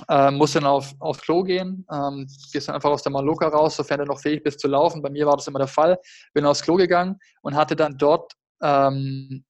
[0.09, 3.77] äh, musste dann auf, aufs Klo gehen, ähm, gehst dann einfach aus der Maloka raus,
[3.77, 5.01] sofern du noch fähig bist zu laufen.
[5.01, 5.97] Bei mir war das immer der Fall.
[6.33, 9.45] Bin aufs Klo gegangen und hatte dann dort, ähm,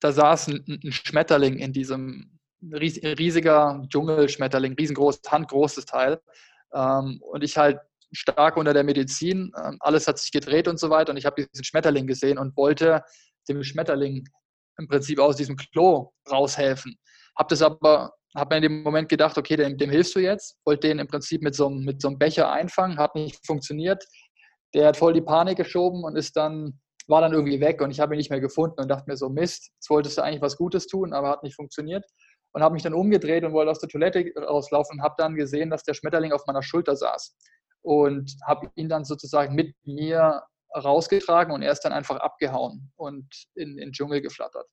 [0.00, 2.38] da saß ein, ein, Schmetterling in diesem
[2.72, 6.20] ries, riesiger Dschungelschmetterling, riesengroß, handgroßes Teil.
[6.72, 7.80] Ähm, und ich halt
[8.12, 11.10] stark unter der Medizin, ähm, alles hat sich gedreht und so weiter.
[11.10, 13.02] Und ich habe diesen Schmetterling gesehen und wollte
[13.48, 14.28] dem Schmetterling
[14.78, 16.98] im Prinzip aus diesem Klo raushelfen.
[17.38, 20.58] Habe das aber, habe mir in dem Moment gedacht, okay, dem, dem hilfst du jetzt.
[20.64, 24.04] Wollte den im Prinzip mit so, mit so einem Becher einfangen, hat nicht funktioniert.
[24.74, 28.00] Der hat voll die Panik geschoben und ist dann war dann irgendwie weg und ich
[28.00, 30.56] habe ihn nicht mehr gefunden und dachte mir so, Mist, jetzt wolltest du eigentlich was
[30.56, 32.04] Gutes tun, aber hat nicht funktioniert.
[32.52, 35.70] Und habe mich dann umgedreht und wollte aus der Toilette rauslaufen und habe dann gesehen,
[35.70, 37.36] dass der Schmetterling auf meiner Schulter saß.
[37.82, 40.42] Und habe ihn dann sozusagen mit mir
[40.74, 44.66] rausgetragen und er ist dann einfach abgehauen und in, in den Dschungel geflattert.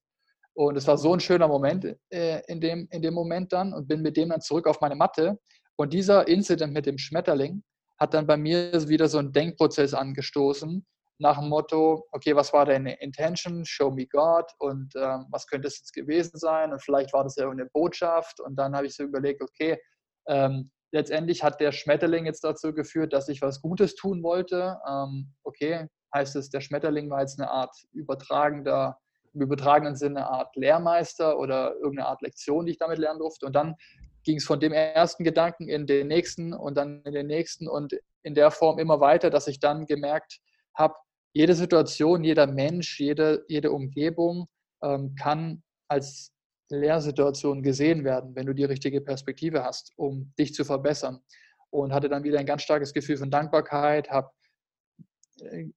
[0.56, 3.86] Und es war so ein schöner Moment äh, in, dem, in dem Moment dann und
[3.86, 5.38] bin mit dem dann zurück auf meine Matte.
[5.76, 7.62] Und dieser Incident mit dem Schmetterling
[7.98, 10.86] hat dann bei mir wieder so einen Denkprozess angestoßen,
[11.18, 13.64] nach dem Motto, okay, was war deine Intention?
[13.64, 16.72] Show me God und ähm, was könnte es jetzt gewesen sein?
[16.72, 18.40] Und vielleicht war das ja eine Botschaft.
[18.40, 19.80] Und dann habe ich so überlegt, okay,
[20.26, 24.78] ähm, letztendlich hat der Schmetterling jetzt dazu geführt, dass ich was Gutes tun wollte.
[24.86, 28.98] Ähm, okay, heißt es, der Schmetterling war jetzt eine Art übertragender,
[29.36, 33.46] im übertragenen Sinne eine Art Lehrmeister oder irgendeine Art Lektion, die ich damit lernen durfte.
[33.46, 33.76] Und dann
[34.24, 37.94] ging es von dem ersten Gedanken in den nächsten und dann in den nächsten und
[38.22, 40.40] in der Form immer weiter, dass ich dann gemerkt
[40.74, 40.94] habe,
[41.32, 44.48] jede Situation, jeder Mensch, jede, jede Umgebung
[44.82, 46.32] ähm, kann als
[46.70, 51.20] Lehrsituation gesehen werden, wenn du die richtige Perspektive hast, um dich zu verbessern.
[51.70, 54.30] Und hatte dann wieder ein ganz starkes Gefühl von Dankbarkeit, habe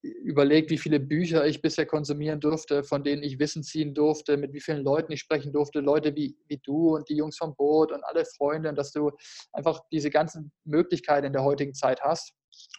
[0.01, 4.53] überlegt, wie viele Bücher ich bisher konsumieren durfte, von denen ich Wissen ziehen durfte, mit
[4.53, 7.91] wie vielen Leuten ich sprechen durfte, Leute wie, wie du und die Jungs vom Boot
[7.91, 9.11] und alle Freunde, dass du
[9.51, 12.33] einfach diese ganzen Möglichkeiten in der heutigen Zeit hast,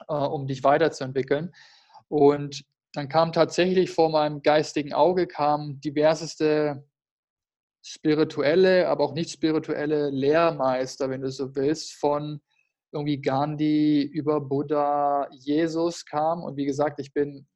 [0.09, 1.53] äh, um dich weiterzuentwickeln.
[2.09, 6.85] Und dann kam tatsächlich vor meinem geistigen Auge kam diverseste
[7.83, 12.41] spirituelle, aber auch nicht spirituelle Lehrmeister, wenn du so willst, von
[12.93, 16.43] irgendwie Gandhi über Buddha, Jesus kam.
[16.43, 17.47] Und wie gesagt, ich bin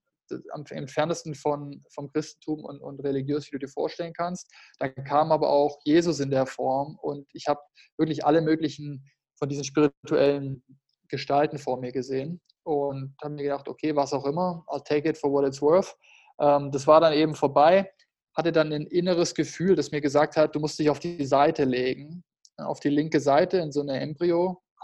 [0.52, 4.50] am entferntesten von, vom Christentum und, und religiös, wie du dir vorstellen kannst.
[4.78, 7.60] Da kam aber auch Jesus in der Form und ich habe
[7.98, 9.04] wirklich alle möglichen
[9.36, 10.62] von diesen spirituellen
[11.08, 15.18] Gestalten vor mir gesehen und habe mir gedacht, okay, was auch immer, I'll take it
[15.18, 15.94] for what it's worth.
[16.40, 17.92] Ähm, das war dann eben vorbei,
[18.34, 21.64] hatte dann ein inneres Gefühl, das mir gesagt hat, du musst dich auf die Seite
[21.64, 22.24] legen,
[22.56, 24.00] auf die linke Seite in so eine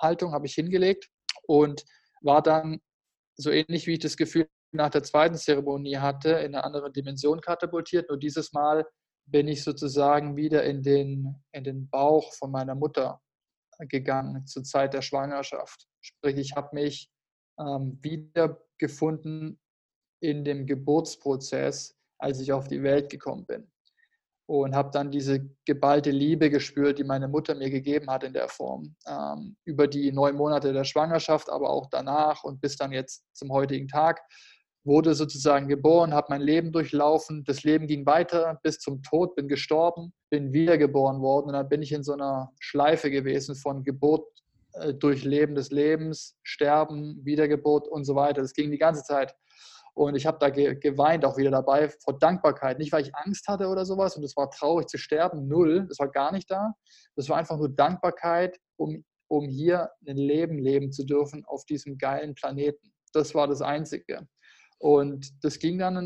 [0.01, 1.09] Embryo-Haltung habe ich hingelegt
[1.47, 1.85] und
[2.23, 2.81] war dann
[3.37, 7.41] so ähnlich wie ich das Gefühl nach der zweiten Zeremonie hatte, in eine andere Dimension
[7.41, 8.09] katapultiert.
[8.09, 8.87] Nur dieses Mal
[9.27, 13.21] bin ich sozusagen wieder in den, in den Bauch von meiner Mutter
[13.89, 15.87] gegangen zur Zeit der Schwangerschaft.
[16.01, 17.11] Sprich, ich habe mich
[17.59, 19.59] ähm, wiedergefunden
[20.23, 23.71] in dem Geburtsprozess, als ich auf die Welt gekommen bin.
[24.51, 28.49] Und habe dann diese geballte Liebe gespürt, die meine Mutter mir gegeben hat in der
[28.49, 28.97] Form.
[29.07, 33.53] Ähm, über die neun Monate der Schwangerschaft, aber auch danach und bis dann jetzt zum
[33.53, 34.21] heutigen Tag
[34.83, 37.45] wurde sozusagen geboren, habe mein Leben durchlaufen.
[37.45, 41.81] Das Leben ging weiter bis zum Tod, bin gestorben, bin wiedergeboren worden und dann bin
[41.81, 44.27] ich in so einer Schleife gewesen von Geburt
[44.73, 48.43] äh, Durchleben des Lebens, Sterben, Wiedergeburt und so weiter.
[48.43, 49.33] Das ging die ganze Zeit.
[49.95, 52.79] Und ich habe da ge geweint auch wieder dabei vor Dankbarkeit.
[52.79, 55.87] Nicht, weil ich Angst hatte oder sowas und es war traurig zu sterben, null.
[55.89, 56.75] Das war gar nicht da.
[57.17, 61.99] Das war einfach nur Dankbarkeit, um, um hier ein Leben leben zu dürfen auf diesem
[61.99, 62.93] geilen Planeten.
[63.13, 64.27] Das war das Einzige.
[64.79, 65.97] Und das ging dann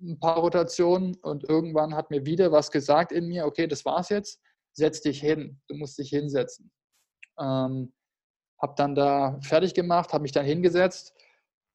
[0.00, 4.08] ein, paar Rotationen und irgendwann hat mir wieder was gesagt in mir, okay, das war's
[4.10, 4.40] jetzt,
[4.72, 6.70] setz dich hin, du musst dich hinsetzen.
[7.38, 7.92] Ähm,
[8.60, 11.14] habe dann da fertig gemacht, habe mich dann hingesetzt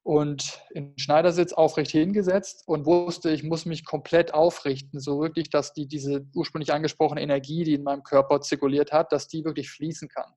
[0.02, 5.72] und in Schneidersitz aufrecht hingesetzt und wusste, ich muss mich komplett aufrichten, so wirklich, dass
[5.72, 10.08] die, diese ursprünglich angesprochene Energie, die in meinem Körper zirkuliert hat, dass die wirklich fließen
[10.08, 10.32] kann.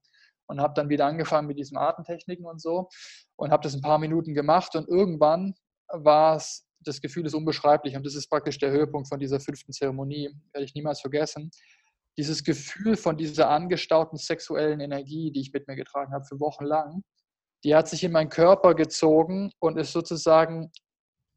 [0.48, 2.90] Und habe dann wieder angefangen mit diesen Atemtechniken und so
[3.38, 5.56] und habe das ein paar Minuten gemacht und irgendwann
[5.88, 9.72] war es, das Gefühl ist unbeschreiblich und das ist praktisch der Höhepunkt von dieser fünften
[9.72, 11.50] Zeremonie, werde ich niemals vergessen
[12.18, 16.66] dieses Gefühl von dieser angestauten sexuellen Energie, die ich mit mir getragen habe für Wochen
[16.66, 17.04] lang,
[17.64, 20.72] die hat sich in meinen Körper gezogen und ist sozusagen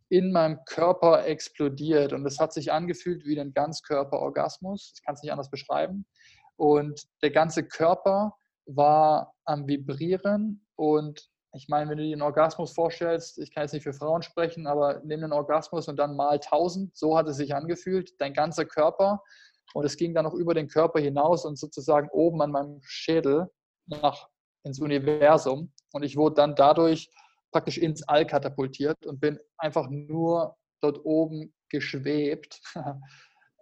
[0.08, 2.12] in meinem Körper explodiert.
[2.12, 4.92] Und es hat sich angefühlt wie ein Ganzkörperorgasmus.
[4.96, 6.06] Ich kann es nicht anders beschreiben.
[6.56, 8.34] Und der ganze Körper
[8.66, 10.66] war am Vibrieren.
[10.76, 14.22] Und ich meine, wenn du dir einen Orgasmus vorstellst, ich kann jetzt nicht für Frauen
[14.22, 18.20] sprechen, aber nimm einen Orgasmus und dann mal 1000, so hat es sich angefühlt.
[18.20, 19.22] Dein ganzer Körper
[19.74, 23.50] und es ging dann noch über den Körper hinaus und sozusagen oben an meinem Schädel
[23.86, 24.28] nach
[24.64, 25.72] ins Universum.
[25.96, 27.10] Und ich wurde dann dadurch
[27.52, 32.60] praktisch ins All katapultiert und bin einfach nur dort oben geschwebt.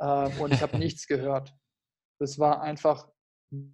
[0.00, 1.54] Ähm, und ich habe nichts gehört.
[2.18, 3.08] Das war einfach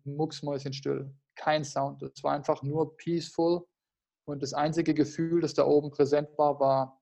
[0.04, 1.10] mucksmäuschenstill.
[1.34, 2.02] Kein Sound.
[2.02, 3.66] Es war einfach nur peaceful.
[4.26, 7.00] Und das einzige Gefühl, das da oben präsent war, war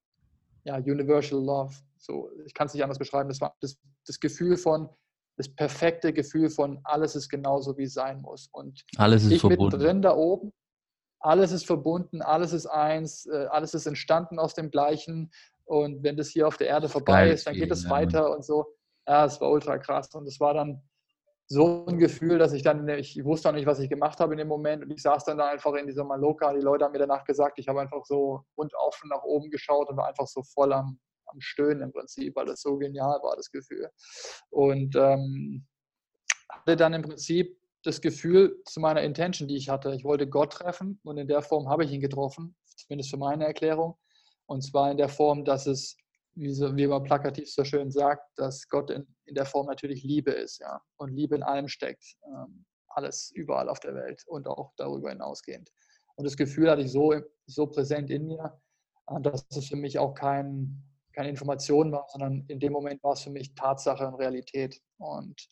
[0.63, 1.75] ja, Universal Love.
[1.99, 3.29] So, ich kann es nicht anders beschreiben.
[3.29, 3.77] Das war das,
[4.07, 4.89] das Gefühl von,
[5.37, 8.49] das perfekte Gefühl von alles ist genauso, wie es sein muss.
[8.53, 9.65] Und alles ist ich verbunden.
[9.65, 10.53] mittendrin da oben,
[11.21, 15.31] alles ist verbunden, alles ist eins, äh, alles ist entstanden aus dem Gleichen.
[15.65, 17.91] und wenn das hier auf der Erde vorbei Geil, ist, dann geht es ja.
[17.91, 18.67] weiter und so.
[19.07, 20.83] Ja, es war ultra krass und es war dann
[21.51, 24.39] so ein Gefühl, dass ich dann, ich wusste auch nicht, was ich gemacht habe in
[24.39, 26.53] dem Moment und ich saß dann da einfach in dieser Maloka.
[26.53, 29.51] Die Leute haben mir danach gesagt, ich habe einfach so rund auf und nach oben
[29.51, 33.19] geschaut und war einfach so voll am, am Stöhnen im Prinzip, weil das so genial
[33.23, 33.91] war, das Gefühl.
[34.51, 35.67] Und ähm,
[36.51, 39.95] hatte dann im Prinzip das Gefühl zu meiner Intention, die ich hatte.
[39.95, 43.47] Ich wollte Gott treffen und in der Form habe ich ihn getroffen, zumindest für meine
[43.47, 43.97] Erklärung.
[44.47, 45.97] Und zwar in der Form, dass es
[46.35, 50.03] wie, so, wie man plakativ so schön sagt, dass Gott in, in der Form natürlich
[50.03, 50.81] Liebe ist, ja.
[50.97, 52.17] Und Liebe in allem steckt.
[52.27, 55.71] Ähm, alles überall auf der Welt und auch darüber hinausgehend.
[56.17, 57.15] Und das Gefühl hatte ich so,
[57.47, 58.61] so präsent in mir,
[59.09, 60.83] äh, dass es für mich auch kein,
[61.13, 64.81] keine Information war, sondern in dem Moment war es für mich Tatsache und Realität.
[64.99, 65.49] Und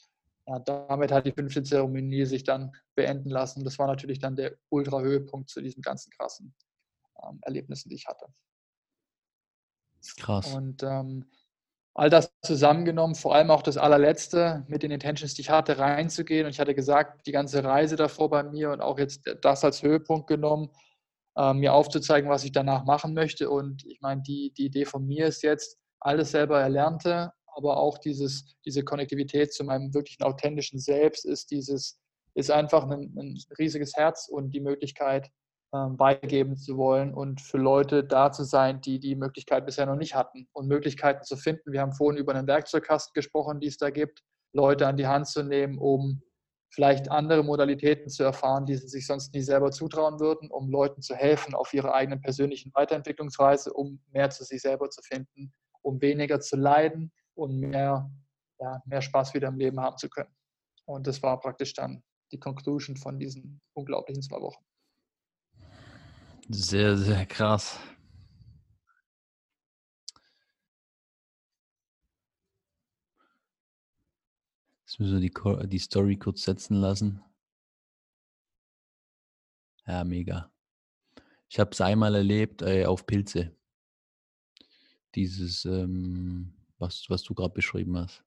[0.47, 3.65] ja, damit hat die fünfte Zeremonie sich dann beenden lassen.
[3.65, 6.55] Das war natürlich dann der Ultra-Höhepunkt zu diesen ganzen krassen
[7.23, 8.27] ähm, Erlebnissen, die ich hatte.
[10.19, 10.55] Krass.
[10.55, 11.29] Und ähm,
[11.95, 16.47] all das zusammengenommen, vor allem auch das allerletzte mit den Intentions, die ich hatte, reinzugehen.
[16.47, 19.83] Und ich hatte gesagt, die ganze Reise davor bei mir und auch jetzt das als
[19.83, 20.71] Höhepunkt genommen,
[21.37, 23.51] äh, mir aufzuzeigen, was ich danach machen möchte.
[23.51, 27.99] Und ich meine, die, die Idee von mir ist jetzt, alles selber Erlernte, aber auch
[27.99, 31.99] dieses, diese Konnektivität zu meinem wirklichen authentischen Selbst ist dieses,
[32.35, 35.31] ist einfach ein, ein riesiges Herz und die Möglichkeit,
[35.75, 39.97] ähm, beigeben zu wollen und für Leute da zu sein, die die Möglichkeit bisher noch
[39.97, 41.73] nicht hatten und Möglichkeiten zu finden.
[41.73, 44.23] Wir haben vorhin über einen Werkzeugkasten gesprochen, die es da gibt,
[44.53, 46.23] Leute an die Hand zu nehmen, um
[46.71, 51.01] vielleicht andere Modalitäten zu erfahren, die sie sich sonst nie selber zutrauen würden, um Leuten
[51.01, 56.01] zu helfen auf ihrer eigenen persönlichen Weiterentwicklungsreise, um mehr zu sich selber zu finden, um
[56.03, 58.11] weniger zu leiden und mehr,
[58.59, 60.35] ja, mehr Spaß wieder im Leben haben zu können.
[60.87, 62.03] Und das war praktisch dann
[62.33, 64.65] die Conclusion von diesen unglaublichen zwei Wochen.
[66.49, 67.79] Sehr, sehr krass.
[74.87, 77.23] Jetzt müssen wir die, die Story kurz setzen lassen.
[79.87, 80.51] Ja, mega.
[81.49, 83.57] Ich habe es einmal erlebt äh, auf Pilze.
[85.15, 88.23] Dieses, ähm, was, was du gerade beschrieben hast.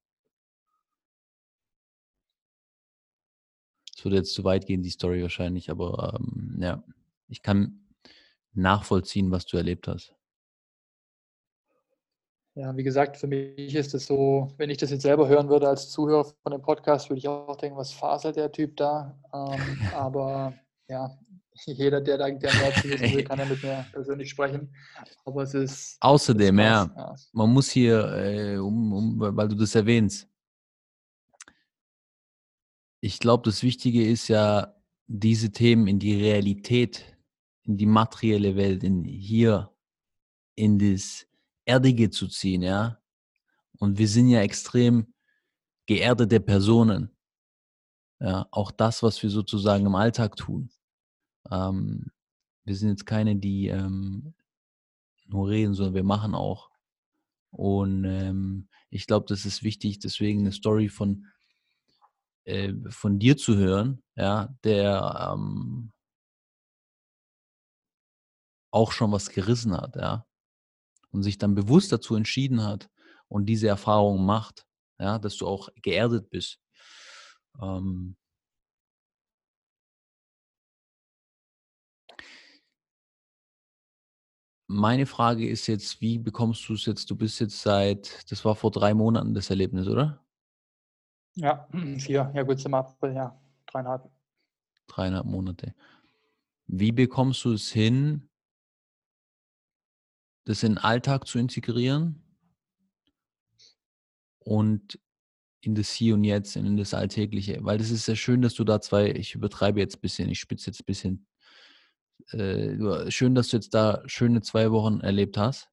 [3.95, 6.83] Es würde jetzt zu weit gehen, die Story wahrscheinlich, aber ähm, ja,
[7.27, 7.85] ich kann
[8.53, 10.15] nachvollziehen, was du erlebt hast.
[12.55, 15.67] Ja, wie gesagt, für mich ist es so, wenn ich das jetzt selber hören würde
[15.67, 19.17] als Zuhörer von dem Podcast, würde ich auch denken, was faselt der Typ da?
[19.33, 20.53] Ähm, aber
[20.87, 21.17] ja,
[21.65, 24.73] jeder, der, da, zu wissen will, kann ja mit mir persönlich sprechen.
[25.25, 25.97] Aber es ist.
[25.99, 30.27] Außerdem, ist ja, ja, man muss hier, äh, um, um, weil du das erwähnst,
[33.01, 34.75] ich glaube, das Wichtige ist ja,
[35.07, 37.17] diese Themen in die Realität
[37.69, 39.71] in die materielle Welt, in hier,
[40.55, 41.27] in das
[41.65, 42.99] Erdige zu ziehen, ja.
[43.77, 45.13] Und wir sind ja extrem
[45.85, 47.15] geerdete Personen.
[48.19, 50.71] Ja, auch das, was wir sozusagen im Alltag tun.
[51.51, 52.11] Ähm,
[52.63, 54.33] wir sind jetzt keine, die ähm,
[55.25, 56.69] nur reden, sondern wir machen auch.
[57.51, 61.25] Und ähm, ich glaube, das ist wichtig, deswegen eine Story von,
[62.45, 65.91] äh, von dir zu hören, ja, der ähm,
[68.71, 70.25] auch schon was gerissen hat, ja.
[71.11, 72.87] Und sich dann bewusst dazu entschieden hat
[73.27, 74.67] und diese Erfahrung macht,
[74.99, 76.59] ja, dass du auch geerdet bist.
[77.59, 78.15] Ähm,
[84.71, 87.09] meine Frage ist jetzt, wie bekommst du es jetzt?
[87.09, 90.23] Du bist jetzt seit, das war vor drei Monaten das Erlebnis, oder?
[91.33, 91.67] Ja,
[91.97, 94.07] vier, ja gut, zum April, ja, dreieinhalb.
[94.85, 95.73] Dreieinhalb Monate.
[96.67, 98.29] Wie bekommst du es hin,
[100.45, 102.21] das in den Alltag zu integrieren
[104.37, 104.99] und
[105.61, 107.57] in das Hier und Jetzt, in das Alltägliche.
[107.63, 110.39] Weil das ist sehr schön, dass du da zwei, ich übertreibe jetzt ein bisschen, ich
[110.39, 111.27] spitze jetzt ein bisschen,
[112.31, 115.69] äh, schön, dass du jetzt da schöne zwei Wochen erlebt hast.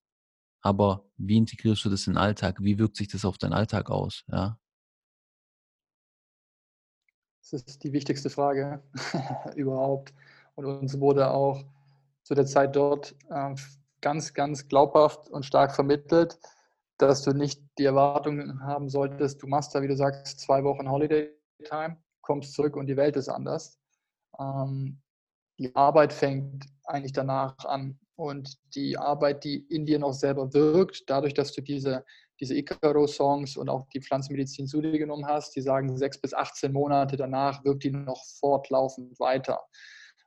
[0.63, 2.57] Aber wie integrierst du das in den Alltag?
[2.61, 4.25] Wie wirkt sich das auf deinen Alltag aus?
[4.29, 4.59] Ja?
[7.41, 8.83] Das ist die wichtigste Frage
[9.55, 10.13] überhaupt.
[10.57, 11.65] Und uns wurde auch
[12.25, 13.55] zu der Zeit dort äh,
[14.01, 16.39] ganz, ganz glaubhaft und stark vermittelt,
[16.99, 20.91] dass du nicht die Erwartung haben solltest, du machst da, wie du sagst, zwei Wochen
[20.91, 21.31] Holiday
[21.65, 23.79] Time, kommst zurück und die Welt ist anders.
[24.39, 25.01] Ähm,
[25.59, 27.99] die Arbeit fängt eigentlich danach an.
[28.17, 32.05] Und die Arbeit, die in dir noch selber wirkt, dadurch, dass du diese,
[32.41, 36.73] diese Icaro-Songs und auch die Pflanzenmedizin zu dir genommen hast, die sagen, sechs bis 18
[36.73, 39.61] Monate danach wirkt die noch fortlaufend weiter.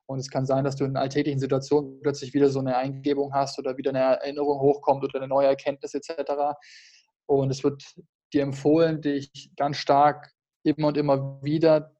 [0.05, 3.59] Und es kann sein, dass du in alltäglichen Situationen plötzlich wieder so eine Eingebung hast
[3.59, 6.57] oder wieder eine Erinnerung hochkommt oder eine neue Erkenntnis etc.
[7.27, 7.83] Und es wird
[8.33, 10.31] dir empfohlen, dich ganz stark
[10.63, 11.95] immer und immer wieder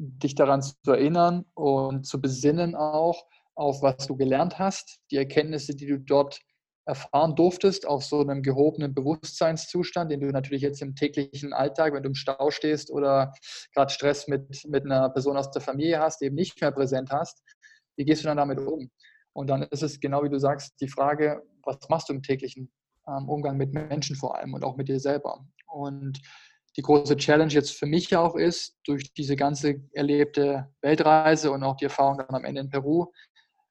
[0.00, 5.76] dich daran zu erinnern und zu besinnen auch auf was du gelernt hast, die Erkenntnisse,
[5.76, 6.40] die du dort
[6.86, 12.02] erfahren durftest, auf so einem gehobenen Bewusstseinszustand, den du natürlich jetzt im täglichen Alltag, wenn
[12.02, 13.34] du im Stau stehst oder
[13.74, 17.42] gerade Stress mit, mit einer Person aus der Familie hast, eben nicht mehr präsent hast.
[17.96, 18.90] Wie gehst du dann damit um?
[19.34, 22.72] Und dann ist es genau wie du sagst, die Frage, was machst du im täglichen
[23.06, 25.46] ähm, Umgang mit Menschen vor allem und auch mit dir selber?
[25.66, 26.18] Und
[26.76, 31.76] die große Challenge jetzt für mich auch ist, durch diese ganze erlebte Weltreise und auch
[31.76, 33.06] die Erfahrung dann am Ende in Peru,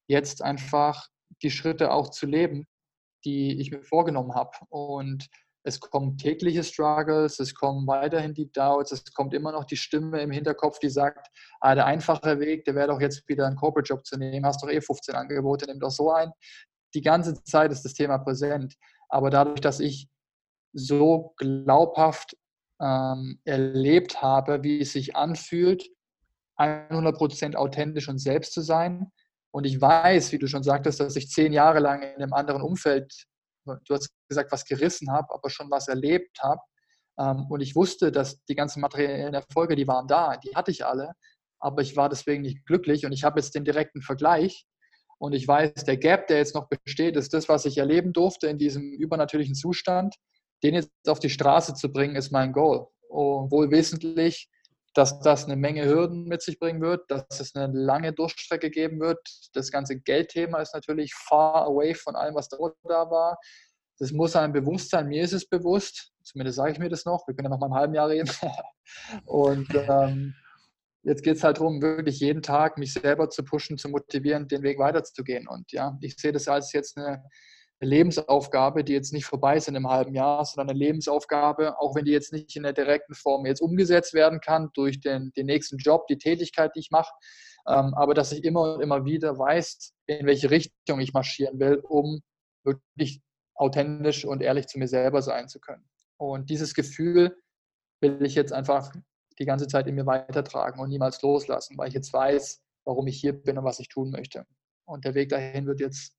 [0.07, 1.07] jetzt einfach
[1.41, 2.67] die Schritte auch zu leben,
[3.25, 4.51] die ich mir vorgenommen habe.
[4.69, 5.27] Und
[5.63, 10.21] es kommen tägliche Struggles, es kommen weiterhin die Doubts, es kommt immer noch die Stimme
[10.21, 11.27] im Hinterkopf, die sagt,
[11.59, 14.69] ah, der einfache Weg, der wäre doch jetzt wieder einen Corporate-Job zu nehmen, hast doch
[14.69, 16.31] eh 15 Angebote, nimm doch so ein.
[16.93, 18.75] Die ganze Zeit ist das Thema präsent.
[19.09, 20.07] Aber dadurch, dass ich
[20.73, 22.35] so glaubhaft
[22.81, 25.89] ähm, erlebt habe, wie es sich anfühlt,
[26.57, 29.11] 100% authentisch und selbst zu sein,
[29.51, 32.61] und ich weiß, wie du schon sagtest, dass ich zehn Jahre lang in einem anderen
[32.61, 33.25] Umfeld,
[33.65, 36.61] du hast gesagt, was gerissen habe, aber schon was erlebt habe.
[37.19, 40.85] Ähm, und ich wusste, dass die ganzen materiellen Erfolge, die waren da, die hatte ich
[40.85, 41.13] alle,
[41.59, 44.65] aber ich war deswegen nicht glücklich und ich habe jetzt den direkten Vergleich.
[45.17, 48.47] Und ich weiß, der Gap, der jetzt noch besteht, ist das, was ich erleben durfte
[48.47, 50.15] in diesem übernatürlichen Zustand.
[50.63, 52.87] Den jetzt auf die Straße zu bringen, ist mein Goal.
[53.07, 54.49] Und wohl wesentlich
[54.93, 58.99] dass das eine Menge Hürden mit sich bringen wird, dass es eine lange Durchstrecke geben
[58.99, 59.19] wird.
[59.53, 63.37] Das ganze Geldthema ist natürlich far away von allem, was da war.
[63.99, 65.07] Das muss einem bewusst sein.
[65.07, 67.27] Mir ist es bewusst, zumindest sage ich mir das noch.
[67.27, 68.29] Wir können ja noch mal im halben Jahr reden.
[69.25, 70.33] Und ähm,
[71.03, 74.63] jetzt geht es halt darum, wirklich jeden Tag mich selber zu pushen, zu motivieren, den
[74.63, 75.47] Weg weiterzugehen.
[75.47, 77.23] Und ja, ich sehe das als jetzt eine
[77.81, 81.95] eine Lebensaufgabe, die jetzt nicht vorbei ist in einem halben Jahr, sondern eine Lebensaufgabe, auch
[81.95, 85.45] wenn die jetzt nicht in der direkten Form jetzt umgesetzt werden kann durch den, den
[85.45, 87.11] nächsten Job, die Tätigkeit, die ich mache,
[87.67, 91.81] ähm, aber dass ich immer und immer wieder weiß, in welche Richtung ich marschieren will,
[91.87, 92.21] um
[92.65, 93.21] wirklich
[93.55, 95.87] authentisch und ehrlich zu mir selber sein zu können.
[96.17, 97.37] Und dieses Gefühl
[98.01, 98.91] will ich jetzt einfach
[99.39, 103.19] die ganze Zeit in mir weitertragen und niemals loslassen, weil ich jetzt weiß, warum ich
[103.19, 104.45] hier bin und was ich tun möchte.
[104.85, 106.18] Und der Weg dahin wird jetzt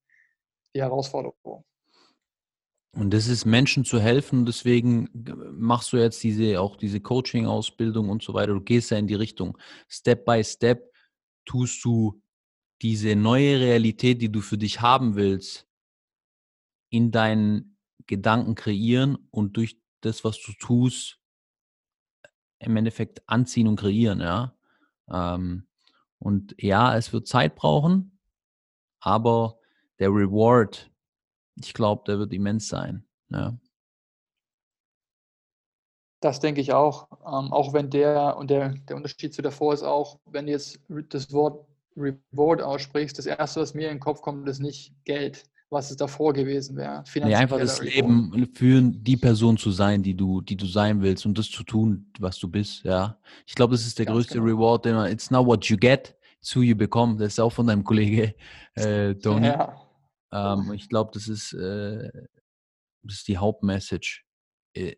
[0.74, 1.64] die Herausforderung.
[2.92, 5.08] Und das ist Menschen zu helfen, deswegen
[5.52, 8.52] machst du jetzt diese, auch diese Coaching-Ausbildung und so weiter.
[8.52, 9.56] Du gehst ja in die Richtung.
[9.88, 10.92] Step by Step
[11.44, 12.20] tust du
[12.82, 15.68] diese neue Realität, die du für dich haben willst,
[16.90, 17.76] in deinen
[18.06, 21.20] Gedanken kreieren und durch das, was du tust,
[22.58, 24.56] im Endeffekt anziehen und kreieren, ja.
[25.08, 25.68] Ähm,
[26.18, 28.18] und ja, es wird Zeit brauchen,
[29.00, 29.59] aber
[30.00, 30.90] der Reward,
[31.62, 33.04] ich glaube, der wird immens sein.
[33.30, 33.56] Ja.
[36.20, 37.08] Das denke ich auch.
[37.24, 40.80] Ähm, auch wenn der, und der, der Unterschied zu davor ist auch, wenn du jetzt
[41.10, 41.66] das Wort
[41.96, 45.96] Reward aussprichst, das erste, was mir in den Kopf kommt, ist nicht Geld, was es
[45.96, 47.04] davor gewesen wäre.
[47.14, 47.94] Nee, einfach das Reward.
[47.94, 51.62] Leben führen, die Person zu sein, die du, die du sein willst und das zu
[51.62, 53.18] tun, was du bist, ja.
[53.46, 54.46] Ich glaube, das ist der Ganz größte genau.
[54.46, 57.16] Reward, den man, it's not what you get, it's who you become.
[57.16, 58.34] Das ist auch von deinem Kollege
[58.74, 59.46] äh, Tony.
[59.60, 59.89] Ja.
[60.32, 62.10] Ähm, ich glaube, das ist, äh,
[63.02, 64.24] das ist die Hauptmessage.
[64.74, 64.96] Äh,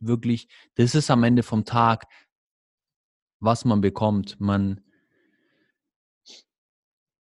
[0.00, 2.06] wirklich, das ist am Ende vom Tag,
[3.40, 4.40] was man bekommt.
[4.40, 4.84] Man,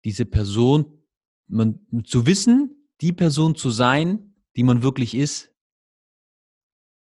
[0.05, 1.03] diese Person,
[1.47, 5.51] man, zu wissen, die Person zu sein, die man wirklich ist,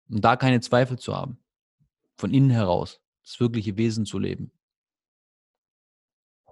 [0.09, 1.39] und da keine Zweifel zu haben.
[2.17, 4.51] Von innen heraus, das wirkliche Wesen zu leben.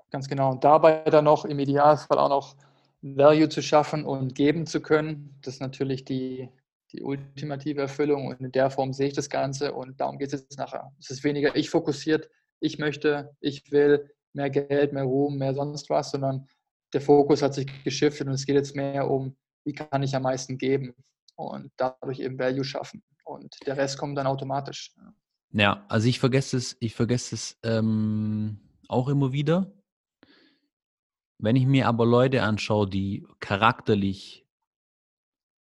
[0.09, 0.51] Ganz genau.
[0.51, 2.55] Und dabei dann noch im Idealfall auch noch
[3.03, 5.37] Value zu schaffen und geben zu können.
[5.41, 6.49] Das ist natürlich die,
[6.93, 10.41] die ultimative Erfüllung und in der Form sehe ich das Ganze und darum geht es
[10.41, 10.91] jetzt nachher.
[10.99, 12.29] Es ist weniger ich fokussiert,
[12.61, 16.47] ich möchte, ich will mehr Geld, mehr Ruhm, mehr sonst was, sondern
[16.93, 19.35] der Fokus hat sich geschiftet und es geht jetzt mehr um,
[19.65, 20.93] wie kann ich am meisten geben
[21.35, 23.03] und dadurch eben Value schaffen.
[23.25, 24.95] Und der Rest kommt dann automatisch.
[25.51, 29.71] Ja, also ich vergesse es, ich vergesse es ähm, auch immer wieder.
[31.37, 34.45] Wenn ich mir aber Leute anschaue, die charakterlich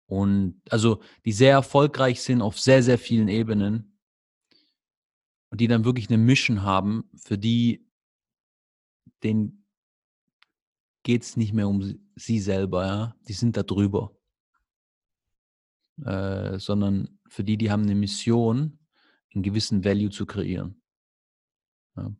[0.06, 3.98] und also die sehr erfolgreich sind auf sehr, sehr vielen Ebenen
[5.50, 7.86] und die dann wirklich eine Mission haben, für die
[9.22, 9.64] den
[11.02, 13.16] geht es nicht mehr um sie selber, ja.
[13.28, 14.16] Die sind da drüber.
[16.04, 18.78] Äh, sondern für die, die haben eine Mission,
[19.34, 20.80] einen gewissen Value zu kreieren.
[21.96, 22.14] Ja.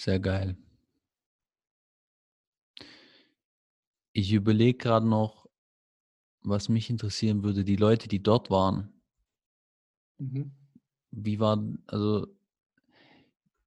[0.00, 0.56] Sehr geil.
[4.12, 5.46] Ich überlege gerade noch,
[6.40, 8.94] was mich interessieren würde, die Leute, die dort waren.
[10.16, 10.52] Mhm.
[11.10, 12.26] Wie war, also,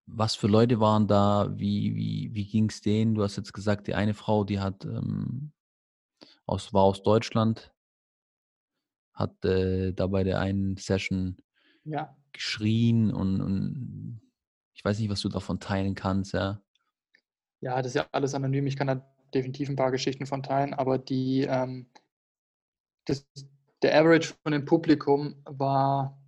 [0.08, 1.54] was für Leute waren da?
[1.56, 3.14] Wie, wie, wie ging es denen?
[3.14, 5.52] Du hast jetzt gesagt, die eine Frau, die hat ähm,
[6.48, 7.72] aus, war aus Deutschland,
[9.14, 11.38] hat äh, da bei der einen Session
[11.84, 12.18] ja.
[12.32, 14.23] geschrien und, und
[14.84, 16.62] ich weiß nicht, was du davon teilen kannst, ja.
[17.62, 18.68] Ja, das ist ja alles anonym.
[18.68, 18.96] Ich kann da
[19.34, 21.88] definitiv ein paar Geschichten von teilen, aber die, ähm,
[23.06, 23.26] das,
[23.82, 26.22] der Average von dem Publikum war,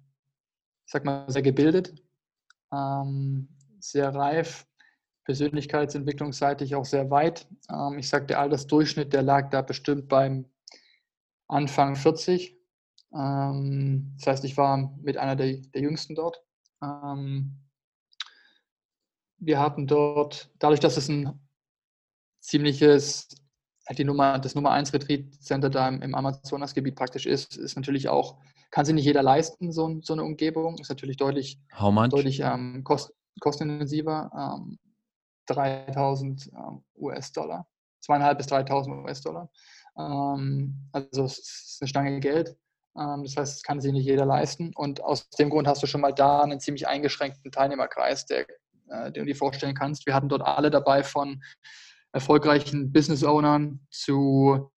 [0.86, 2.02] ich sag mal, sehr gebildet,
[2.72, 3.50] ähm,
[3.80, 4.66] sehr reif,
[5.26, 7.50] persönlichkeitsentwicklungsseitig auch sehr weit.
[7.70, 10.46] Ähm, ich sag, der Altersdurchschnitt, der lag da bestimmt beim
[11.50, 12.58] Anfang 40.
[13.14, 16.42] Ähm, das heißt, ich war mit einer der, der Jüngsten dort.
[16.82, 17.65] Ähm,
[19.38, 21.40] wir hatten dort, dadurch, dass es ein
[22.40, 23.30] ziemliches,
[23.88, 27.76] halt die Nummer, das Nummer 1 Retreat Center da im, im Amazonasgebiet praktisch ist, ist
[27.76, 28.38] natürlich auch,
[28.72, 30.78] kann sich nicht jeder leisten, so, so eine Umgebung.
[30.80, 31.60] Ist natürlich deutlich,
[32.10, 34.32] deutlich ähm, kost, kostenintensiver.
[34.58, 34.80] Ähm,
[35.48, 37.68] 3000 ähm, US-Dollar,
[38.00, 39.50] zweieinhalb bis 3000 US-Dollar.
[39.98, 42.58] Ähm, also es ist eine Stange Geld.
[42.98, 44.72] Ähm, das heißt, es kann sich nicht jeder leisten.
[44.76, 48.46] Und aus dem Grund hast du schon mal da einen ziemlich eingeschränkten Teilnehmerkreis, der,
[48.90, 50.06] äh, den du dir vorstellen kannst.
[50.06, 51.42] Wir hatten dort alle dabei von
[52.12, 54.72] erfolgreichen Business-Ownern zu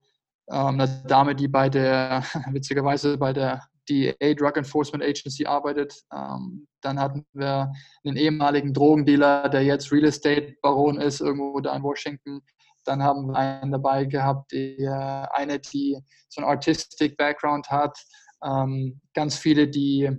[0.49, 6.01] ähm, einer Dame, die bei der, witzigerweise bei der DEA, Drug Enforcement Agency, arbeitet.
[6.13, 7.71] Ähm, dann hatten wir
[8.05, 12.41] einen ehemaligen Drogendealer, der jetzt Real Estate Baron ist, irgendwo da in Washington.
[12.85, 15.99] Dann haben wir einen dabei gehabt, die, eine, die
[16.29, 17.97] so einen Artistic Background hat.
[18.43, 20.09] Ähm, ganz viele, die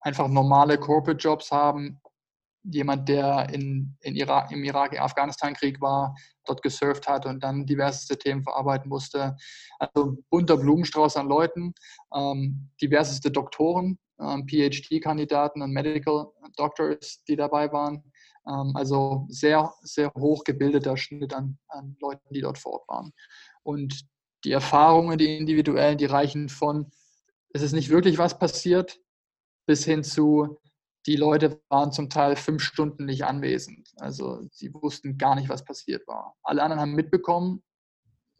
[0.00, 2.00] einfach normale Corporate Jobs haben,
[2.64, 6.14] jemand, der in, in Irak, im Irak, im Afghanistan-Krieg war,
[6.46, 9.36] dort gesurft hat und dann diverseste Themen verarbeiten musste.
[9.78, 11.74] Also bunter Blumenstrauß an Leuten,
[12.14, 16.26] ähm, diverseste Doktoren, ähm, PhD-Kandidaten und Medical
[16.56, 18.02] Doctors, die dabei waren.
[18.46, 23.12] Ähm, also sehr, sehr hoch gebildeter Schnitt an, an Leuten, die dort vor Ort waren.
[23.62, 24.06] Und
[24.44, 26.90] die Erfahrungen, die individuellen, die reichen von,
[27.50, 28.98] es ist nicht wirklich was passiert,
[29.66, 30.58] bis hin zu,
[31.06, 33.92] die Leute waren zum Teil fünf Stunden nicht anwesend.
[33.98, 36.34] Also sie wussten gar nicht, was passiert war.
[36.42, 37.62] Alle anderen haben mitbekommen,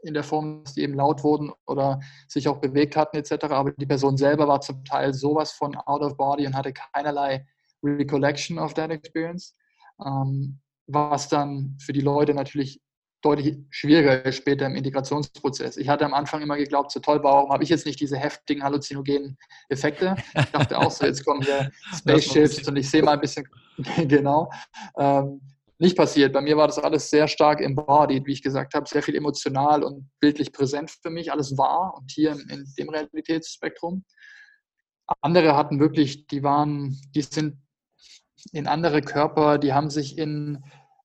[0.05, 3.45] in der Form, dass die eben laut wurden oder sich auch bewegt hatten etc.
[3.45, 7.47] Aber die Person selber war zum Teil sowas von out of body und hatte keinerlei
[7.83, 9.57] Recollection of that experience.
[10.05, 12.83] Ähm, was dann für die Leute natürlich
[13.25, 15.79] deutlich schwieriger später im Integrationsprozess.
[15.79, 18.63] Ich hatte am Anfang immer geglaubt, so toll, warum habe ich jetzt nicht diese heftigen
[18.63, 19.39] halluzinogenen
[19.69, 20.15] Effekte?
[20.35, 23.49] Ich dachte auch so, jetzt kommen hier Spaceships und ich sehe mal ein bisschen,
[24.09, 24.51] genau.
[24.99, 25.41] Ähm,
[25.79, 26.33] nicht passiert.
[26.33, 29.83] Bei mir war das alles sehr stark embodied, wie ich gesagt habe, sehr viel emotional
[29.83, 34.05] und bildlich präsent für mich, alles wahr und hier in dem Realitätsspektrum.
[35.21, 37.59] Andere hatten wirklich, die waren, die sind
[38.53, 40.63] in andere Körper, die haben sich in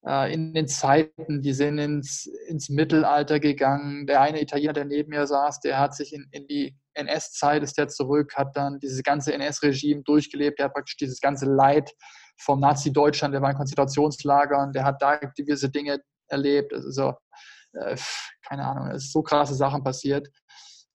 [0.09, 4.07] in den Zeiten, die sind ins, ins Mittelalter gegangen.
[4.07, 7.77] Der eine Italiener, der neben mir saß, der hat sich in, in die NS-Zeit, ist
[7.77, 11.91] der zurück, hat dann dieses ganze NS-Regime durchgelebt, der hat praktisch dieses ganze Leid
[12.39, 16.73] vom Nazi-Deutschland, der war in Konzentrationslagern, der hat da gewisse Dinge erlebt.
[16.73, 17.13] Also,
[17.73, 17.95] äh,
[18.47, 20.27] keine Ahnung, es ist so krasse Sachen passiert.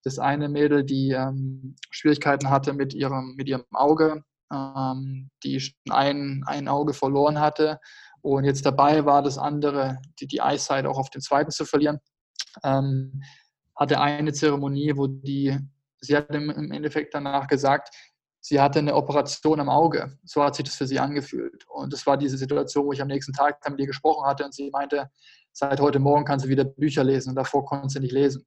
[0.03, 4.23] Das eine Mädel, die ähm, Schwierigkeiten hatte mit ihrem, mit ihrem Auge,
[4.53, 7.79] ähm, die ein, ein Auge verloren hatte
[8.25, 12.01] und jetzt dabei war, das andere, die, die Eyesight auch auf den zweiten zu verlieren,
[12.63, 13.23] ähm,
[13.77, 15.59] hatte eine Zeremonie, wo die,
[16.01, 17.95] sie hat im Endeffekt danach gesagt,
[18.41, 20.19] sie hatte eine Operation am Auge.
[20.25, 21.67] So hat sich das für sie angefühlt.
[21.69, 24.55] Und das war diese Situation, wo ich am nächsten Tag mit ihr gesprochen hatte und
[24.55, 25.11] sie meinte,
[25.53, 28.47] seit heute Morgen kann sie wieder Bücher lesen und davor konnte sie nicht lesen.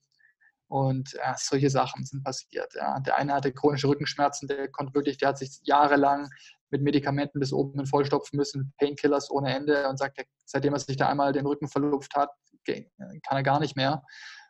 [0.68, 2.73] Und ja, solche Sachen sind passiert.
[2.76, 2.99] Ja.
[2.99, 6.30] Der eine hatte chronische Rückenschmerzen, der konnte wirklich, der hat sich jahrelang
[6.69, 11.07] mit Medikamenten bis oben vollstopfen müssen, Painkillers ohne Ende und sagt, seitdem er sich da
[11.07, 12.30] einmal den Rücken verlupft hat,
[12.65, 14.03] kann er gar nicht mehr.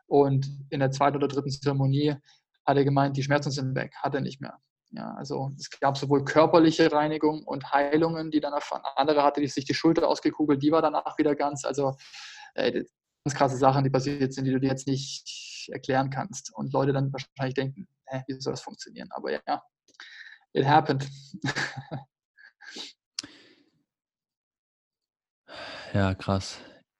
[0.07, 2.15] Und in der zweiten oder dritten Zeremonie
[2.65, 4.57] hat er gemeint, die Schmerzen sind weg, hat er nicht mehr.
[4.91, 8.53] Ja, also es gab sowohl körperliche Reinigung und Heilungen, die dann.
[8.95, 11.65] Andere hatte sich die Schulter ausgekugelt, die war danach wieder ganz.
[11.65, 11.97] Also
[12.55, 12.83] äh,
[13.25, 14.87] ganz krasse Sachen, die passiert sind, die du dir jetzt
[15.69, 16.53] erklären kannst.
[16.53, 19.09] Und Leute dann wahrscheinlich denken, hä, wie soll das funktionieren?
[19.11, 19.63] Aber ja,
[20.53, 21.07] it happened.
[25.93, 26.59] ja, krass.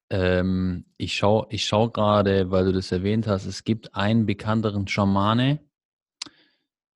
[0.10, 4.88] Ähm, ich schaue ich schau gerade, weil du das erwähnt hast, es gibt einen bekannteren
[4.88, 5.60] Schamane.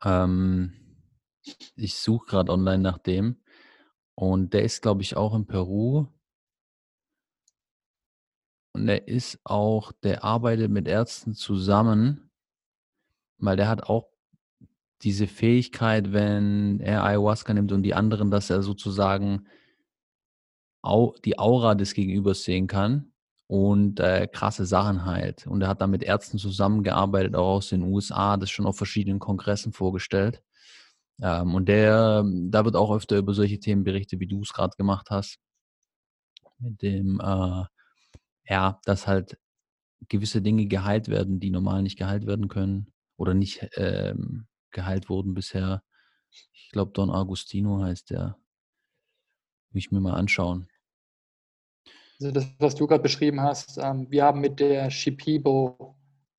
[0.04, 0.74] Ähm,
[1.76, 3.42] ich suche gerade online nach dem.
[4.16, 6.08] Und der ist, glaube ich, auch in Peru.
[8.74, 12.30] Und er ist auch, der arbeitet mit Ärzten zusammen,
[13.38, 14.08] weil der hat auch
[15.02, 19.48] diese Fähigkeit, wenn er Ayahuasca nimmt und die anderen, dass er sozusagen
[21.26, 23.12] die Aura des Gegenübers sehen kann
[23.48, 25.46] und äh, krasse Sachen heilt.
[25.46, 29.20] Und er hat dann mit Ärzten zusammengearbeitet, auch aus den USA, das schon auf verschiedenen
[29.20, 30.42] Kongressen vorgestellt.
[31.22, 34.76] Ähm, und der, da wird auch öfter über solche Themen berichtet, wie du es gerade
[34.78, 35.38] gemacht hast.
[36.60, 37.64] Mit dem, äh,
[38.46, 39.38] ja, dass halt
[40.10, 45.34] gewisse Dinge geheilt werden, die normal nicht geheilt werden können oder nicht ähm, geheilt wurden
[45.34, 45.84] bisher.
[46.54, 48.38] Ich glaube, Don Agustino heißt der.
[49.72, 50.68] Will ich mir mal anschauen.
[52.20, 55.96] Also das, was du gerade beschrieben hast, ähm, wir haben mit der Shipibo,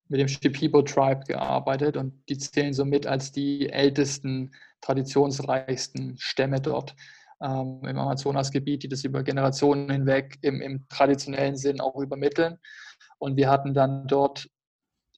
[0.07, 6.95] mit dem Shipibo Tribe gearbeitet und die zählen somit als die ältesten, traditionsreichsten Stämme dort
[7.43, 12.57] ähm, im Amazonasgebiet, die das über Generationen hinweg im, im traditionellen Sinn auch übermitteln.
[13.19, 14.47] Und wir hatten dann dort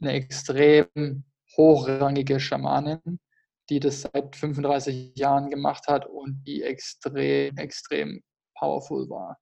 [0.02, 0.88] eine extrem
[1.56, 3.19] hochrangige Schamanin,
[3.69, 8.22] die das seit 35 Jahren gemacht hat und die extrem, extrem
[8.57, 9.38] powerful war.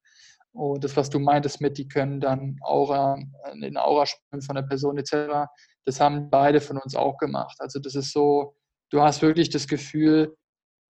[0.51, 3.17] Und das, was du meintest mit, die können dann Aura,
[3.53, 5.49] in den Aura spüren von der Person etc.,
[5.85, 7.57] das haben beide von uns auch gemacht.
[7.59, 8.55] Also das ist so,
[8.89, 10.37] du hast wirklich das Gefühl,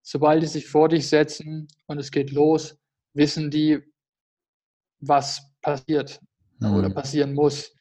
[0.04, 2.78] sobald die sich vor dich setzen und es geht los,
[3.14, 3.82] wissen die,
[5.00, 6.20] was passiert
[6.60, 6.76] mhm.
[6.76, 7.74] oder passieren muss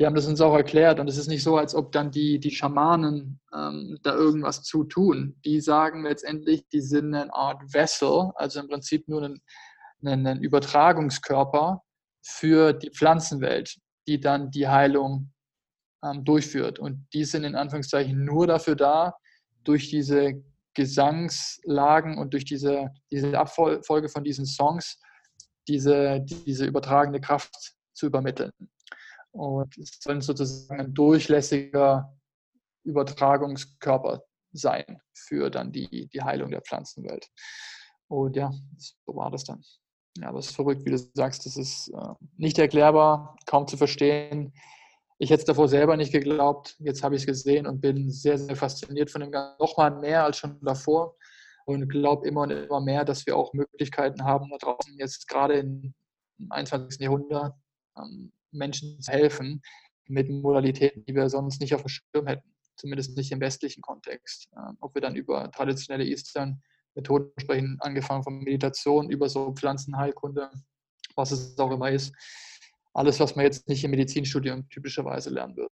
[0.00, 2.40] die haben das uns auch erklärt und es ist nicht so, als ob dann die,
[2.40, 5.38] die Schamanen ähm, da irgendwas zu tun.
[5.44, 9.42] Die sagen letztendlich, die sind eine Art Vessel, also im Prinzip nur ein,
[10.02, 11.82] ein, ein Übertragungskörper
[12.22, 13.76] für die Pflanzenwelt,
[14.08, 15.34] die dann die Heilung
[16.02, 16.78] ähm, durchführt.
[16.78, 19.18] Und die sind in Anführungszeichen nur dafür da,
[19.64, 20.42] durch diese
[20.80, 24.98] Gesangslagen und durch diese, diese Abfolge von diesen Songs
[25.68, 28.50] diese, diese übertragende Kraft zu übermitteln.
[29.30, 32.16] Und es soll sozusagen ein durchlässiger
[32.84, 37.28] Übertragungskörper sein für dann die, die Heilung der Pflanzenwelt.
[38.08, 39.62] Und ja, so war das dann.
[40.16, 43.76] Ja, aber es ist verrückt, wie du sagst, das ist äh, nicht erklärbar, kaum zu
[43.76, 44.54] verstehen.
[45.22, 46.76] Ich hätte es davor selber nicht geglaubt.
[46.78, 49.54] Jetzt habe ich es gesehen und bin sehr, sehr fasziniert von dem Ganzen.
[49.60, 51.14] Nochmal mehr als schon davor.
[51.66, 55.58] Und glaube immer und immer mehr, dass wir auch Möglichkeiten haben, da draußen jetzt gerade
[55.58, 55.94] im
[56.48, 57.02] 21.
[57.02, 57.54] Jahrhundert
[57.98, 59.60] ähm, Menschen zu helfen
[60.06, 64.48] mit Modalitäten, die wir sonst nicht auf dem Schirm hätten, zumindest nicht im westlichen Kontext.
[64.56, 66.62] Ähm, ob wir dann über traditionelle Eastern
[66.94, 70.50] Methoden sprechen, angefangen von Meditation über so Pflanzenheilkunde,
[71.14, 72.14] was es auch immer ist.
[73.00, 75.72] Alles, was man jetzt nicht im Medizinstudium typischerweise lernen würde.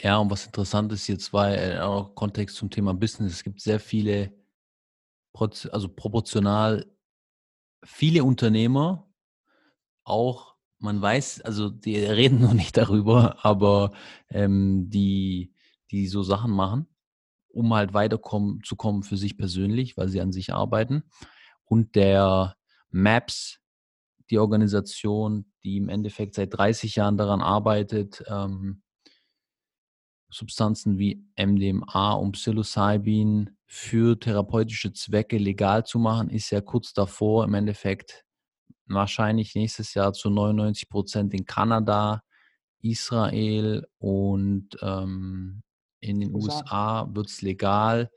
[0.00, 3.34] Ja, und was interessant ist jetzt äh, auch Kontext zum Thema Business.
[3.34, 4.32] Es gibt sehr viele,
[5.70, 6.86] also proportional
[7.84, 9.06] viele Unternehmer,
[10.04, 13.92] auch, man weiß, also die reden noch nicht darüber, aber
[14.30, 15.52] ähm, die,
[15.90, 16.86] die so Sachen machen,
[17.48, 21.02] um halt weiterkommen zu kommen für sich persönlich, weil sie an sich arbeiten.
[21.66, 22.56] Und der
[22.88, 23.60] MAPS,
[24.30, 28.82] die Organisation, die im Endeffekt seit 30 Jahren daran arbeitet, ähm,
[30.30, 37.44] Substanzen wie MDMA und Psilocybin für therapeutische Zwecke legal zu machen, ist ja kurz davor
[37.44, 38.24] im Endeffekt
[38.86, 42.22] wahrscheinlich nächstes Jahr zu 99 Prozent in Kanada,
[42.80, 45.62] Israel und ähm,
[46.00, 48.10] in den USA wird es legal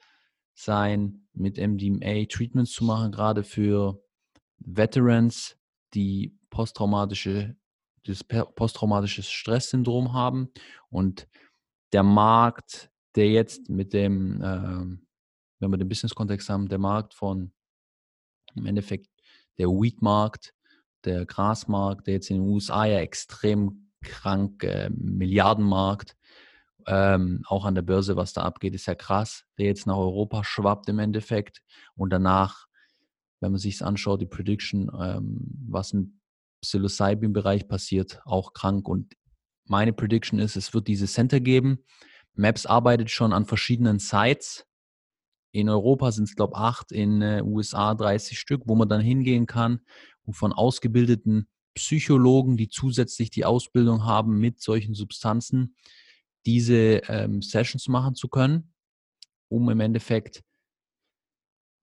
[0.53, 4.01] sein, mit MDMA Treatments zu machen, gerade für
[4.57, 5.55] Veterans,
[5.97, 7.55] die posttraumatische,
[8.05, 10.49] das posttraumatische Stresssyndrom haben.
[10.89, 11.27] Und
[11.91, 14.97] der Markt, der jetzt mit dem, äh,
[15.59, 17.51] wenn wir den Business-Kontext haben, der Markt von
[18.55, 19.09] im Endeffekt
[19.57, 20.53] der Weed-Markt
[21.03, 26.15] der Grasmarkt, der jetzt in den USA ja extrem krank, äh, Milliardenmarkt,
[26.85, 30.43] ähm, auch an der Börse, was da abgeht, ist ja krass, der jetzt nach Europa
[30.43, 31.61] schwappt im Endeffekt
[31.95, 32.66] und danach,
[33.39, 36.19] wenn man sich es anschaut, die Prediction, ähm, was im
[36.61, 39.13] Psilocybin-Bereich passiert, auch krank und
[39.65, 41.79] meine Prediction ist, es wird diese Center geben.
[42.33, 44.65] Maps arbeitet schon an verschiedenen Sites.
[45.51, 49.01] In Europa sind es, glaube ich, acht, in äh, USA 30 Stück, wo man dann
[49.01, 49.81] hingehen kann
[50.23, 55.75] und von ausgebildeten Psychologen, die zusätzlich die Ausbildung haben, mit solchen Substanzen
[56.45, 58.73] diese ähm, Sessions machen zu können,
[59.49, 60.43] um im Endeffekt,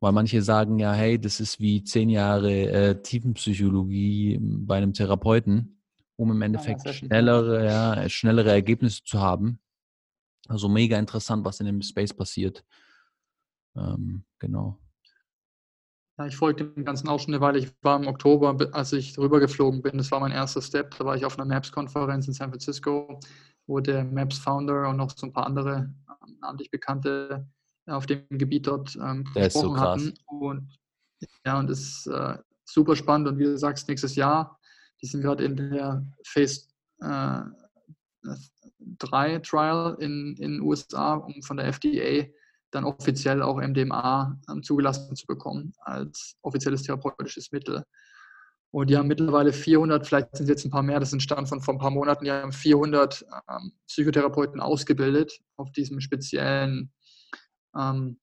[0.05, 5.81] weil manche sagen ja, hey, das ist wie zehn Jahre äh, Tiefenpsychologie bei einem Therapeuten,
[6.17, 9.61] um im Endeffekt ja, schnellere, ja, schnellere Ergebnisse zu haben.
[10.47, 12.67] Also mega interessant, was in dem Space passiert.
[13.77, 14.79] Ähm, genau.
[16.19, 17.59] Ja, ich folgte dem Ganzen auch schon eine Weile.
[17.59, 19.97] Ich war im Oktober, als ich rübergeflogen bin.
[19.97, 20.99] Das war mein erster Step.
[20.99, 23.21] Da war ich auf einer Maps-Konferenz in San Francisco,
[23.67, 25.95] wo der Maps-Founder und noch so ein paar andere
[26.27, 27.49] ähm, namentlich Bekannte
[27.86, 30.15] auf dem Gebiet dort ähm, gesprochen so hatten.
[30.27, 30.78] Und
[31.44, 33.28] ja, und das ist äh, super spannend.
[33.28, 34.59] Und wie du sagst, nächstes Jahr,
[35.02, 36.69] die sind gerade in der Phase
[37.01, 37.40] äh,
[38.98, 42.27] 3 Trial in den USA, um von der FDA
[42.70, 47.85] dann offiziell auch MDMA ähm, zugelassen zu bekommen als offizielles therapeutisches Mittel.
[48.73, 51.20] Und die haben mittlerweile 400, vielleicht sind es jetzt ein paar mehr, das ist ein
[51.20, 56.93] Stand von vor ein paar Monaten, die haben 400 ähm, Psychotherapeuten ausgebildet auf diesem speziellen
[57.77, 58.19] ähm,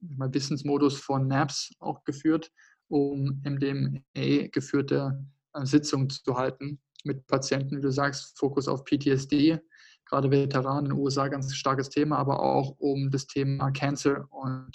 [0.00, 2.52] Wissensmodus von NAPS auch geführt,
[2.88, 9.58] um MDMA geführte äh, Sitzungen zu halten mit Patienten, wie du sagst, Fokus auf PTSD,
[10.06, 14.70] gerade Veteranen in den USA ganz starkes Thema, aber auch um das Thema Cancer und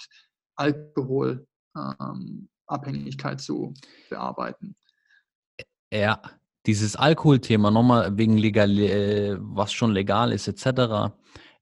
[0.56, 3.74] Alkoholabhängigkeit ähm, zu
[4.08, 4.74] bearbeiten.
[5.92, 6.22] Ja,
[6.66, 11.12] dieses Alkoholthema nochmal wegen legal, äh, was schon legal ist etc.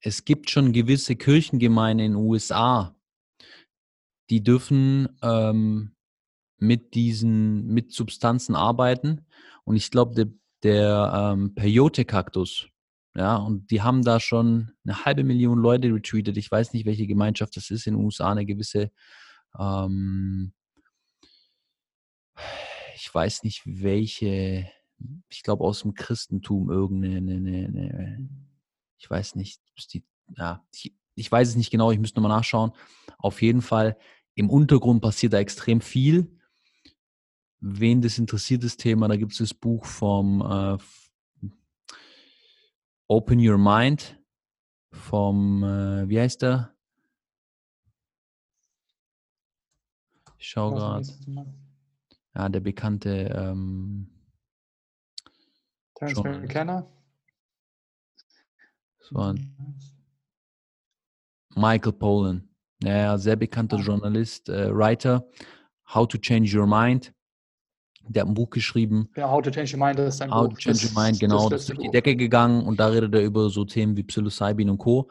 [0.03, 2.95] Es gibt schon gewisse Kirchengemeinden in den USA,
[4.31, 5.95] die dürfen ähm,
[6.59, 9.27] mit diesen mit Substanzen arbeiten
[9.65, 12.73] und ich glaube der, der ähm, Peyote-Kaktus
[13.15, 16.37] ja, und die haben da schon eine halbe Million Leute retweetet.
[16.39, 18.91] Ich weiß nicht, welche Gemeinschaft das ist in den USA, eine gewisse,
[19.59, 20.55] ähm,
[22.95, 24.67] ich weiß nicht, welche,
[25.29, 28.29] ich glaube aus dem Christentum irgendeine, eine, eine,
[29.03, 29.61] ich weiß nicht,
[29.93, 30.05] die,
[30.37, 32.71] ja, ich, ich weiß es nicht genau, ich müsste nochmal nachschauen.
[33.19, 33.99] Auf jeden Fall,
[34.35, 36.39] im Untergrund passiert da extrem viel.
[37.59, 41.49] Wen das interessiert, das Thema, da gibt es das Buch vom äh,
[43.09, 44.21] Open Your Mind
[44.93, 46.73] vom, äh, wie heißt der?
[50.39, 51.07] Ich schaue gerade.
[52.35, 54.09] Ja, der bekannte ähm,
[55.97, 56.87] Terence McKenna.
[59.03, 59.57] So ein
[61.55, 62.49] Michael Pollan.
[62.83, 63.81] Ja, sehr bekannter ah.
[63.81, 65.27] Journalist, äh, Writer.
[65.93, 67.13] How to Change Your Mind.
[68.09, 69.09] Der hat ein Buch geschrieben.
[69.17, 70.51] Ja, How to Change Your Mind, das ist ein How Buch.
[70.51, 71.49] How to Change Your Mind, genau.
[71.49, 74.03] Das, das ist durch die Decke gegangen und da redet er über so Themen wie
[74.03, 75.11] Psilocybin und Co.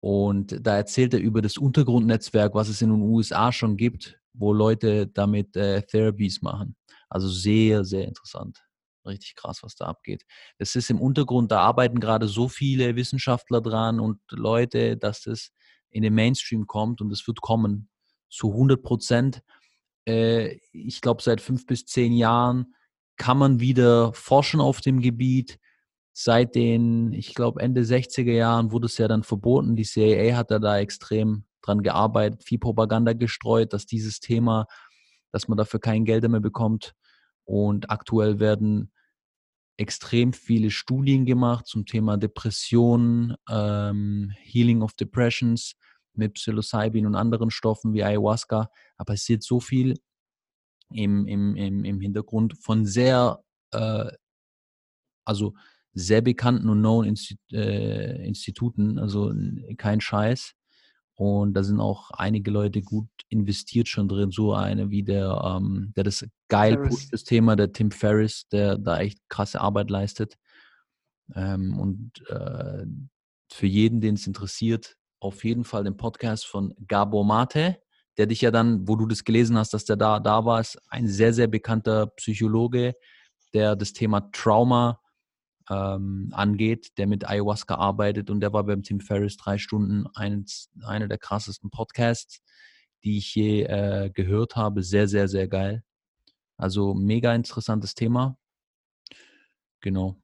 [0.00, 4.52] Und da erzählt er über das Untergrundnetzwerk, was es in den USA schon gibt, wo
[4.52, 6.76] Leute damit äh, Therapies machen.
[7.08, 8.58] Also sehr, sehr interessant.
[9.04, 10.24] Richtig krass, was da abgeht.
[10.58, 15.50] Das ist im Untergrund, da arbeiten gerade so viele Wissenschaftler dran und Leute, dass das
[15.90, 17.88] in den Mainstream kommt und es wird kommen
[18.30, 19.42] zu 100 Prozent
[20.06, 22.74] äh, ich glaube, seit fünf bis zehn Jahren
[23.16, 25.58] kann man wieder forschen auf dem Gebiet.
[26.12, 29.76] Seit den, ich glaube, Ende 60er Jahren wurde es ja dann verboten.
[29.76, 34.66] Die CIA hat da, extrem dran gearbeitet, viel Propaganda gestreut, dass dieses Thema,
[35.30, 36.94] dass man dafür kein Geld mehr bekommt.
[37.44, 38.92] Und aktuell werden
[39.76, 45.74] extrem viele Studien gemacht zum Thema Depressionen, ähm, Healing of Depressions
[46.14, 48.70] mit Psilocybin und anderen Stoffen wie Ayahuasca.
[48.96, 49.98] Aber es passiert so viel
[50.90, 53.42] im, im, im, im Hintergrund von sehr,
[53.72, 54.10] äh,
[55.24, 55.54] also
[55.94, 59.32] sehr bekannten und known Insti äh, Instituten, also
[59.76, 60.54] kein Scheiß.
[61.14, 64.30] Und da sind auch einige Leute gut investiert schon drin.
[64.30, 68.78] So eine wie der, ähm, der das geil pusht, das Thema, der Tim Ferriss, der
[68.78, 70.36] da echt krasse Arbeit leistet.
[71.34, 72.84] Ähm, und äh,
[73.50, 77.78] für jeden, den es interessiert, auf jeden Fall den Podcast von Gabor Mate,
[78.16, 80.78] der dich ja dann, wo du das gelesen hast, dass der da, da war, ist
[80.88, 82.94] ein sehr, sehr bekannter Psychologe,
[83.54, 85.01] der das Thema Trauma
[85.70, 90.70] ähm, angeht, der mit Ayahuasca arbeitet und der war beim Tim Ferriss drei Stunden eines,
[90.82, 92.42] einer der krassesten Podcasts,
[93.04, 94.82] die ich je äh, gehört habe.
[94.82, 95.84] Sehr, sehr, sehr geil.
[96.56, 98.36] Also mega interessantes Thema.
[99.80, 100.16] Genau.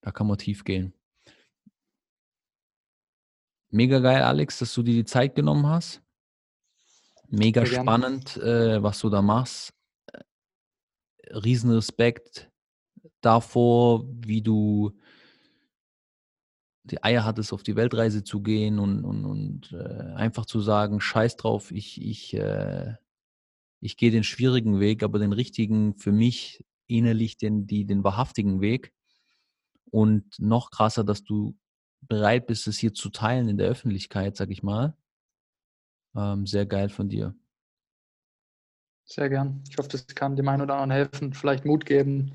[0.00, 0.94] Da kann man tief gehen.
[3.70, 6.02] Mega geil, Alex, dass du dir die Zeit genommen hast.
[7.28, 9.74] Mega spannend, äh, was du da machst.
[11.30, 12.47] Riesenrespekt
[13.20, 14.92] davor, wie du
[16.84, 21.00] die Eier hattest, auf die Weltreise zu gehen und, und, und äh, einfach zu sagen,
[21.00, 22.94] scheiß drauf, ich, ich, äh,
[23.80, 28.60] ich gehe den schwierigen Weg, aber den richtigen für mich innerlich den, die, den wahrhaftigen
[28.60, 28.92] Weg.
[29.90, 31.56] Und noch krasser, dass du
[32.00, 34.96] bereit bist, es hier zu teilen in der Öffentlichkeit, sag ich mal.
[36.16, 37.34] Ähm, sehr geil von dir.
[39.04, 39.62] Sehr gern.
[39.70, 42.32] Ich hoffe, das kann dem einen oder anderen helfen, vielleicht Mut geben,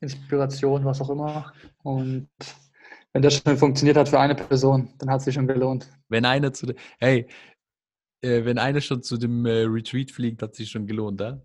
[0.00, 1.52] Inspiration, was auch immer.
[1.82, 2.28] Und
[3.12, 5.88] wenn das schon funktioniert hat für eine Person, dann hat es sich schon gelohnt.
[6.08, 6.74] Wenn einer zu.
[6.98, 7.26] Hey,
[8.20, 11.40] äh, wenn einer schon zu dem äh, Retreat fliegt, hat sich schon gelohnt, ja?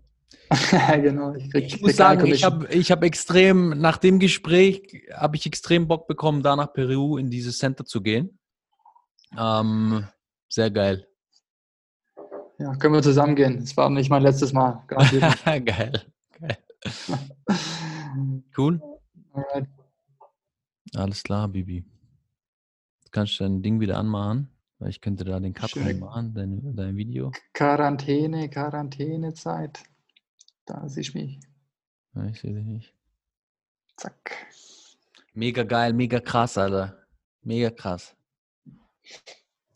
[1.00, 1.34] genau.
[1.34, 5.46] Ich, krieg, ich muss sagen, ich habe ich hab extrem, nach dem Gespräch habe ich
[5.46, 8.38] extrem Bock bekommen, da nach Peru in dieses Center zu gehen.
[9.38, 10.06] Ähm,
[10.48, 11.06] sehr geil.
[12.58, 13.60] Ja, können wir zusammen gehen.
[13.60, 14.82] Das war nicht mein letztes Mal.
[14.86, 15.62] geil.
[15.64, 16.02] geil.
[18.56, 18.80] cool.
[19.32, 19.68] Alright.
[20.94, 21.84] Alles klar, Bibi.
[23.04, 24.48] Du kannst dein Ding wieder anmachen,
[24.78, 27.32] weil ich könnte da den Cut machen, dein, dein Video.
[27.52, 29.82] Quarantäne, Quarantänezeit.
[30.64, 31.40] Da sehe ich mich.
[32.14, 32.94] Ja, ich sehe dich nicht.
[33.96, 34.46] Zack.
[35.34, 37.06] Mega geil, mega krass, Alter.
[37.42, 38.16] Mega krass.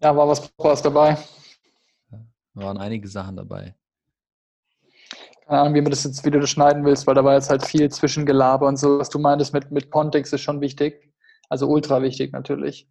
[0.01, 1.17] Ja, war was, was dabei.
[2.11, 2.19] Da
[2.55, 3.76] waren einige Sachen dabei.
[5.47, 7.89] Keine Ahnung, wie man das jetzt wieder schneiden willst, weil da war jetzt halt viel
[7.89, 8.99] Zwischengelaber und so.
[8.99, 11.13] Was du meintest mit, mit Kontext ist schon wichtig.
[11.49, 12.89] Also ultra wichtig natürlich.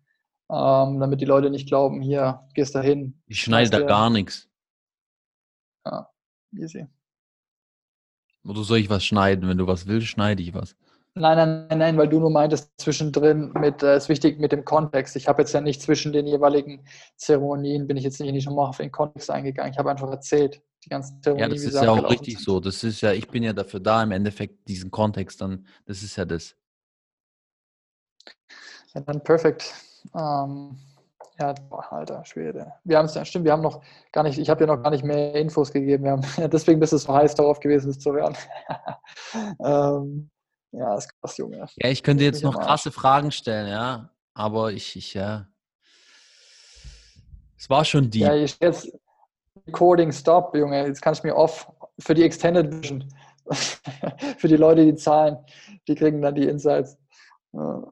[0.50, 3.22] Ähm, damit die Leute nicht glauben, hier, gehst da hin.
[3.26, 4.48] Ich schneide da gar nichts.
[5.86, 6.10] Ja,
[6.56, 6.88] easy.
[8.46, 9.50] Oder soll ich was schneiden?
[9.50, 10.76] Wenn du was willst, schneide ich was.
[11.16, 14.66] Nein, nein, nein, nein, weil du nur meintest zwischendrin mit, äh, ist wichtig mit dem
[14.66, 15.16] Kontext.
[15.16, 18.78] Ich habe jetzt ja nicht zwischen den jeweiligen Zeremonien, bin ich jetzt nicht nochmal auf
[18.78, 19.72] den Kontext eingegangen.
[19.72, 21.50] Ich habe einfach erzählt, die ganzen Zeremonien.
[21.50, 22.46] Ja, das ist ja auch richtig sind.
[22.46, 22.60] so.
[22.60, 26.16] Das ist ja, ich bin ja dafür da, im Endeffekt diesen Kontext dann, das ist
[26.16, 26.56] ja das.
[28.94, 29.74] Ja, dann perfekt.
[30.14, 30.78] Ähm,
[31.38, 32.72] ja, boah, alter Schwede.
[32.84, 33.82] Wir haben es ja, stimmt, wir haben noch
[34.12, 36.06] gar nicht, ich habe dir noch gar nicht mehr Infos gegeben.
[36.06, 38.38] Wir haben, deswegen bist du so heiß darauf gewesen, es zu hören.
[39.60, 40.30] ähm,
[40.72, 41.66] ja, ist krass, Junge.
[41.78, 44.12] Ja, ich könnte jetzt noch krasse Fragen stellen, ja.
[44.34, 45.48] Aber ich, ich, ja.
[47.58, 48.20] Es war schon die.
[48.20, 48.92] Ja, ich jetzt
[49.68, 50.86] Recording Stop, Junge.
[50.86, 53.14] Jetzt kann ich mir off für die Extended Vision.
[54.38, 55.38] für die Leute, die zahlen,
[55.88, 56.98] die kriegen dann die Insights.
[57.54, 57.92] Ja.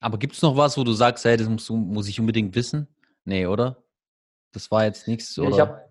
[0.00, 2.54] Aber gibt es noch was, wo du sagst, hey, das musst du, muss ich unbedingt
[2.54, 2.88] wissen?
[3.24, 3.82] Nee, oder?
[4.52, 5.50] Das war jetzt nichts, oder?
[5.50, 5.84] ich habe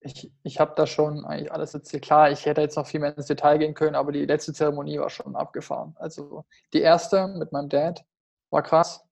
[0.00, 2.04] ich, ich hab da schon eigentlich alles erzählt.
[2.04, 4.98] Klar, ich hätte jetzt noch viel mehr ins Detail gehen können, aber die letzte Zeremonie
[4.98, 5.94] war schon abgefahren.
[5.96, 8.02] Also die erste mit meinem Dad
[8.48, 9.04] war krass.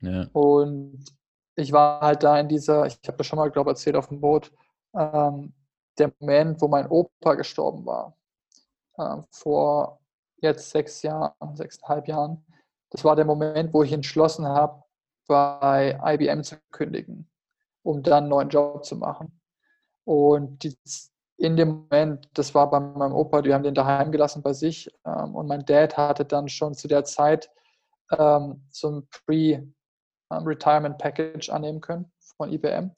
[0.00, 0.26] Ja.
[0.32, 1.04] Und
[1.54, 4.08] ich war halt da in dieser, ich habe das schon mal, glaube ich, erzählt auf
[4.08, 4.50] dem Boot,
[4.94, 5.54] ähm,
[5.98, 8.16] der Moment, wo mein Opa gestorben war.
[8.98, 10.00] Ähm, vor
[10.36, 12.44] jetzt sechs Jahren, sechseinhalb Jahren.
[12.90, 14.82] Das war der Moment, wo ich entschlossen habe,
[15.26, 17.30] bei IBM zu kündigen,
[17.82, 19.40] um dann einen neuen Job zu machen.
[20.04, 20.76] Und die,
[21.36, 24.90] in dem Moment, das war bei meinem Opa, die haben den daheim gelassen bei sich.
[25.06, 27.50] Ähm, und mein Dad hatte dann schon zu der Zeit
[28.10, 29.08] ähm, so ein
[30.30, 32.94] Pre-Retirement Package annehmen können von IBM.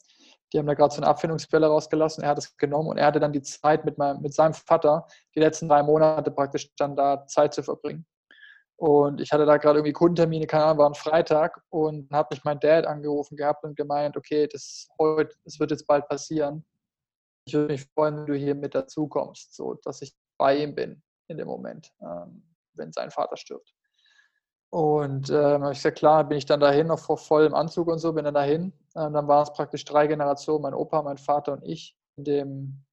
[0.55, 2.23] Die haben da gerade so eine Abfindungsquelle rausgelassen.
[2.23, 5.05] Er hat es genommen und er hatte dann die Zeit mit, meinem, mit seinem Vater,
[5.35, 8.07] die letzten drei Monate praktisch dann da Zeit zu verbringen.
[8.77, 12.45] Und ich hatte da gerade irgendwie Kundentermine, keine Ahnung, war ein Freitag und habe mich
[12.45, 16.65] mein Dad angerufen gehabt und gemeint, okay, das heute, das wird jetzt bald passieren.
[17.47, 20.75] Ich würde mich freuen, wenn du hier mit dazu kommst, so dass ich bei ihm
[20.75, 22.45] bin in dem Moment, ähm,
[22.75, 23.75] wenn sein Vater stirbt.
[24.75, 28.13] Und habe ich gesagt, klar, bin ich dann dahin, noch vor vollem Anzug und so,
[28.13, 28.73] bin dann dahin.
[28.97, 32.85] Ähm, dann waren es praktisch drei Generationen, mein Opa, mein Vater und ich, in dem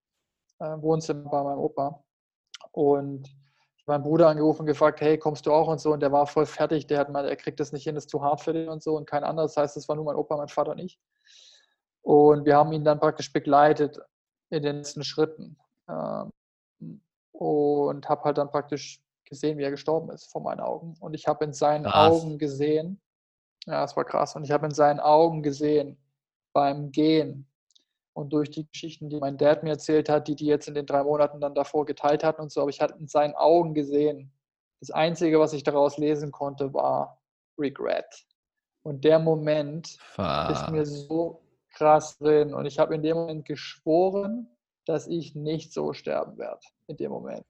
[0.60, 2.04] äh, Wohnzimmer bei meinem Opa.
[2.72, 3.36] Und
[3.88, 5.92] meinen Bruder angerufen und gefragt, hey, kommst du auch und so?
[5.92, 8.12] Und der war voll fertig, der hat mal, er kriegt das nicht hin, das ist
[8.12, 9.56] zu hart für den und so und kein anderes.
[9.56, 11.00] Das heißt, es war nur mein Opa, mein Vater und ich.
[12.04, 14.00] Und wir haben ihn dann praktisch begleitet
[14.52, 15.58] in den letzten Schritten.
[15.90, 16.32] Ähm,
[17.32, 19.02] und habe halt dann praktisch
[19.32, 20.96] gesehen, wie er gestorben ist vor meinen Augen.
[21.00, 22.12] Und ich habe in seinen krass.
[22.12, 23.02] Augen gesehen,
[23.66, 25.98] ja, es war krass, und ich habe in seinen Augen gesehen,
[26.54, 27.48] beim Gehen,
[28.14, 30.86] und durch die Geschichten, die mein Dad mir erzählt hat, die die jetzt in den
[30.86, 34.34] drei Monaten dann davor geteilt hatten und so, aber ich hatte in seinen Augen gesehen,
[34.82, 37.22] das Einzige, was ich daraus lesen konnte, war
[37.58, 38.26] Regret.
[38.84, 40.50] Und der Moment Fuck.
[40.50, 41.42] ist mir so
[41.72, 42.54] krass drin.
[42.54, 44.48] Und ich habe in dem Moment geschworen,
[44.86, 47.46] dass ich nicht so sterben werde in dem Moment.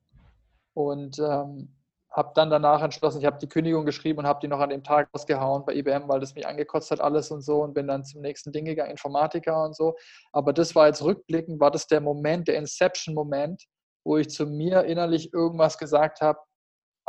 [0.73, 1.75] Und ähm,
[2.11, 4.83] habe dann danach entschlossen, ich habe die Kündigung geschrieben und habe die noch an dem
[4.83, 8.03] Tag ausgehauen bei IBM, weil das mich angekotzt hat alles und so und bin dann
[8.03, 9.95] zum nächsten Ding gegangen, Informatiker und so.
[10.33, 13.63] Aber das war jetzt rückblickend, war das der Moment, der Inception-Moment,
[14.03, 16.39] wo ich zu mir innerlich irgendwas gesagt habe,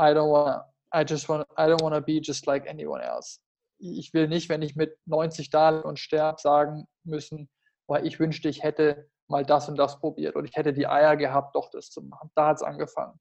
[0.01, 3.41] I don't wanna, I just wanna, I don't wanna be just like anyone else.
[3.79, 7.51] Ich will nicht, wenn ich mit 90 da und sterbe, sagen müssen,
[7.89, 11.17] weil ich wünschte, ich hätte mal das und das probiert und ich hätte die Eier
[11.17, 12.31] gehabt, doch das zu machen.
[12.37, 13.19] Da hat es angefangen.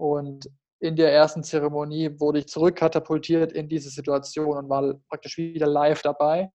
[0.00, 0.50] Und
[0.80, 6.00] in der ersten Zeremonie wurde ich zurückkatapultiert in diese Situation und war praktisch wieder live
[6.00, 6.50] dabei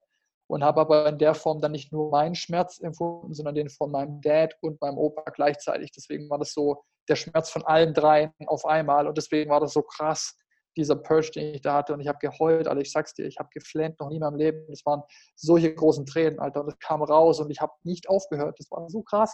[0.47, 3.91] und habe aber in der Form dann nicht nur meinen Schmerz empfunden, sondern den von
[3.91, 5.91] meinem Dad und meinem Opa gleichzeitig.
[5.91, 9.73] Deswegen war das so der Schmerz von allen dreien auf einmal und deswegen war das
[9.73, 10.35] so krass,
[10.75, 11.93] dieser Purge, den ich da hatte.
[11.93, 14.37] Und ich habe geheult, Alter, ich sag's dir, ich habe geflennt, noch nie in meinem
[14.37, 14.65] Leben.
[14.71, 15.03] Es waren
[15.35, 16.61] solche großen Tränen, Alter.
[16.61, 18.59] Und es kam raus und ich habe nicht aufgehört.
[18.59, 19.33] Das war so krass.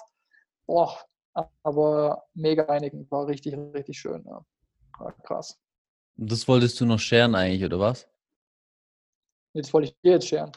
[0.67, 0.99] Boah,
[1.63, 4.23] aber mega reinigend, war richtig, richtig schön.
[4.25, 4.45] Ja.
[4.99, 5.59] War krass.
[6.17, 8.07] Das wolltest du noch scheren eigentlich, oder was?
[9.53, 10.51] Jetzt wollte ich dir jetzt scheren.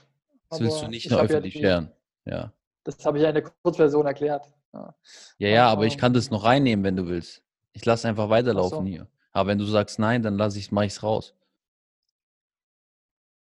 [0.50, 1.92] Das willst du nicht noch öffentlich ja die, scheren.
[2.24, 2.52] Ja.
[2.84, 4.52] Das habe ich ja in der Kurzversion erklärt.
[4.72, 4.94] Ja,
[5.38, 7.42] ja, ja aber ich kann das noch reinnehmen, wenn du willst.
[7.72, 8.84] Ich lasse einfach weiterlaufen so.
[8.84, 9.08] hier.
[9.32, 11.34] Aber wenn du sagst nein, dann lasse ich mache ich es raus.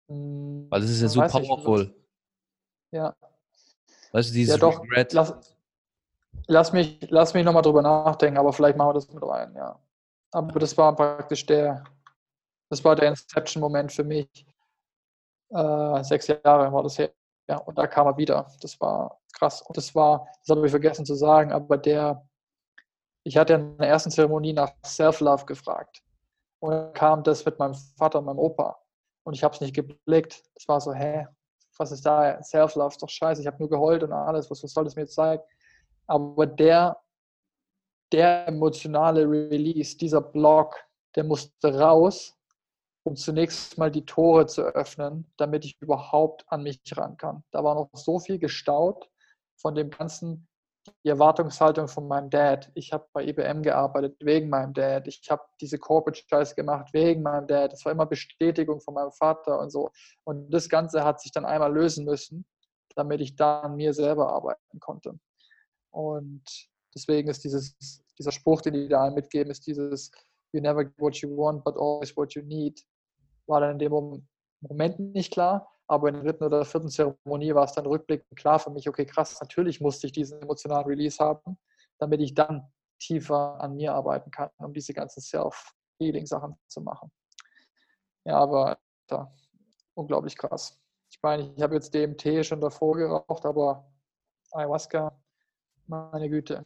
[0.09, 1.95] Hm, Weil das ist ja so powerful.
[2.93, 3.15] Ja.
[4.13, 5.13] Weißt du, dieses ja, doch, Regret.
[5.13, 5.52] Lass,
[6.47, 9.79] lass mich, lass mich nochmal drüber nachdenken, aber vielleicht machen wir das mit rein, ja.
[10.33, 11.85] Aber das war praktisch der,
[12.71, 14.29] das war der Inception-Moment für mich.
[15.51, 17.13] Äh, sechs Jahre war das her.
[17.49, 18.47] Ja, und da kam er wieder.
[18.61, 19.61] Das war krass.
[19.63, 22.27] Und das war, das habe ich vergessen zu sagen, aber der,
[23.25, 26.03] ich hatte in der ersten Zeremonie nach Self-Love gefragt.
[26.61, 28.79] Und dann kam das mit meinem Vater und meinem Opa.
[29.25, 30.43] Und ich habe es nicht geblickt.
[30.55, 31.27] Es war so, hä,
[31.77, 32.43] was ist da?
[32.43, 33.41] Self-Love ist doch scheiße.
[33.41, 34.51] Ich habe nur geheult und alles.
[34.51, 35.43] Was, was soll das mir jetzt zeigen?
[36.07, 36.99] Aber der,
[38.12, 40.77] der emotionale Release, dieser Block,
[41.16, 42.37] der musste raus,
[43.05, 47.45] um zunächst mal die Tore zu öffnen, damit ich überhaupt an mich ran kann.
[47.51, 49.11] Da war noch so viel gestaut
[49.57, 50.47] von dem ganzen
[51.05, 52.70] die Erwartungshaltung von meinem Dad.
[52.74, 55.07] Ich habe bei IBM gearbeitet wegen meinem Dad.
[55.07, 57.73] Ich habe diese Corporate Scheiße gemacht wegen meinem Dad.
[57.73, 59.91] Das war immer Bestätigung von meinem Vater und so.
[60.24, 62.45] Und das Ganze hat sich dann einmal lösen müssen,
[62.97, 65.19] damit ich da an mir selber arbeiten konnte.
[65.93, 66.43] Und
[66.94, 67.77] deswegen ist dieses,
[68.19, 70.10] dieser Spruch, den die da mitgeben, ist dieses
[70.52, 72.85] You never get what you want, but always what you need.
[73.47, 74.23] War dann in dem
[74.60, 78.59] Moment nicht klar, aber in der dritten oder vierten Zeremonie war es dann rückblickend klar
[78.59, 81.59] für mich, okay, krass, natürlich musste ich diesen emotionalen Release haben,
[81.98, 87.10] damit ich dann tiefer an mir arbeiten kann, um diese ganzen Self-Healing-Sachen zu machen.
[88.24, 88.78] Ja, aber
[89.10, 89.32] ja,
[89.94, 90.78] unglaublich krass.
[91.10, 93.90] Ich meine, ich habe jetzt DMT schon davor geraucht, aber
[94.52, 95.22] Ayahuasca,
[95.87, 96.65] meine Güte,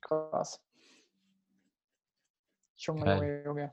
[0.00, 0.60] krass.
[2.76, 3.72] Junge, Junge, Junge.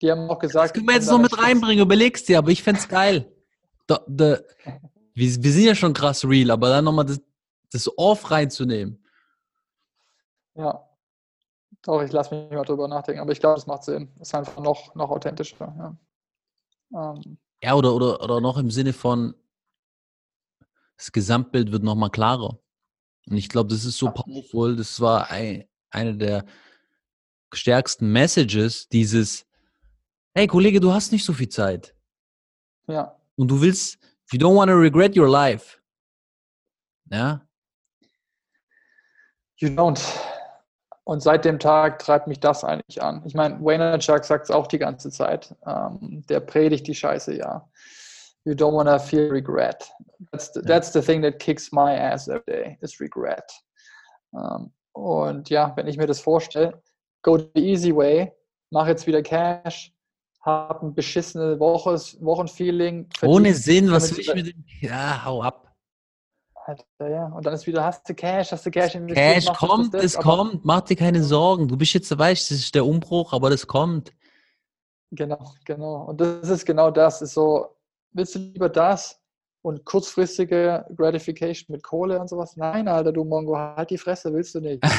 [0.00, 0.66] Die haben auch gesagt.
[0.66, 3.32] Das können wir jetzt noch mit reinbringen, überlegst dir, aber ich fände es geil.
[3.86, 4.38] Da, da,
[5.14, 7.20] wir, wir, sind ja schon krass real, aber dann nochmal das,
[7.72, 9.04] das Off reinzunehmen.
[10.54, 10.84] Ja.
[11.82, 14.12] Doch, ich lasse mich mal drüber nachdenken, aber ich glaube, das macht Sinn.
[14.18, 15.96] Das ist einfach noch, noch authentischer.
[16.90, 17.38] Ja, ähm.
[17.62, 19.34] ja oder, oder, oder noch im Sinne von,
[20.96, 22.58] das Gesamtbild wird nochmal klarer.
[23.28, 24.76] Und ich glaube, das ist so powerful.
[24.76, 26.44] Das war ein, eine der
[27.52, 29.46] stärksten Messages, dieses,
[30.34, 31.94] hey Kollege, du hast nicht so viel Zeit.
[32.86, 33.16] Ja.
[33.36, 33.98] Und du willst,
[34.32, 35.78] you don't want to regret your life.
[37.10, 37.46] Ja.
[39.56, 40.00] You don't.
[41.04, 43.22] Und seit dem Tag treibt mich das eigentlich an.
[43.24, 45.54] Ich meine, Wayne Chuck sagt es auch die ganze Zeit.
[45.66, 47.68] Ähm, der predigt die Scheiße, ja.
[48.44, 49.90] You don't want to feel regret.
[50.32, 53.50] That's the, that's the thing that kicks my ass every day, is regret.
[54.34, 56.82] Ähm, und ja, wenn ich mir das vorstelle,
[57.22, 58.32] go the easy way,
[58.70, 59.92] mach jetzt wieder Cash,
[60.40, 63.08] habe ein beschissenes Wochenfeeling.
[63.22, 64.64] Ohne Sinn, was will ich mit dem?
[64.80, 65.74] Ja, hau ab.
[66.68, 67.26] Alter, ja.
[67.26, 69.46] Und dann ist wieder, hast du Cash, hast du Cash investiert.
[69.46, 71.66] Cash kommt, es kommt, mach dir keine Sorgen.
[71.66, 74.12] Du bist jetzt, weißt das ist der Umbruch, aber das kommt.
[75.10, 76.02] Genau, genau.
[76.04, 77.22] Und das ist genau das.
[77.22, 77.77] Ist so,
[78.12, 79.20] willst du lieber das
[79.62, 82.56] und kurzfristige Gratification mit Kohle und sowas?
[82.56, 84.84] Nein, Alter, du Mongo, halt die Fresse, willst du nicht.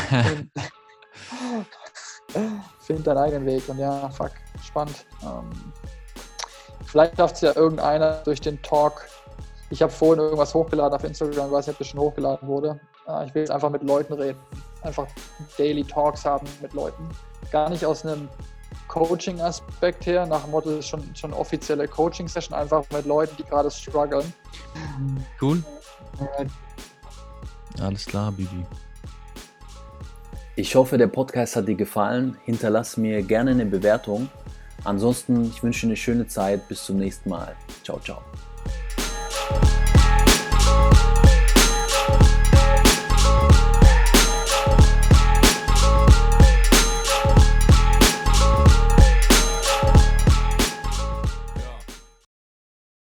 [2.80, 4.32] Find deinen eigenen Weg und ja, fuck,
[4.64, 5.06] spannend.
[5.24, 5.50] Ähm,
[6.86, 9.08] vielleicht schafft es ja irgendeiner durch den Talk.
[9.72, 12.80] Ich habe vorhin irgendwas hochgeladen auf Instagram, ich weiß nicht, ob das schon hochgeladen wurde.
[13.08, 14.40] Äh, ich will jetzt einfach mit Leuten reden.
[14.82, 15.08] Einfach
[15.58, 17.10] Daily Talks haben mit Leuten.
[17.52, 18.30] Gar nicht aus einem
[18.88, 24.34] Coaching-Aspekt her, nach dem Motto, schon, schon offizielle Coaching-Session, einfach mit Leuten, die gerade strugglen.
[25.42, 25.64] Cool.
[26.38, 28.66] Äh, Alles klar, Bibi.
[30.56, 32.38] Ich hoffe, der Podcast hat dir gefallen.
[32.44, 34.30] Hinterlass mir gerne eine Bewertung.
[34.84, 36.68] Ansonsten, ich wünsche dir eine schöne Zeit.
[36.68, 37.56] Bis zum nächsten Mal.
[37.84, 38.22] Ciao, ciao.